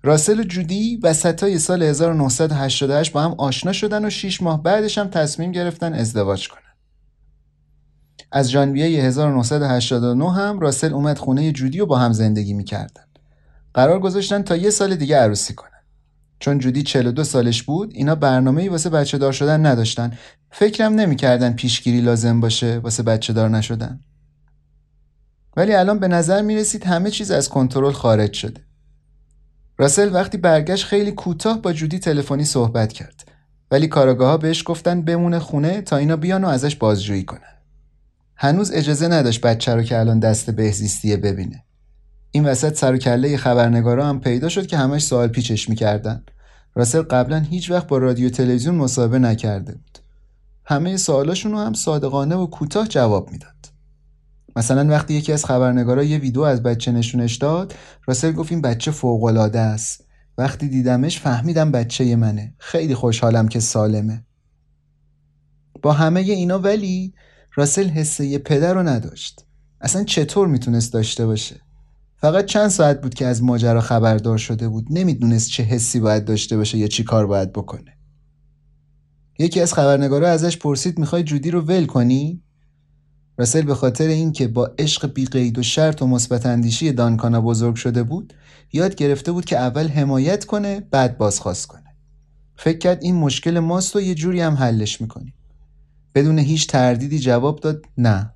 راسل 0.02 0.42
جودی 0.42 1.00
وسطای 1.02 1.58
سال 1.58 1.82
1988 1.82 3.12
با 3.12 3.22
هم 3.22 3.34
آشنا 3.38 3.72
شدن 3.72 4.04
و 4.04 4.10
6 4.10 4.42
ماه 4.42 4.62
بعدش 4.62 4.98
هم 4.98 5.08
تصمیم 5.08 5.52
گرفتن 5.52 5.94
ازدواج 5.94 6.48
کنن. 6.48 6.60
از 8.32 8.50
ژانویه 8.50 9.02
1989 9.02 10.32
هم 10.32 10.60
راسل 10.60 10.94
اومد 10.94 11.18
خونه 11.18 11.52
جودی 11.52 11.80
و 11.80 11.86
با 11.86 11.98
هم 11.98 12.12
زندگی 12.12 12.54
می‌کردن. 12.54 13.04
قرار 13.74 14.00
گذاشتن 14.00 14.42
تا 14.42 14.56
یه 14.56 14.70
سال 14.70 14.96
دیگه 14.96 15.16
عروسی 15.16 15.54
کنن. 15.54 15.73
چون 16.44 16.58
جودی 16.58 16.82
42 16.82 17.24
سالش 17.24 17.62
بود 17.62 17.92
اینا 17.94 18.14
برنامه‌ای 18.14 18.68
واسه 18.68 18.90
بچه 18.90 19.18
دار 19.18 19.32
شدن 19.32 19.66
نداشتن. 19.66 20.18
فکرم 20.50 20.94
نمی‌کردن 20.94 21.52
پیشگیری 21.52 22.00
لازم 22.00 22.40
باشه 22.40 22.78
واسه 22.78 23.02
بچه 23.02 23.32
دار 23.32 23.48
نشدن. 23.48 24.00
ولی 25.56 25.74
الان 25.74 25.98
به 25.98 26.08
نظر 26.08 26.42
می‌رسید 26.42 26.84
همه 26.84 27.10
چیز 27.10 27.30
از 27.30 27.48
کنترل 27.48 27.92
خارج 27.92 28.32
شده. 28.32 28.60
راسل 29.78 30.14
وقتی 30.14 30.38
برگشت 30.38 30.84
خیلی 30.84 31.12
کوتاه 31.12 31.62
با 31.62 31.72
جودی 31.72 31.98
تلفنی 31.98 32.44
صحبت 32.44 32.92
کرد. 32.92 33.24
ولی 33.70 33.86
کاراگاه 33.86 34.30
ها 34.30 34.36
بهش 34.36 34.62
گفتن 34.66 35.02
بمونه 35.02 35.38
خونه 35.38 35.80
تا 35.80 35.96
اینا 35.96 36.16
بیان 36.16 36.44
و 36.44 36.48
ازش 36.48 36.76
بازجویی 36.76 37.24
کنن. 37.24 37.54
هنوز 38.36 38.72
اجازه 38.72 39.08
نداشت 39.08 39.40
بچه 39.40 39.74
رو 39.74 39.82
که 39.82 39.98
الان 39.98 40.18
دست 40.18 40.50
بهزیستیه 40.50 41.16
ببینه. 41.16 41.64
این 42.30 42.44
وسط 42.44 42.76
سر 42.76 42.92
و 42.92 42.98
کله 42.98 43.36
خبرنگارا 43.36 44.06
هم 44.06 44.20
پیدا 44.20 44.48
شد 44.48 44.66
که 44.66 44.76
همش 44.76 45.02
سوال 45.02 45.28
پیچش 45.28 45.68
می‌کردن. 45.68 46.24
راسل 46.74 47.02
قبلا 47.02 47.38
هیچ 47.38 47.70
وقت 47.70 47.86
با 47.86 47.98
رادیو 47.98 48.30
تلویزیون 48.30 48.74
مصاحبه 48.74 49.18
نکرده 49.18 49.72
بود. 49.72 49.98
همه 50.64 50.96
سوالاشون 50.96 51.52
رو 51.52 51.58
هم 51.58 51.72
صادقانه 51.72 52.34
و 52.34 52.46
کوتاه 52.46 52.88
جواب 52.88 53.30
می‌داد. 53.30 53.50
مثلا 54.56 54.88
وقتی 54.90 55.14
یکی 55.14 55.32
از 55.32 55.44
خبرنگارا 55.44 56.04
یه 56.04 56.18
ویدیو 56.18 56.42
از 56.42 56.62
بچه 56.62 56.92
نشونش 56.92 57.36
داد، 57.36 57.74
راسل 58.06 58.32
گفت 58.32 58.52
این 58.52 58.62
بچه 58.62 58.90
فوق‌العاده 58.90 59.60
است. 59.60 60.04
وقتی 60.38 60.68
دیدمش 60.68 61.20
فهمیدم 61.20 61.72
بچه 61.72 62.16
منه. 62.16 62.54
خیلی 62.58 62.94
خوشحالم 62.94 63.48
که 63.48 63.60
سالمه. 63.60 64.24
با 65.82 65.92
همه 65.92 66.20
اینا 66.20 66.58
ولی 66.58 67.14
راسل 67.54 67.88
حسه 67.88 68.26
یه 68.26 68.38
پدر 68.38 68.74
رو 68.74 68.82
نداشت. 68.82 69.46
اصلا 69.80 70.04
چطور 70.04 70.48
می‌تونست 70.48 70.92
داشته 70.92 71.26
باشه؟ 71.26 71.60
فقط 72.24 72.46
چند 72.46 72.68
ساعت 72.68 73.00
بود 73.00 73.14
که 73.14 73.26
از 73.26 73.42
ماجرا 73.42 73.80
خبردار 73.80 74.38
شده 74.38 74.68
بود 74.68 74.86
نمی‌دونست 74.90 75.50
چه 75.50 75.62
حسی 75.62 76.00
باید 76.00 76.24
داشته 76.24 76.56
باشه 76.56 76.78
یا 76.78 76.86
چی 76.86 77.04
کار 77.04 77.26
باید 77.26 77.52
بکنه. 77.52 77.96
یکی 79.38 79.60
از 79.60 79.74
خبرنگارا 79.74 80.28
ازش 80.28 80.56
پرسید 80.56 80.98
می‌خوای 80.98 81.22
جودی 81.22 81.50
رو 81.50 81.60
ول 81.60 81.86
کنی؟ 81.86 82.42
راسل 83.38 83.62
به 83.62 83.74
خاطر 83.74 84.06
اینکه 84.06 84.48
با 84.48 84.74
عشق 84.78 85.12
بیقید 85.12 85.58
و 85.58 85.62
شرط 85.62 86.02
و 86.02 86.06
مثبت 86.06 86.46
اندیشی 86.46 86.92
دانکانا 86.92 87.40
بزرگ 87.40 87.74
شده 87.74 88.02
بود 88.02 88.34
یاد 88.72 88.94
گرفته 88.94 89.32
بود 89.32 89.44
که 89.44 89.58
اول 89.58 89.88
حمایت 89.88 90.44
کنه 90.44 90.80
بعد 90.80 91.18
بازخواست 91.18 91.66
کنه. 91.66 91.96
فکر 92.56 92.78
کرد 92.78 93.02
این 93.02 93.14
مشکل 93.14 93.58
ماست 93.58 93.96
و 93.96 94.00
یه 94.00 94.14
جوری 94.14 94.40
هم 94.40 94.54
حلش 94.54 95.00
می‌کنیم. 95.00 95.34
بدون 96.14 96.38
هیچ 96.38 96.66
تردیدی 96.66 97.18
جواب 97.18 97.60
داد 97.60 97.84
نه. 97.98 98.33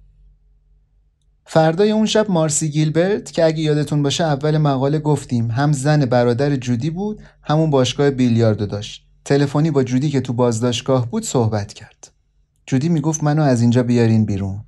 فردای 1.50 1.90
اون 1.90 2.06
شب 2.06 2.30
مارسی 2.30 2.68
گیلبرت 2.70 3.32
که 3.32 3.44
اگه 3.44 3.60
یادتون 3.60 4.02
باشه 4.02 4.24
اول 4.24 4.58
مقاله 4.58 4.98
گفتیم 4.98 5.50
هم 5.50 5.72
زن 5.72 6.06
برادر 6.06 6.56
جودی 6.56 6.90
بود 6.90 7.22
همون 7.42 7.70
باشگاه 7.70 8.10
بیلیاردو 8.10 8.66
داشت. 8.66 9.06
تلفنی 9.24 9.70
با 9.70 9.82
جودی 9.82 10.10
که 10.10 10.20
تو 10.20 10.32
بازداشتگاه 10.32 11.10
بود 11.10 11.24
صحبت 11.24 11.72
کرد. 11.72 12.10
جودی 12.66 12.88
می‌گفت 12.88 13.24
منو 13.24 13.42
از 13.42 13.60
اینجا 13.60 13.82
بیارین 13.82 14.24
بیرون. 14.24 14.64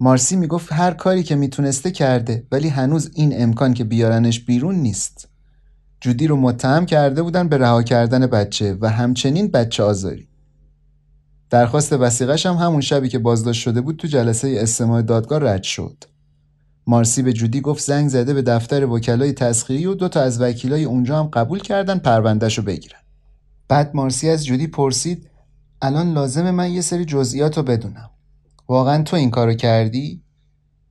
مارسی 0.00 0.36
می‌گفت 0.36 0.72
هر 0.72 0.90
کاری 0.90 1.22
که 1.22 1.36
می‌تونسته 1.36 1.90
کرده 1.90 2.46
ولی 2.52 2.68
هنوز 2.68 3.10
این 3.14 3.42
امکان 3.42 3.74
که 3.74 3.84
بیارنش 3.84 4.40
بیرون 4.40 4.74
نیست. 4.74 5.28
جودی 6.00 6.26
رو 6.26 6.36
متهم 6.36 6.86
کرده 6.86 7.22
بودن 7.22 7.48
به 7.48 7.58
رها 7.58 7.82
کردن 7.82 8.26
بچه 8.26 8.78
و 8.80 8.90
همچنین 8.90 9.48
بچه 9.48 9.82
آزاری. 9.82 10.28
درخواست 11.54 11.92
وسیقش 11.92 12.46
هم 12.46 12.54
همون 12.54 12.80
شبی 12.80 13.08
که 13.08 13.18
بازداشت 13.18 13.60
شده 13.60 13.80
بود 13.80 13.96
تو 13.96 14.08
جلسه 14.08 14.56
استماع 14.60 15.02
دادگاه 15.02 15.40
رد 15.42 15.62
شد. 15.62 16.04
مارسی 16.86 17.22
به 17.22 17.32
جودی 17.32 17.60
گفت 17.60 17.84
زنگ 17.84 18.08
زده 18.08 18.34
به 18.34 18.42
دفتر 18.42 18.86
وکلای 18.86 19.32
تسخیری 19.32 19.86
و 19.86 19.94
دو 19.94 20.08
تا 20.08 20.20
از 20.20 20.40
وکیلای 20.40 20.84
اونجا 20.84 21.18
هم 21.18 21.26
قبول 21.26 21.58
کردن 21.58 21.98
پروندهشو 21.98 22.62
بگیرن. 22.62 22.98
بعد 23.68 23.90
مارسی 23.94 24.28
از 24.28 24.46
جودی 24.46 24.66
پرسید 24.66 25.30
الان 25.82 26.12
لازم 26.12 26.50
من 26.50 26.72
یه 26.72 26.80
سری 26.80 27.04
جزئیات 27.04 27.56
رو 27.56 27.62
بدونم. 27.62 28.10
واقعا 28.68 29.02
تو 29.02 29.16
این 29.16 29.30
کارو 29.30 29.54
کردی؟ 29.54 30.22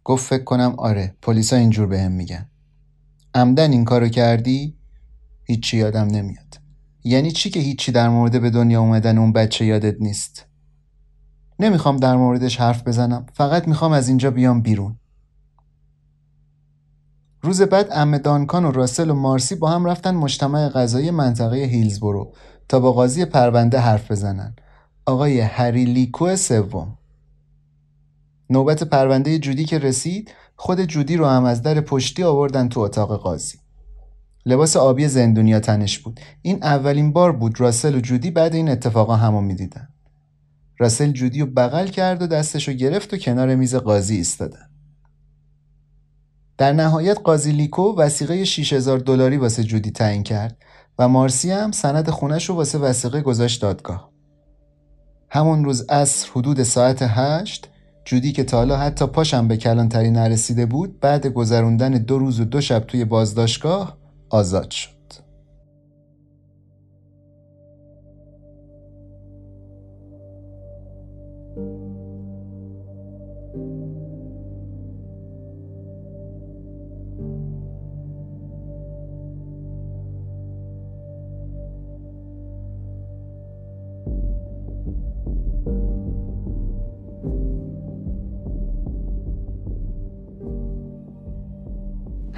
گفت 0.03 0.25
فکر 0.25 0.43
کنم 0.43 0.75
آره 0.77 1.15
پلیسا 1.21 1.55
اینجور 1.55 1.87
بهم 1.87 2.11
به 2.11 2.15
میگن. 2.15 2.49
عمدن 3.33 3.71
این 3.71 3.85
کارو 3.85 4.07
کردی؟ 4.07 4.77
هیچی 5.43 5.77
یادم 5.77 6.07
نمیاد. 6.07 6.57
یعنی 7.03 7.31
چی 7.31 7.49
که 7.49 7.59
هیچی 7.59 7.91
در 7.91 8.09
مورد 8.09 8.41
به 8.41 8.49
دنیا 8.49 8.81
اومدن 8.81 9.17
اون 9.17 9.33
بچه 9.33 9.65
یادت 9.65 9.95
نیست 9.99 10.52
نمی‌خوام 11.59 11.97
در 11.97 12.15
موردش 12.15 12.59
حرف 12.59 12.87
بزنم. 12.87 13.25
فقط 13.33 13.67
می‌خوام 13.67 13.91
از 13.91 14.07
اینجا 14.07 14.31
بیام 14.31 14.61
بیرون. 14.61 14.95
روز 17.41 17.61
بعد 17.61 17.87
ام 17.91 18.17
دانکان 18.17 18.65
و 18.65 18.71
راسل 18.71 19.09
و 19.09 19.13
مارسی 19.13 19.55
با 19.55 19.69
هم 19.69 19.85
رفتن 19.85 20.15
مجتمع 20.15 20.69
غذایی 20.69 21.11
منطقه 21.11 21.57
هیلزبرو 21.57 22.33
تا 22.69 22.79
با 22.79 22.91
قاضی 22.91 23.25
پرونده 23.25 23.79
حرف 23.79 24.11
بزنن. 24.11 24.55
آقای 25.05 25.39
هری 25.39 25.85
لیکو 25.85 26.35
سوم. 26.35 26.97
نوبت 28.49 28.83
پرونده 28.83 29.39
جودی 29.39 29.65
که 29.65 29.79
رسید 29.79 30.31
خود 30.55 30.81
جودی 30.81 31.17
رو 31.17 31.25
هم 31.25 31.43
از 31.43 31.61
در 31.61 31.81
پشتی 31.81 32.23
آوردن 32.23 32.69
تو 32.69 32.79
اتاق 32.79 33.21
قاضی. 33.21 33.57
لباس 34.45 34.77
آبی 34.77 35.07
زندونیا 35.07 35.59
تنش 35.59 35.99
بود. 35.99 36.19
این 36.41 36.63
اولین 36.63 37.13
بار 37.13 37.31
بود 37.31 37.59
راسل 37.59 37.95
و 37.95 37.99
جودی 37.99 38.31
بعد 38.31 38.55
این 38.55 38.69
اتفاقا 38.69 39.15
همو 39.15 39.41
می‌دیدن. 39.41 39.92
راسل 40.83 41.11
جودی 41.11 41.39
رو 41.39 41.45
بغل 41.45 41.87
کرد 41.87 42.21
و 42.21 42.27
دستشو 42.27 42.71
گرفت 42.73 43.13
و 43.13 43.17
کنار 43.17 43.55
میز 43.55 43.75
قاضی 43.75 44.15
ایستادن 44.15 44.69
در 46.57 46.73
نهایت 46.73 47.19
قاضی 47.23 47.51
لیکو 47.51 47.95
وسیقه 47.95 48.45
6000 48.45 48.99
دلاری 48.99 49.37
واسه 49.37 49.63
جودی 49.63 49.91
تعیین 49.91 50.23
کرد 50.23 50.57
و 50.99 51.07
مارسی 51.07 51.51
هم 51.51 51.71
سند 51.71 52.09
خونش 52.09 52.49
رو 52.49 52.55
واسه 52.55 52.77
وسیقه 52.77 53.21
گذاشت 53.21 53.61
دادگاه. 53.61 54.09
همون 55.29 55.65
روز 55.65 55.85
عصر 55.89 56.29
حدود 56.31 56.63
ساعت 56.63 56.97
هشت 57.01 57.69
جودی 58.05 58.31
که 58.31 58.43
تا 58.43 58.57
حالا 58.57 58.77
حتی 58.77 59.07
پاشم 59.07 59.47
به 59.47 59.57
کلانتری 59.57 60.11
نرسیده 60.11 60.65
بود 60.65 60.99
بعد 60.99 61.27
گذروندن 61.27 61.91
دو 61.91 62.17
روز 62.17 62.39
و 62.39 62.45
دو 62.45 62.61
شب 62.61 62.79
توی 62.79 63.05
بازداشتگاه 63.05 63.97
آزاد 64.29 64.71
شد. 64.71 64.92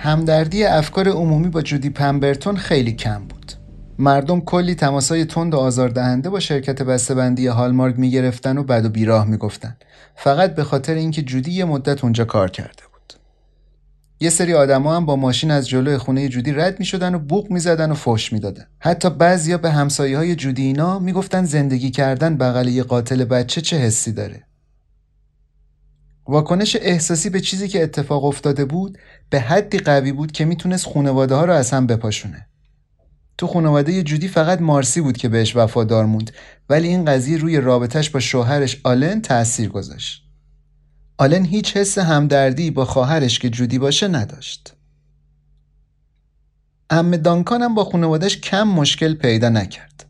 همدردی 0.06 0.64
افکار 0.64 1.08
عمومی 1.10 1.50
با 1.50 1.62
جودی 1.62 1.90
پمبرتون 1.90 2.58
خیلی 2.58 2.94
کم 2.94 3.20
بود. 3.20 3.52
مردم 4.00 4.42
کلی 4.42 4.76
تماسای 4.76 5.26
تند 5.26 5.54
و 5.54 5.58
آزاردهنده 5.58 6.30
با 6.30 6.40
شرکت 6.40 6.82
بسته‌بندی 6.82 7.48
هالمارک 7.48 8.00
می‌گرفتن 8.00 8.58
و 8.58 8.64
بعد 8.64 8.86
و 8.86 8.90
بیراه 8.90 9.28
می‌گفتن 9.28 9.78
فقط 10.16 10.56
به 10.56 10.64
خاطر 10.64 10.94
اینکه 10.94 11.22
جودی 11.22 11.52
یه 11.52 11.66
مدت 11.66 12.04
اونجا 12.04 12.26
کار 12.26 12.50
کرده 12.50 12.84
بود. 12.94 13.14
یه 14.20 14.30
سری 14.30 14.54
آدما 14.54 14.96
هم 14.96 15.06
با 15.06 15.16
ماشین 15.16 15.52
از 15.52 15.70
جلوی 15.70 15.98
خونه 15.98 16.30
جودی 16.30 16.52
رد 16.52 16.80
می‌شدن 16.80 17.16
و 17.16 17.20
بوق 17.20 17.52
می‌زدن 17.52 17.92
و 17.92 17.96
فحش 17.96 18.34
می‌دادن. 18.34 18.66
حتی 18.80 19.10
بعضیا 19.10 19.58
به 19.58 19.72
همسایه 19.72 20.18
های 20.18 20.36
جودی 20.36 20.64
اینا 20.64 21.00
می‌گفتن 21.00 21.46
زندگی 21.46 21.92
کردن 21.92 22.38
بغل 22.38 22.68
یه 22.68 22.84
قاتل 22.84 23.24
بچه 23.24 23.62
چه 23.62 23.78
حسی 23.78 24.12
داره. 24.12 24.44
واکنش 26.28 26.78
احساسی 26.82 27.30
به 27.30 27.42
چیزی 27.42 27.68
که 27.68 27.84
اتفاق 27.84 28.26
افتاده 28.26 28.66
بود 28.66 28.98
به 29.30 29.40
حدی 29.40 29.78
قوی 29.78 30.12
بود 30.12 30.32
که 30.32 30.46
می‌تونست 30.46 30.88
خانواده 30.88 31.36
ها 31.36 31.46
رو 31.46 31.54
از 31.54 31.72
هم 31.72 31.88
بپاشونه. 31.88 32.48
تو 33.38 33.48
خانواده 33.48 34.04
جودی 34.04 34.28
فقط 34.28 34.62
مارسی 34.62 35.02
بود 35.02 35.18
که 35.18 35.30
بهش 35.30 35.56
وفادار 35.56 36.06
موند 36.06 36.32
ولی 36.70 36.88
این 36.88 37.06
قضیه 37.06 37.38
روی 37.38 37.62
رابطش 37.62 38.10
با 38.10 38.20
شوهرش 38.20 38.82
آلن 38.84 39.22
تأثیر 39.22 39.70
گذاشت. 39.70 40.24
آلن 41.18 41.46
هیچ 41.46 41.78
حس 41.78 41.98
همدردی 41.98 42.72
با 42.72 42.86
خواهرش 42.86 43.40
که 43.40 43.50
جودی 43.50 43.80
باشه 43.80 44.08
نداشت. 44.08 44.74
ام 46.90 47.18
دانکان 47.18 47.76
با 47.76 47.84
خانوادش 47.84 48.38
کم 48.38 48.64
مشکل 48.64 49.14
پیدا 49.14 49.50
نکرد. 49.50 50.06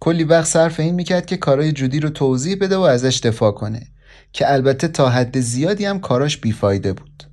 کلی 0.00 0.24
وقت 0.24 0.48
صرف 0.48 0.80
این 0.80 0.94
می‌کرد 0.94 1.26
که 1.26 1.36
کارای 1.36 1.72
جودی 1.72 2.00
رو 2.00 2.10
توضیح 2.10 2.56
بده 2.60 2.76
و 2.76 2.80
ازش 2.80 3.20
دفاع 3.24 3.52
کنه 3.52 3.86
که 4.32 4.52
البته 4.52 4.88
تا 4.88 5.08
حد 5.08 5.40
زیادی 5.40 5.84
هم 5.84 6.00
کاراش 6.00 6.36
بیفایده 6.36 6.92
بود. 6.92 7.24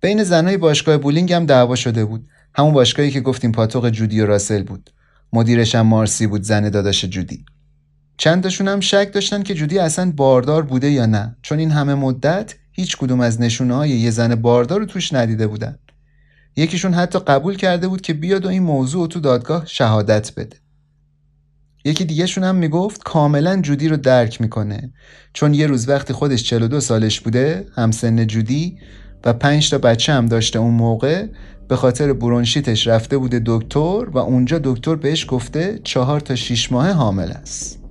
بین 0.00 0.24
زنای 0.24 0.56
باشگاه 0.56 0.96
بولینگ 0.96 1.32
هم 1.32 1.46
دعوا 1.46 1.74
شده 1.74 2.04
بود. 2.04 2.28
همون 2.54 2.72
باشگاهی 2.72 3.10
که 3.10 3.20
گفتیم 3.20 3.52
پاتوق 3.52 3.90
جودی 3.90 4.20
و 4.20 4.26
راسل 4.26 4.62
بود. 4.62 4.90
مدیرش 5.32 5.74
هم 5.74 5.86
مارسی 5.86 6.26
بود 6.26 6.42
زن 6.42 6.68
داداش 6.68 7.04
جودی. 7.04 7.44
چندشون 8.16 8.68
هم 8.68 8.80
شک 8.80 9.10
داشتن 9.12 9.42
که 9.42 9.54
جودی 9.54 9.78
اصلا 9.78 10.12
باردار 10.16 10.62
بوده 10.62 10.90
یا 10.90 11.06
نه 11.06 11.36
چون 11.42 11.58
این 11.58 11.70
همه 11.70 11.94
مدت 11.94 12.54
هیچ 12.72 12.96
کدوم 12.96 13.20
از 13.20 13.40
نشونه 13.40 13.74
های 13.74 13.90
یه 13.90 14.10
زن 14.10 14.34
باردار 14.34 14.80
رو 14.80 14.86
توش 14.86 15.12
ندیده 15.12 15.46
بودن. 15.46 15.78
یکیشون 16.56 16.94
حتی 16.94 17.18
قبول 17.18 17.56
کرده 17.56 17.88
بود 17.88 18.00
که 18.00 18.12
بیاد 18.12 18.44
و 18.44 18.48
این 18.48 18.62
موضوع 18.62 19.08
تو 19.08 19.20
دادگاه 19.20 19.66
شهادت 19.66 20.34
بده. 20.36 20.56
یکی 21.84 22.04
دیگه 22.04 22.26
شون 22.26 22.44
هم 22.44 22.54
می‌گفت 22.54 23.02
کاملا 23.04 23.60
جودی 23.60 23.88
رو 23.88 23.96
درک 23.96 24.40
می‌کنه. 24.40 24.92
چون 25.32 25.54
یه 25.54 25.66
روز 25.66 25.88
وقتی 25.88 26.12
خودش 26.12 26.42
42 26.42 26.80
سالش 26.80 27.20
بوده 27.20 27.66
همسن 27.76 28.26
جودی 28.26 28.78
و 29.24 29.32
پنج 29.32 29.70
تا 29.70 29.78
بچه 29.78 30.12
هم 30.12 30.26
داشته 30.26 30.58
اون 30.58 30.74
موقع 30.74 31.26
به 31.68 31.76
خاطر 31.76 32.12
برونشیتش 32.12 32.86
رفته 32.86 33.18
بوده 33.18 33.42
دکتر 33.46 34.08
و 34.12 34.18
اونجا 34.18 34.60
دکتر 34.64 34.94
بهش 34.94 35.26
گفته 35.28 35.80
چهار 35.84 36.20
تا 36.20 36.34
شیش 36.34 36.72
ماه 36.72 36.90
حامل 36.90 37.30
است. 37.30 37.81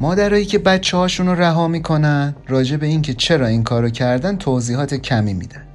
مادرایی 0.00 0.44
که 0.44 0.58
بچه 0.58 0.96
هاشون 0.96 1.26
رو 1.26 1.34
رها 1.34 1.68
می‌کنن 1.68 2.36
راجع 2.48 2.76
به 2.76 2.86
اینکه 2.86 3.14
چرا 3.14 3.46
این 3.46 3.62
کارو 3.62 3.90
کردن 3.90 4.36
توضیحات 4.36 4.94
کمی 4.94 5.34
میدن 5.34 5.66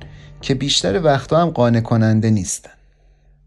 که 0.41 0.53
بیشتر 0.53 1.01
وقتا 1.03 1.41
هم 1.41 1.49
قانع 1.49 1.79
کننده 1.79 2.29
نیستن. 2.29 2.71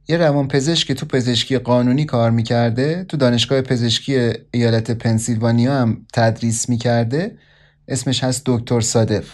یه 0.09 0.17
روان 0.17 0.49
پزشک 0.49 0.87
که 0.87 0.95
تو 0.95 1.07
پزشکی 1.07 1.59
قانونی 1.59 2.05
کار 2.05 2.31
می‌کرده 2.31 3.05
تو 3.05 3.17
دانشگاه 3.17 3.61
پزشکی 3.61 4.33
ایالت 4.51 4.91
پنسیلوانیا 4.91 5.75
هم 5.75 6.07
تدریس 6.15 6.69
می‌کرده 6.69 7.39
اسمش 7.89 8.25
هست 8.25 8.43
دکتر 8.47 8.81
صادف 8.81 9.25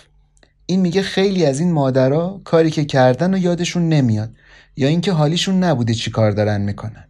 این 0.66 0.80
میگه 0.80 1.02
خیلی 1.02 1.46
از 1.46 1.60
این 1.60 1.72
مادرها 1.72 2.40
کاری 2.44 2.70
که 2.70 2.84
کردن 2.84 3.34
و 3.34 3.38
یادشون 3.38 3.88
نمیاد 3.88 4.30
یا 4.76 4.88
اینکه 4.88 5.12
حالیشون 5.12 5.64
نبوده 5.64 5.94
چی 5.94 6.10
کار 6.10 6.30
دارن 6.30 6.60
می‌کنن. 6.60 7.09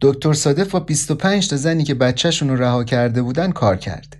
دکتر 0.00 0.32
صادف 0.32 0.70
با 0.70 0.80
25 0.80 1.48
تا 1.48 1.56
زنی 1.56 1.84
که 1.84 1.94
بچهشون 1.94 2.48
رو 2.48 2.56
رها 2.56 2.84
کرده 2.84 3.22
بودن 3.22 3.52
کار 3.52 3.76
کرده. 3.76 4.18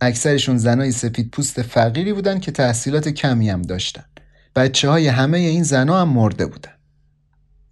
اکثرشون 0.00 0.58
زنای 0.58 0.92
سفید 0.92 1.30
پوست 1.30 1.62
فقیری 1.62 2.12
بودن 2.12 2.40
که 2.40 2.52
تحصیلات 2.52 3.08
کمی 3.08 3.50
هم 3.50 3.62
داشتن. 3.62 4.04
بچه 4.56 4.88
های 4.88 5.08
همه 5.08 5.38
این 5.38 5.62
زنا 5.62 6.00
هم 6.00 6.08
مرده 6.08 6.46
بودن. 6.46 6.72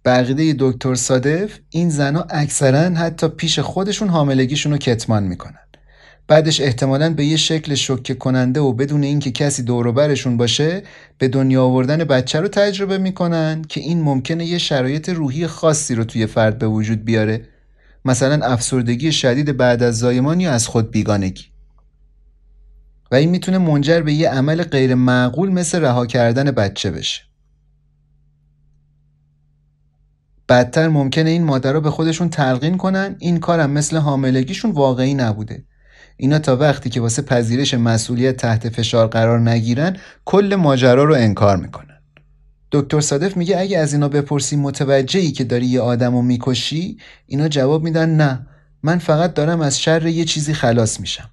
بقیده 0.05 0.55
دکتر 0.59 0.95
صادف 0.95 1.59
این 1.69 1.89
زنا 1.89 2.27
اکثرا 2.29 2.95
حتی 2.95 3.27
پیش 3.27 3.59
خودشون 3.59 4.09
حاملگیشون 4.09 4.71
رو 4.71 4.77
کتمان 4.77 5.23
می‌کنن. 5.23 5.68
بعدش 6.29 6.61
احتمالا 6.61 7.13
به 7.13 7.25
یه 7.25 7.37
شکل 7.37 7.75
شکه 7.75 8.13
کننده 8.13 8.59
و 8.59 8.73
بدون 8.73 9.03
اینکه 9.03 9.31
کسی 9.31 9.63
دوروبرشون 9.63 10.37
باشه 10.37 10.83
به 11.17 11.27
دنیا 11.27 11.63
آوردن 11.63 11.97
بچه 11.97 12.39
رو 12.39 12.47
تجربه 12.47 12.97
می‌کنن 12.97 13.61
که 13.69 13.81
این 13.81 14.01
ممکنه 14.01 14.45
یه 14.45 14.57
شرایط 14.57 15.09
روحی 15.09 15.47
خاصی 15.47 15.95
رو 15.95 16.03
توی 16.03 16.25
فرد 16.25 16.59
به 16.59 16.67
وجود 16.67 17.05
بیاره. 17.05 17.45
مثلا 18.05 18.45
افسردگی 18.45 19.11
شدید 19.11 19.57
بعد 19.57 19.83
از 19.83 19.99
زایمان 19.99 20.39
یا 20.39 20.51
از 20.51 20.67
خود 20.67 20.91
بیگانگی. 20.91 21.45
و 23.11 23.15
این 23.15 23.29
می‌تونه 23.29 23.57
منجر 23.57 24.01
به 24.01 24.13
یه 24.13 24.29
عمل 24.29 24.63
غیر 24.63 24.95
معقول 24.95 25.49
مثل 25.49 25.81
رها 25.81 26.05
کردن 26.05 26.51
بچه 26.51 26.91
بشه. 26.91 27.21
بدتر 30.49 30.87
ممکنه 30.87 31.29
این 31.29 31.43
مادر 31.43 31.73
رو 31.73 31.81
به 31.81 31.91
خودشون 31.91 32.29
تلقین 32.29 32.77
کنن 32.77 33.15
این 33.19 33.39
کارم 33.39 33.71
مثل 33.71 33.97
حاملگیشون 33.97 34.71
واقعی 34.71 35.13
نبوده. 35.13 35.63
اینا 36.21 36.39
تا 36.39 36.57
وقتی 36.57 36.89
که 36.89 37.01
واسه 37.01 37.21
پذیرش 37.21 37.73
مسئولیت 37.73 38.37
تحت 38.37 38.69
فشار 38.69 39.07
قرار 39.07 39.39
نگیرن 39.39 39.97
کل 40.25 40.55
ماجرا 40.55 41.03
رو 41.03 41.15
انکار 41.15 41.57
می‌کنن. 41.57 41.99
دکتر 42.71 43.01
صادف 43.01 43.37
میگه 43.37 43.59
اگه 43.59 43.77
از 43.77 43.93
اینا 43.93 44.07
بپرسی 44.07 44.55
متوجهی 44.55 45.31
که 45.31 45.43
داری 45.43 45.65
یه 45.65 45.81
آدم 45.81 46.15
رو 46.15 46.21
می‌کشی 46.21 46.97
اینا 47.27 47.47
جواب 47.47 47.83
میدن 47.83 48.09
نه 48.09 48.47
من 48.83 48.97
فقط 48.97 49.33
دارم 49.33 49.61
از 49.61 49.79
شر 49.79 50.07
یه 50.07 50.25
چیزی 50.25 50.53
خلاص 50.53 50.99
میشم. 50.99 51.29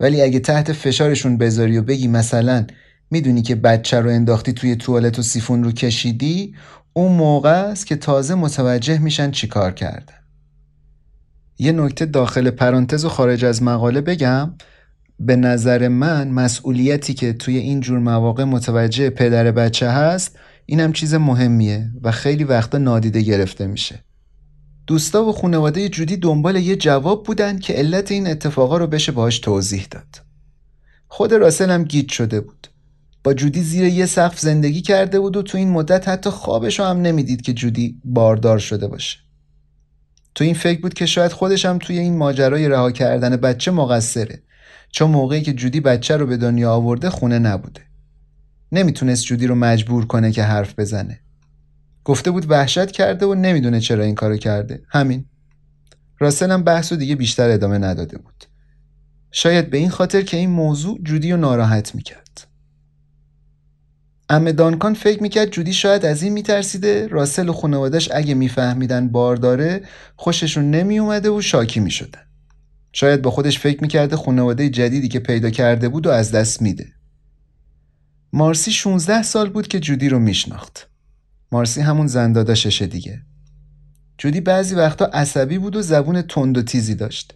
ولی 0.00 0.22
اگه 0.22 0.40
تحت 0.40 0.72
فشارشون 0.72 1.38
بذاری 1.38 1.78
و 1.78 1.82
بگی 1.82 2.08
مثلا 2.08 2.66
می‌دونی 3.10 3.42
که 3.42 3.54
بچه 3.54 4.00
رو 4.00 4.10
انداختی 4.10 4.52
توی 4.52 4.76
توالت 4.76 5.18
و 5.18 5.22
سیفون 5.22 5.64
رو 5.64 5.72
کشیدی 5.72 6.54
اون 6.92 7.12
موقع 7.12 7.62
است 7.64 7.86
که 7.86 7.96
تازه 7.96 8.34
متوجه 8.34 8.98
میشن 8.98 9.30
چیکار 9.30 9.72
کردن. 9.72 10.21
یه 11.58 11.72
نکته 11.72 12.06
داخل 12.06 12.50
پرانتز 12.50 13.04
و 13.04 13.08
خارج 13.08 13.44
از 13.44 13.62
مقاله 13.62 14.00
بگم. 14.00 14.54
به 15.18 15.36
نظر 15.36 15.88
من 15.88 16.28
مسئولیتی 16.28 17.14
که 17.14 17.32
توی 17.32 17.56
این 17.56 17.80
جور 17.80 17.98
مواقع 17.98 18.44
متوجه 18.44 19.10
پدر 19.10 19.50
بچه 19.50 19.90
هست 19.90 20.38
اینم 20.66 20.92
چیز 20.92 21.14
مهمیه 21.14 21.90
و 22.02 22.10
خیلی 22.10 22.44
وقتا 22.44 22.78
نادیده 22.78 23.20
گرفته 23.20 23.66
میشه. 23.66 24.04
دوستا 24.86 25.24
و 25.24 25.32
خانواده 25.32 25.88
جودی 25.88 26.16
دنبال 26.16 26.56
یه 26.56 26.76
جواب 26.76 27.24
بودن 27.24 27.58
که 27.58 27.72
علت 27.72 28.12
این 28.12 28.26
اتفاقا 28.26 28.76
رو 28.76 28.86
بشه 28.86 29.12
باهاش 29.12 29.38
توضیح 29.38 29.86
داد. 29.90 30.22
خود 31.08 31.32
راسل 31.32 31.70
هم 31.70 31.84
گیت 31.84 32.08
شده 32.08 32.40
بود. 32.40 32.68
با 33.24 33.34
جودی 33.34 33.62
زیر 33.62 33.84
یه 33.84 34.06
سقف 34.06 34.38
زندگی 34.38 34.80
کرده 34.80 35.20
بود 35.20 35.36
و 35.36 35.42
تو 35.42 35.58
این 35.58 35.70
مدت 35.70 36.08
حتی 36.08 36.30
خوابش 36.30 36.80
هم 36.80 37.00
نمی‌دید 37.00 37.42
که 37.42 37.52
جودی 37.52 38.00
باردار 38.04 38.58
شده 38.58 38.86
باشه. 38.86 39.18
تو 40.34 40.44
این 40.44 40.54
فکر 40.54 40.80
بود 40.80 40.94
که 40.94 41.06
شاید 41.06 41.32
خودش 41.32 41.64
هم 41.64 41.78
توی 41.78 41.98
این 41.98 42.16
ماجرای 42.16 42.68
رها 42.68 42.90
کردن 42.90 43.36
بچه 43.36 43.70
مقصره. 43.70 44.42
چون 44.90 45.10
موقعی 45.10 45.42
که 45.42 45.52
جودی 45.52 45.80
بچه 45.80 46.16
رو 46.16 46.26
به 46.26 46.36
دنیا 46.36 46.72
آورده 46.72 47.10
خونه 47.10 47.38
نبوده. 47.38 47.80
نمی‌تونست 48.72 49.24
جودی 49.24 49.46
رو 49.46 49.54
مجبور 49.54 50.06
کنه 50.06 50.32
که 50.32 50.42
حرف 50.42 50.78
بزنه. 50.78 51.20
گفته 52.04 52.30
بود 52.30 52.50
وحشت 52.50 52.90
کرده 52.90 53.26
و 53.26 53.34
نمی‌دونه 53.34 53.80
چرا 53.80 54.04
این 54.04 54.14
کارو 54.14 54.36
کرده. 54.36 54.82
همین. 54.88 55.24
راسل 56.18 56.50
هم 56.50 56.62
بحث 56.62 56.92
و 56.92 56.96
دیگه 56.96 57.16
بیشتر 57.16 57.50
ادامه 57.50 57.78
نداده 57.78 58.18
بود. 58.18 58.44
شاید 59.30 59.70
به 59.70 59.78
این 59.78 59.90
خاطر 59.90 60.22
که 60.22 60.36
این 60.36 60.50
موضوع 60.50 60.98
جودی 61.02 61.32
رو 61.32 61.36
ناراحت 61.36 61.94
می‌کرد. 61.94 62.21
امه 64.32 64.52
دانکان 64.52 64.94
فکر 64.94 65.22
می‌کرد 65.22 65.50
جودی 65.50 65.72
شاید 65.72 66.04
از 66.04 66.22
این 66.22 66.32
میترسیده. 66.32 67.06
راسل 67.06 67.48
و 67.48 67.52
خانوادش 67.52 68.08
اگه 68.12 68.34
میفهمیدن 68.34 69.08
بار 69.08 69.36
داره 69.36 69.82
خوششون 70.16 70.70
نمیومده 70.70 71.30
و 71.30 71.40
شاکی 71.40 71.80
می‌شدن. 71.80 72.20
شاید 72.92 73.22
با 73.22 73.30
خودش 73.30 73.58
فکر 73.58 73.82
می‌کرده 73.82 74.16
خانواده 74.16 74.68
جدیدی 74.68 75.08
که 75.08 75.18
پیدا 75.18 75.50
کرده 75.50 75.88
بود 75.88 76.06
و 76.06 76.10
از 76.10 76.32
دست 76.32 76.62
میده. 76.62 76.86
مارسی 78.32 78.72
16 78.72 79.22
سال 79.22 79.50
بود 79.50 79.68
که 79.68 79.80
جودی 79.80 80.08
رو 80.08 80.18
میشناخت. 80.18 80.90
مارسی 81.52 81.80
همون 81.80 82.06
زنداداششه 82.06 82.86
دیگه. 82.86 83.22
جودی 84.18 84.40
بعضی 84.40 84.74
وقتا 84.74 85.04
عصبی 85.04 85.58
بود 85.58 85.76
و 85.76 85.82
زبون 85.82 86.22
تند 86.22 86.58
و 86.58 86.62
تیزی 86.62 86.94
داشت. 86.94 87.34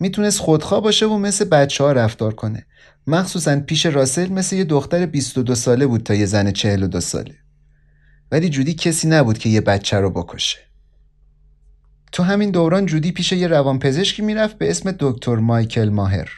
می‌تونست 0.00 0.38
خودخواه 0.38 0.82
باشه 0.82 1.06
و 1.06 1.18
مثل 1.18 1.44
بچه 1.44 1.84
ها 1.84 1.92
رفتار 1.92 2.34
کنه. 2.34 2.66
مخصوصا 3.06 3.60
پیش 3.60 3.86
راسل 3.86 4.32
مثل 4.32 4.56
یه 4.56 4.64
دختر 4.64 5.06
22 5.06 5.54
ساله 5.54 5.86
بود 5.86 6.02
تا 6.02 6.14
یه 6.14 6.26
زن 6.26 6.52
42 6.52 7.00
ساله. 7.00 7.34
ولی 8.32 8.48
جودی 8.48 8.74
کسی 8.74 9.08
نبود 9.08 9.38
که 9.38 9.48
یه 9.48 9.60
بچه 9.60 9.96
رو 9.96 10.10
بکشه. 10.10 10.58
تو 12.12 12.22
همین 12.22 12.50
دوران 12.50 12.86
جودی 12.86 13.12
پیش 13.12 13.32
یه 13.32 13.46
روانپزشکی 13.46 14.22
می‌رفت 14.22 14.58
به 14.58 14.70
اسم 14.70 14.94
دکتر 14.98 15.36
مایکل 15.36 15.88
ماهر. 15.88 16.30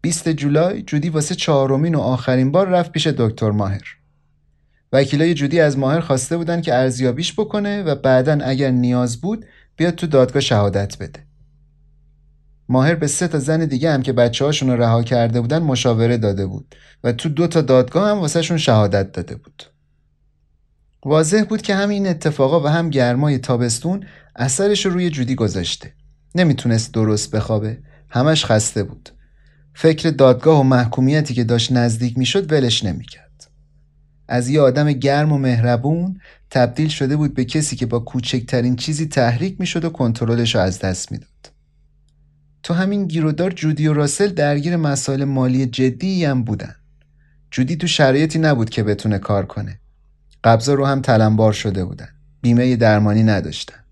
20 0.00 0.28
جولای 0.28 0.82
جودی 0.82 1.08
واسه 1.08 1.34
چهارمین 1.34 1.94
و 1.94 2.00
آخرین 2.00 2.52
بار 2.52 2.68
رفت 2.68 2.92
پیش 2.92 3.06
دکتر 3.06 3.50
ماهر. 3.50 3.96
وکیلای 4.92 5.34
جودی 5.34 5.60
از 5.60 5.78
ماهر 5.78 6.00
خواسته 6.00 6.36
بودن 6.36 6.60
که 6.60 6.74
ارزیابیش 6.74 7.32
بکنه 7.32 7.82
و 7.82 7.94
بعدا 7.94 8.38
اگر 8.44 8.70
نیاز 8.70 9.20
بود 9.20 9.46
بیاد 9.76 9.94
تو 9.94 10.06
دادگاه 10.06 10.42
شهادت 10.42 10.98
بده. 10.98 11.25
ماهر 12.68 12.94
به 12.94 13.06
سه 13.06 13.28
تا 13.28 13.38
زن 13.38 13.64
دیگه 13.64 13.92
هم 13.92 14.02
که 14.02 14.12
بچه 14.12 14.44
هاشون 14.44 14.70
رو 14.70 14.82
رها 14.82 15.02
کرده 15.02 15.40
بودن 15.40 15.58
مشاوره 15.58 16.16
داده 16.16 16.46
بود 16.46 16.74
و 17.04 17.12
تو 17.12 17.28
دو 17.28 17.46
تا 17.46 17.60
دادگاه 17.60 18.10
هم 18.10 18.18
واسه 18.18 18.42
شون 18.42 18.58
شهادت 18.58 19.12
داده 19.12 19.36
بود. 19.36 19.62
واضح 21.04 21.44
بود 21.48 21.62
که 21.62 21.74
هم 21.74 21.88
این 21.88 22.06
اتفاقا 22.06 22.60
و 22.60 22.66
هم 22.66 22.90
گرمای 22.90 23.38
تابستون 23.38 24.04
اثرش 24.36 24.86
رو 24.86 24.92
روی 24.92 25.10
جودی 25.10 25.34
گذاشته. 25.34 25.92
نمی‌تونست 26.34 26.94
درست 26.94 27.30
بخوابه. 27.30 27.78
همش 28.08 28.44
خسته 28.44 28.82
بود. 28.82 29.10
فکر 29.74 30.10
دادگاه 30.10 30.60
و 30.60 30.62
محکومیتی 30.62 31.34
که 31.34 31.44
داشت 31.44 31.72
نزدیک 31.72 32.18
می‌شد 32.18 32.52
ولش 32.52 32.84
نمی‌کرد. 32.84 33.50
از 34.28 34.48
یه 34.48 34.60
آدم 34.60 34.92
گرم 34.92 35.32
و 35.32 35.38
مهربون 35.38 36.20
تبدیل 36.50 36.88
شده 36.88 37.16
بود 37.16 37.34
به 37.34 37.44
کسی 37.44 37.76
که 37.76 37.86
با 37.86 37.98
کوچکترین 37.98 38.76
چیزی 38.76 39.06
تحریک 39.06 39.60
می‌شد 39.60 39.84
و 39.84 39.90
کنترلش 39.90 40.54
رو 40.54 40.60
از 40.60 40.78
دست 40.78 41.12
می‌داد. 41.12 41.55
تو 42.66 42.74
همین 42.74 43.06
گیرودار 43.06 43.50
جودی 43.50 43.86
و 43.86 43.92
راسل 43.92 44.28
درگیر 44.28 44.76
مسائل 44.76 45.24
مالی 45.24 45.66
جدی 45.66 46.24
هم 46.24 46.44
بودن. 46.44 46.74
جودی 47.50 47.76
تو 47.76 47.86
شرایطی 47.86 48.38
نبود 48.38 48.70
که 48.70 48.82
بتونه 48.82 49.18
کار 49.18 49.46
کنه. 49.46 49.80
قبضا 50.44 50.74
رو 50.74 50.86
هم 50.86 51.00
تلمبار 51.00 51.52
شده 51.52 51.84
بودن. 51.84 52.08
بیمه 52.42 52.76
درمانی 52.76 53.22
نداشتن. 53.22 53.84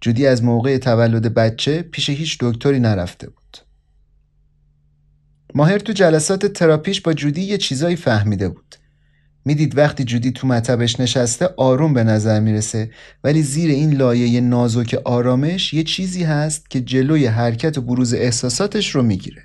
جودی 0.00 0.26
از 0.26 0.44
موقع 0.44 0.78
تولد 0.78 1.34
بچه 1.34 1.82
پیش 1.82 2.10
هیچ 2.10 2.38
دکتری 2.40 2.80
نرفته 2.80 3.28
بود. 3.28 3.58
ماهر 5.54 5.78
تو 5.78 5.92
جلسات 5.92 6.46
تراپیش 6.46 7.00
با 7.00 7.12
جودی 7.12 7.42
یه 7.42 7.58
چیزایی 7.58 7.96
فهمیده 7.96 8.48
بود. 8.48 8.76
می‌دید 9.44 9.78
وقتی 9.78 10.04
جودی 10.04 10.32
تو 10.32 10.46
مطبش 10.46 11.00
نشسته 11.00 11.48
آروم 11.56 11.94
به 11.94 12.04
نظر 12.04 12.40
می‌رسه 12.40 12.90
ولی 13.24 13.42
زیر 13.42 13.70
این 13.70 13.94
لایه 13.94 14.40
نازک 14.40 15.00
آرامش 15.04 15.74
یه 15.74 15.82
چیزی 15.82 16.24
هست 16.24 16.70
که 16.70 16.80
جلوی 16.80 17.26
حرکت 17.26 17.78
و 17.78 17.82
بروز 17.82 18.14
احساساتش 18.14 18.94
رو 18.94 19.02
می‌گیره. 19.02 19.42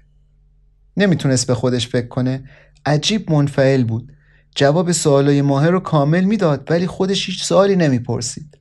نمی‌تونست 0.97 1.47
به 1.47 1.55
خودش 1.55 1.87
فکر 1.87 2.07
کنه. 2.07 2.43
عجیب 2.85 3.31
منفعل 3.31 3.83
بود. 3.83 4.11
جواب 4.55 4.91
سوالای 4.91 5.41
ماهر 5.41 5.69
رو 5.69 5.79
کامل 5.79 6.23
می‌داد 6.23 6.67
ولی 6.71 6.87
خودش 6.87 7.25
هیچ 7.25 7.43
سوالی 7.43 7.75
نمی‌پرسید. 7.75 8.57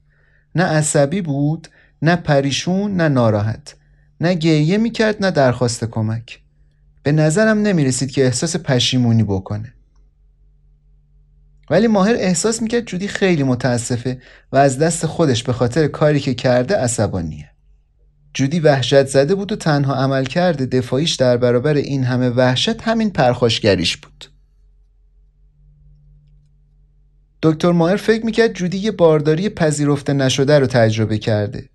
نه 0.55 0.65
عصبی 0.65 1.23
بود 1.23 1.69
نه 2.03 2.17
پریشون 2.17 2.97
نه 2.97 3.09
ناراحت. 3.09 3.77
نه 4.21 4.35
گریه 4.35 4.79
می‌کرد 4.79 5.25
نه 5.25 5.31
درخواست 5.31 5.85
کمک. 5.85 6.41
به 7.03 7.13
نظرم 7.13 7.59
نمی‌رسید 7.59 8.11
که 8.11 8.25
احساس 8.25 8.57
پشیمونی 8.57 9.23
بکنه. 9.23 9.75
ولی 11.71 11.87
ماهر 11.87 12.15
احساس 12.15 12.63
می‌کرد 12.63 12.85
جودی 12.85 13.09
خیلی 13.09 13.43
متاسفه 13.43 14.21
و 14.53 14.57
از 14.57 14.79
دست 14.79 15.07
خودش 15.07 15.43
به 15.43 15.53
خاطر 15.53 15.87
کاری 15.87 16.21
که 16.21 16.35
کرده 16.35 16.77
عصبانیه. 16.77 17.51
جودی 18.35 18.61
وحشت 18.61 19.07
زده 19.07 19.35
بود 19.35 19.53
و 19.53 19.57
تنها 19.57 19.95
عمل 19.95 20.25
کرده 20.25 20.67
دفاعیش 20.67 21.15
در 21.15 21.37
برابر 21.37 21.75
این 21.75 22.05
همه 22.05 22.29
وحشت 22.29 22.83
همین 22.83 23.11
پرخاشگریش 23.11 23.97
بود. 23.97 24.25
دکتر 27.43 27.73
ماهر 27.73 27.97
فکر 27.97 28.27
می‌کرد 28.27 28.53
جودی 28.53 28.79
یه 28.79 28.91
بارداری 28.91 29.49
پذیرفته 29.49 30.13
نشده 30.13 30.59
رو 30.59 30.67
تجربه 30.67 31.19
کرده. 31.19 31.69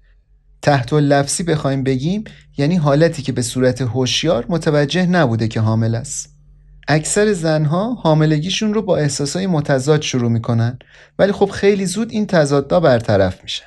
تحت 0.62 0.94
و 0.94 1.00
لفظی 1.00 1.44
بخوایم 1.44 1.84
بگیم 1.84 2.24
یعنی 2.58 2.76
حالتی 2.76 3.22
که 3.22 3.32
به 3.32 3.42
صورت 3.42 3.82
هوشیار 3.82 4.46
متوجه 4.50 5.06
نبوده 5.06 5.48
که 5.48 5.60
حامل 5.60 5.96
است. 5.96 6.33
اکثر 6.88 7.34
زنها 7.34 7.94
حاملگیشون 7.94 8.74
رو 8.74 8.82
با 8.82 8.98
احساسای 8.98 9.48
متضاد 9.48 10.02
شروع 10.02 10.32
می‌کنن 10.32 10.80
ولی 11.20 11.32
خب 11.32 11.50
خیلی 11.50 11.86
زود 11.86 12.12
این 12.12 12.28
تضادها 12.28 12.80
برطرف 12.80 13.44
میشن. 13.44 13.66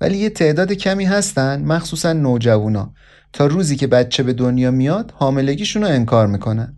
ولی 0.00 0.18
یه 0.18 0.30
تعداد 0.30 0.72
کمی 0.72 1.04
هستن 1.04 1.62
مخصوصا 1.64 2.12
نوجوانا 2.12 2.94
تا 3.32 3.46
روزی 3.46 3.76
که 3.76 3.86
بچه 3.86 4.22
به 4.22 4.32
دنیا 4.32 4.70
میاد 4.70 5.12
حاملگیشون 5.16 5.82
رو 5.82 5.88
انکار 5.88 6.26
می‌کنن. 6.26 6.76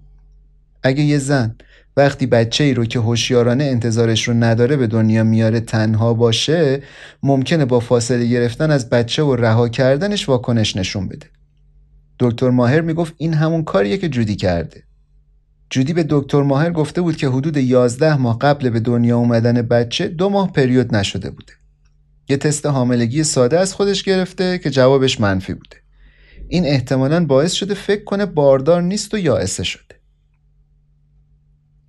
اگه 0.82 1.02
یه 1.02 1.18
زن 1.18 1.56
وقتی 1.96 2.26
بچه 2.26 2.64
ای 2.64 2.74
رو 2.74 2.84
که 2.84 2.98
هوشیارانه 2.98 3.64
انتظارش 3.64 4.28
رو 4.28 4.34
نداره 4.34 4.76
به 4.76 4.86
دنیا 4.86 5.24
میاره 5.24 5.60
تنها 5.60 6.14
باشه 6.14 6.82
ممکنه 7.22 7.64
با 7.64 7.80
فاصله 7.80 8.26
گرفتن 8.26 8.70
از 8.70 8.90
بچه 8.90 9.22
و 9.22 9.36
رها 9.36 9.68
کردنش 9.68 10.28
واکنش 10.28 10.76
نشون 10.76 11.08
بده. 11.08 11.26
دکتر 12.18 12.50
ماهر 12.50 12.80
می‌گفت 12.80 13.14
این 13.16 13.34
همون 13.34 13.64
کاریه 13.64 13.98
که 13.98 14.08
جودی 14.08 14.36
کرده. 14.36 14.82
جودی 15.72 15.92
به 15.92 16.06
دکتر 16.08 16.42
ماهر 16.42 16.70
گفته 16.70 17.00
بود 17.00 17.16
که 17.16 17.28
حدود 17.28 17.56
11 17.56 18.16
ماه 18.16 18.38
قبل 18.38 18.70
به 18.70 18.80
دنیا 18.80 19.18
اومدن 19.18 19.62
بچه 19.62 20.08
دو 20.08 20.28
ماه 20.28 20.52
پریود 20.52 20.94
نشده 20.94 21.30
بوده. 21.30 21.52
یه 22.28 22.36
تست 22.36 22.66
حاملگی 22.66 23.24
ساده 23.24 23.58
از 23.58 23.74
خودش 23.74 24.02
گرفته 24.02 24.58
که 24.58 24.70
جوابش 24.70 25.20
منفی 25.20 25.54
بوده. 25.54 25.76
این 26.48 26.64
احتمالا 26.66 27.24
باعث 27.24 27.52
شده 27.52 27.74
فکر 27.74 28.04
کنه 28.04 28.26
باردار 28.26 28.82
نیست 28.82 29.14
و 29.14 29.18
یائسه 29.18 29.62
شده. 29.62 29.94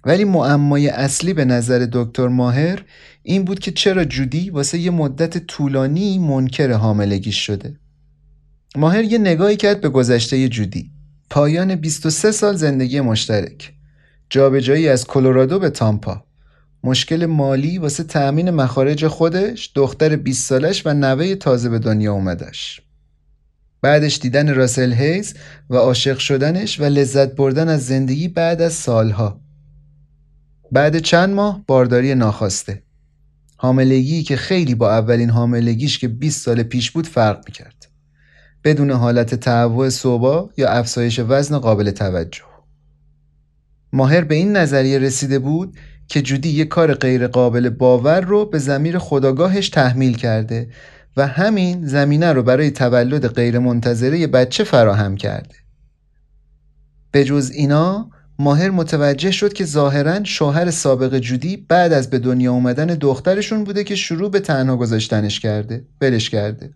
ولی 0.05 0.23
معمای 0.23 0.89
اصلی 0.89 1.33
به 1.33 1.45
نظر 1.45 1.87
دکتر 1.91 2.27
ماهر 2.27 2.83
این 3.23 3.45
بود 3.45 3.59
که 3.59 3.71
چرا 3.71 4.05
جودی 4.05 4.49
واسه 4.49 4.77
یه 4.77 4.91
مدت 4.91 5.37
طولانی 5.37 6.19
منکر 6.19 6.71
حاملگیش 6.71 7.45
شده. 7.45 7.79
ماهر 8.75 9.03
یه 9.03 9.17
نگاهی 9.17 9.55
کرد 9.57 9.81
به 9.81 9.89
گذشته 9.89 10.49
جودی. 10.49 10.91
پایان 11.29 11.75
23 11.75 12.31
سال 12.31 12.55
زندگی 12.55 13.01
مشترک. 13.01 13.73
جابجایی 14.29 14.89
از 14.89 15.05
کلرادو 15.05 15.59
به 15.59 15.69
تامپا. 15.69 16.23
مشکل 16.83 17.25
مالی 17.25 17.77
واسه 17.77 18.03
تأمین 18.03 18.49
مخارج 18.49 19.07
خودش 19.07 19.71
دختر 19.75 20.15
20 20.15 20.49
سالش 20.49 20.85
و 20.85 20.93
نوه 20.93 21.35
تازه 21.35 21.69
به 21.69 21.79
دنیا 21.79 22.13
اومدش. 22.13 22.81
بعدش 23.81 24.19
دیدن 24.19 24.55
راسل 24.55 24.93
هیز 24.93 25.33
و 25.69 25.75
عاشق 25.75 26.17
شدنش 26.17 26.79
و 26.79 26.83
لذت 26.83 27.35
بردن 27.35 27.69
از 27.69 27.85
زندگی 27.85 28.27
بعد 28.27 28.61
از 28.61 28.73
سالها. 28.73 29.41
بعد 30.71 30.99
چند 30.99 31.33
ماه 31.33 31.63
بارداری 31.67 32.15
ناخواسته. 32.15 32.83
حاملگی 33.57 34.23
که 34.23 34.35
خیلی 34.35 34.75
با 34.75 34.91
اولین 34.91 35.29
حاملگیش 35.29 35.99
که 35.99 36.07
20 36.07 36.41
سال 36.45 36.63
پیش 36.63 36.91
بود 36.91 37.07
فرق 37.07 37.43
می‌کرد. 37.45 37.82
بدون 38.63 38.91
حالت 38.91 39.35
تهوع 39.35 39.89
صوبا 39.89 40.49
یا 40.57 40.69
افزایش 40.69 41.19
وزن 41.27 41.57
قابل 41.57 41.91
توجه. 41.91 42.43
ماهر 43.93 44.23
به 44.23 44.35
این 44.35 44.57
نظریه 44.57 44.99
رسیده 44.99 45.39
بود 45.39 45.77
که 46.07 46.21
جودی 46.21 46.49
یه 46.49 46.65
کار 46.65 46.93
غیر 46.93 47.27
قابل 47.27 47.69
باور 47.69 48.21
رو 48.21 48.45
به 48.45 48.59
زمیر 48.59 48.97
خداگاهش 48.97 49.69
تحمیل 49.69 50.17
کرده 50.17 50.69
و 51.17 51.27
همین 51.27 51.87
زمینه 51.87 52.33
رو 52.33 52.43
برای 52.43 52.71
تولد 52.71 53.27
غیر 53.27 53.59
منتظره 53.59 54.27
بچه 54.27 54.63
فراهم 54.63 55.15
کرده. 55.15 55.55
به 57.11 57.23
جز 57.23 57.51
اینا 57.53 58.09
ماهر 58.39 58.69
متوجه 58.69 59.31
شد 59.31 59.53
که 59.53 59.65
ظاهرا 59.65 60.23
شوهر 60.23 60.71
سابق 60.71 61.19
جودی 61.19 61.57
بعد 61.57 61.93
از 61.93 62.09
به 62.09 62.19
دنیا 62.19 62.51
اومدن 62.51 62.85
دخترشون 62.85 63.63
بوده 63.63 63.83
که 63.83 63.95
شروع 63.95 64.31
به 64.31 64.39
تنها 64.39 64.77
گذاشتنش 64.77 65.39
کرده 65.39 65.85
بلش 65.99 66.29
کرده. 66.29 66.73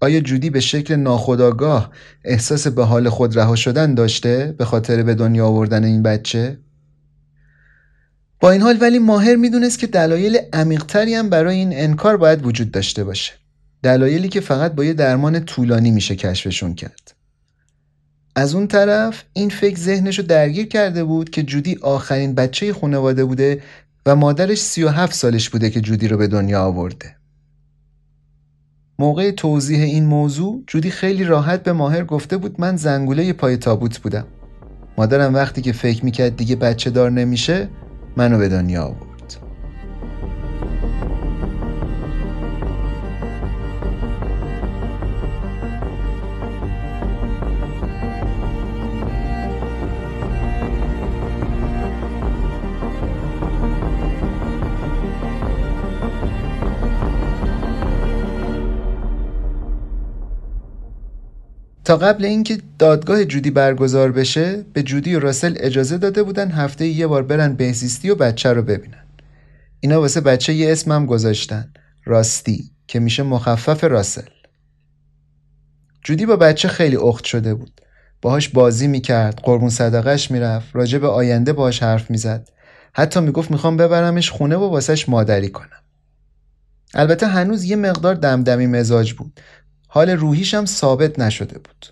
آیا 0.00 0.20
جودی 0.20 0.50
به 0.50 0.60
شکل 0.60 0.94
ناخداگاه 0.94 1.90
احساس 2.24 2.66
به 2.66 2.84
حال 2.84 3.08
خود 3.08 3.38
رها 3.38 3.56
شدن 3.56 3.94
داشته 3.94 4.54
به 4.58 4.64
خاطر 4.64 5.02
به 5.02 5.14
دنیا 5.14 5.46
آوردن 5.46 5.84
این 5.84 6.02
بچه؟ 6.02 6.58
با 8.40 8.50
این 8.50 8.62
حال 8.62 8.78
ولی 8.80 8.98
ماهر 8.98 9.36
می‌دونست 9.36 9.78
که 9.78 9.86
دلایل 9.86 10.38
عمیقتری 10.52 11.14
هم 11.14 11.30
برای 11.30 11.56
این 11.56 11.70
انکار 11.72 12.16
باید 12.16 12.46
وجود 12.46 12.70
داشته 12.70 13.04
باشه 13.04 13.32
دلایلی 13.82 14.28
که 14.28 14.40
فقط 14.40 14.72
با 14.72 14.84
یه 14.84 14.92
درمان 14.92 15.44
طولانی 15.44 15.90
میشه 15.90 16.16
کشفشون 16.16 16.74
کرد 16.74 17.14
از 18.36 18.54
اون 18.54 18.66
طرف 18.66 19.24
این 19.32 19.50
فکر 19.50 19.78
ذهنش 19.78 20.18
رو 20.18 20.24
درگیر 20.26 20.68
کرده 20.68 21.04
بود 21.04 21.30
که 21.30 21.42
جودی 21.42 21.78
آخرین 21.82 22.34
بچه 22.34 22.72
خانواده 22.72 23.24
بوده 23.24 23.62
و 24.06 24.16
مادرش 24.16 24.58
37 24.58 25.14
سالش 25.14 25.50
بوده 25.50 25.70
که 25.70 25.80
جودی 25.80 26.08
رو 26.08 26.16
به 26.16 26.26
دنیا 26.26 26.62
آورده. 26.62 27.19
موقع 29.00 29.30
توضیح 29.30 29.82
این 29.82 30.04
موضوع 30.04 30.62
جودی 30.66 30.90
خیلی 30.90 31.24
راحت 31.24 31.62
به 31.62 31.72
ماهر 31.72 32.04
گفته 32.04 32.36
بود 32.36 32.60
من 32.60 32.76
زنگوله 32.76 33.32
پای 33.32 33.56
تابوت 33.56 33.98
بودم. 33.98 34.26
مادرم 34.98 35.34
وقتی 35.34 35.62
که 35.62 35.72
فکر 35.72 36.04
می‌کرد 36.04 36.36
دیگه 36.36 36.56
بچه 36.56 36.90
دار 36.90 37.10
نمیشه 37.10 37.68
منو 38.16 38.38
به 38.38 38.48
دنیا 38.48 38.82
آورد. 38.82 39.09
تا 61.90 61.96
قبل 61.96 62.24
اینکه 62.24 62.58
دادگاه 62.78 63.24
جودی 63.24 63.50
برگزار 63.50 64.12
بشه 64.12 64.64
به 64.72 64.82
جودی 64.82 65.14
و 65.14 65.20
راسل 65.20 65.56
اجازه 65.60 65.98
داده 65.98 66.22
بودن 66.22 66.50
هفته 66.50 66.86
یه 66.86 67.06
بار 67.06 67.22
برن 67.22 67.54
بهزیستی 67.54 68.10
و 68.10 68.14
بچه 68.14 68.52
رو 68.52 68.62
ببینن. 68.62 69.04
اینا 69.80 70.00
واسه 70.00 70.20
بچه 70.20 70.54
یه 70.54 70.72
اسمم 70.72 71.06
گذاشتن. 71.06 71.72
راستی 72.04 72.70
که 72.86 73.00
میشه 73.00 73.22
مخفف 73.22 73.84
راسل. 73.84 74.28
جودی 76.04 76.26
با 76.26 76.36
بچه 76.36 76.68
خیلی 76.68 76.96
اخت 76.96 77.24
شده 77.24 77.54
بود. 77.54 77.80
باهاش 78.22 78.48
بازی 78.48 78.86
می‌کرد 78.86 79.40
قربون 79.42 79.70
صدقش 79.70 80.30
می‌رفت 80.30 80.68
راجع 80.72 80.98
به 80.98 81.08
آینده 81.08 81.52
باهاش 81.52 81.82
حرف 81.82 82.10
می‌زد. 82.10 82.48
حتی 82.92 83.20
می‌گفت 83.20 83.50
می‌خوام 83.50 83.76
ببرمش 83.76 84.30
خونه 84.30 84.56
و 84.56 84.64
واسش 84.64 85.08
مادری 85.08 85.48
کنم. 85.48 85.80
البته 86.94 87.26
هنوز 87.26 87.64
یه 87.64 87.76
مقدار 87.76 88.14
دمدمی 88.14 88.66
مزاج 88.66 89.12
بود. 89.12 89.40
حال 89.92 90.10
روحیش 90.10 90.54
هم 90.54 90.66
ثابت 90.66 91.18
نشده 91.18 91.58
بود. 91.58 91.86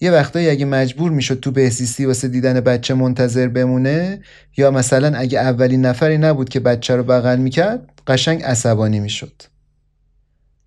یه 0.00 0.10
وقتایی 0.10 0.50
اگه 0.50 0.64
مجبور 0.64 1.10
می‌شد 1.10 1.40
تو 1.40 1.50
بهزیستی 1.50 2.06
واسه 2.06 2.28
دیدن 2.28 2.60
بچه 2.60 2.94
منتظر 2.94 3.48
بمونه 3.48 4.20
یا 4.56 4.70
مثلا 4.70 5.18
اگه 5.18 5.38
اولین 5.38 5.86
نفری 5.86 6.18
نبود 6.18 6.48
که 6.48 6.60
بچه 6.60 6.96
رو 6.96 7.02
بغل 7.02 7.38
می‌کرد 7.38 8.02
قشنگ 8.06 8.42
عصبانی 8.42 9.00
می‌شد. 9.00 9.42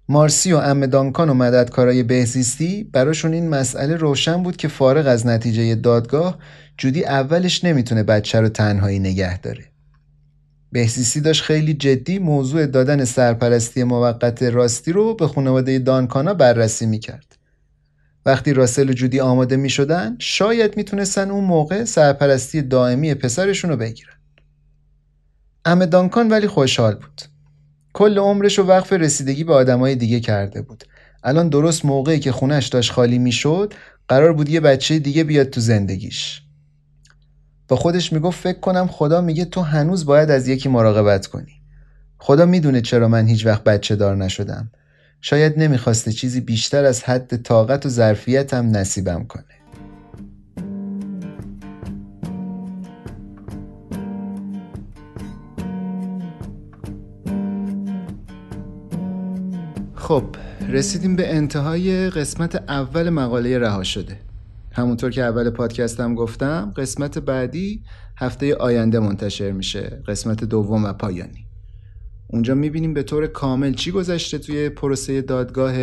مارسی 0.09 0.53
و 0.53 0.57
ام 0.57 0.85
دانکان 0.85 1.29
و 1.29 1.33
مددکارای 1.33 2.03
بهزیستی 2.03 2.83
براشون 2.83 3.33
این 3.33 3.49
مسئله 3.49 3.95
روشن 3.95 4.43
بود 4.43 4.57
که 4.57 4.67
فارغ 4.67 5.07
از 5.07 5.27
نتیجه 5.27 5.75
دادگاه 5.75 6.37
جودی 6.77 7.05
اولش 7.05 7.63
نمی‌تونه 7.63 8.03
بچه 8.03 8.41
رو 8.41 8.49
تنهایی 8.49 8.99
نگه 8.99 9.41
داره. 9.41 9.70
بهزیستی 10.71 11.21
داشت 11.21 11.43
خیلی 11.43 11.73
جدی 11.73 12.19
موضوع 12.19 12.65
دادن 12.65 13.05
سرپرستی 13.05 13.83
موقت 13.83 14.43
راستی 14.43 14.91
رو 14.91 15.13
به 15.13 15.27
خانواده 15.27 15.79
دانکانا 15.79 16.33
بررسی 16.33 16.85
می‌کرد. 16.85 17.37
وقتی 18.25 18.53
راسل 18.53 18.89
و 18.89 18.93
جودی 18.93 19.19
آماده 19.19 19.55
می 19.55 19.69
شدن 19.69 20.15
شاید 20.19 20.77
می‌تونستن 20.77 21.31
اون 21.31 21.43
موقع 21.43 21.83
سرپرستی 21.83 22.61
دائمی 22.61 23.13
پسرشون 23.13 23.71
رو 23.71 23.77
بگیرن. 23.77 24.13
ام 25.65 25.85
دانکان 25.85 26.29
ولی 26.29 26.47
خوشحال 26.47 26.95
بود. 26.95 27.21
کل 27.93 28.17
عمرش 28.17 28.57
رو 28.57 28.65
وقف 28.65 28.93
رسیدگی 28.93 29.43
به 29.43 29.53
آدمای 29.53 29.95
دیگه 29.95 30.19
کرده 30.19 30.61
بود. 30.61 30.83
الان 31.23 31.49
درست 31.49 31.85
موقعی 31.85 32.19
که 32.19 32.31
خونش 32.31 32.67
داشت 32.67 32.91
خالی 32.91 33.19
می‌شد 33.19 33.73
قرار 34.07 34.33
بود 34.33 34.49
یه 34.49 34.59
بچه 34.59 34.99
دیگه 34.99 35.23
بیاد 35.23 35.49
تو 35.49 35.61
زندگیش. 35.61 36.41
با 37.71 37.77
خودش 37.77 38.13
می‌گفت 38.13 38.39
فکر 38.39 38.59
کنم 38.59 38.87
خدا 38.87 39.21
میگه 39.21 39.45
تو 39.45 39.61
هنوز 39.61 40.05
باید 40.05 40.31
از 40.31 40.47
یکی 40.47 40.69
مراقبت 40.69 41.27
کنی. 41.27 41.61
خدا 42.17 42.45
می‌دونه 42.45 42.81
چرا 42.81 43.07
من 43.07 43.27
هیچ 43.27 43.45
وقت 43.45 43.63
بچه 43.63 43.95
دار 43.95 44.15
نشدم. 44.15 44.71
شاید 45.21 45.59
نمی‌خواسته 45.59 46.11
چیزی 46.11 46.41
بیشتر 46.41 46.85
از 46.85 47.03
حد 47.03 47.41
طاقت 47.41 47.85
و 47.85 47.89
ظرفیتم 47.89 48.77
نصیبم 48.77 49.25
کنه. 49.25 49.43
خب 59.95 60.23
رسیدیم 60.69 61.15
به 61.15 61.35
انتهای 61.35 62.09
قسمت 62.09 62.55
اول 62.55 63.09
مقاله 63.09 63.59
رها 63.59 63.83
شده. 63.83 64.30
همونطور 64.71 65.11
که 65.11 65.23
اول 65.23 65.49
پادکستم 65.49 66.15
گفتم 66.15 66.73
قسمت 66.75 67.17
بعدی 67.19 67.83
هفته 68.17 68.55
آینده 68.55 68.99
منتشر 68.99 69.51
میشه. 69.51 70.01
قسمت 70.07 70.43
دوم 70.43 70.83
و 70.83 70.93
پایانی. 70.93 71.45
اونجا 72.27 72.55
می‌بینیم 72.55 72.93
به 72.93 73.03
طور 73.03 73.27
کامل 73.27 73.73
چی 73.73 73.91
گذشته 73.91 74.37
توی 74.37 74.69
پروسه 74.69 75.21
دادگاه 75.21 75.73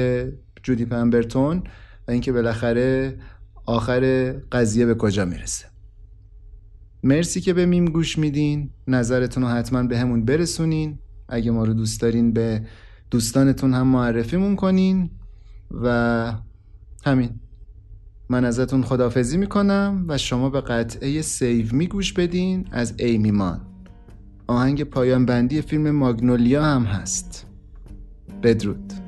جودی 0.62 0.84
پمبرتون 0.84 1.62
و 2.08 2.10
اینکه 2.10 2.32
بالاخره 2.32 3.18
آخر 3.66 4.32
قضیه 4.52 4.86
به 4.86 4.94
کجا 4.94 5.24
می‌رسه. 5.24 5.66
مرسی 7.02 7.40
که 7.40 7.52
به 7.52 7.66
میم 7.66 7.84
گوش 7.84 8.18
میدین. 8.18 8.70
نظرتون 8.86 9.42
رو 9.42 9.48
حتما 9.48 9.82
به 9.82 9.98
همون 9.98 10.24
برسونین. 10.24 10.98
اگه 11.28 11.50
ما 11.50 11.64
رو 11.64 11.74
دوست 11.74 12.00
دارین 12.00 12.32
به 12.32 12.62
دوستانتون 13.10 13.74
هم 13.74 13.86
معرفیمون 13.86 14.56
کنین. 14.56 15.10
و 15.70 16.32
همین. 17.04 17.40
من 18.30 18.44
ازتون 18.44 18.82
خدافزی 18.82 19.38
می‌کنم 19.38 20.04
و 20.08 20.18
شما 20.18 20.50
به 20.50 20.60
قطعه 20.60 21.22
سیو 21.22 21.66
می 21.72 21.86
گوش 21.86 22.12
بدین 22.12 22.68
از 22.70 22.94
ایمی 22.98 23.30
مان. 23.30 23.60
آهنگ 24.46 24.84
پایان 24.84 25.26
بندی 25.26 25.62
فیلم 25.62 25.90
ماگنولیا 25.90 26.64
هم 26.64 26.82
هست. 26.82 27.46
بدرود. 28.42 29.07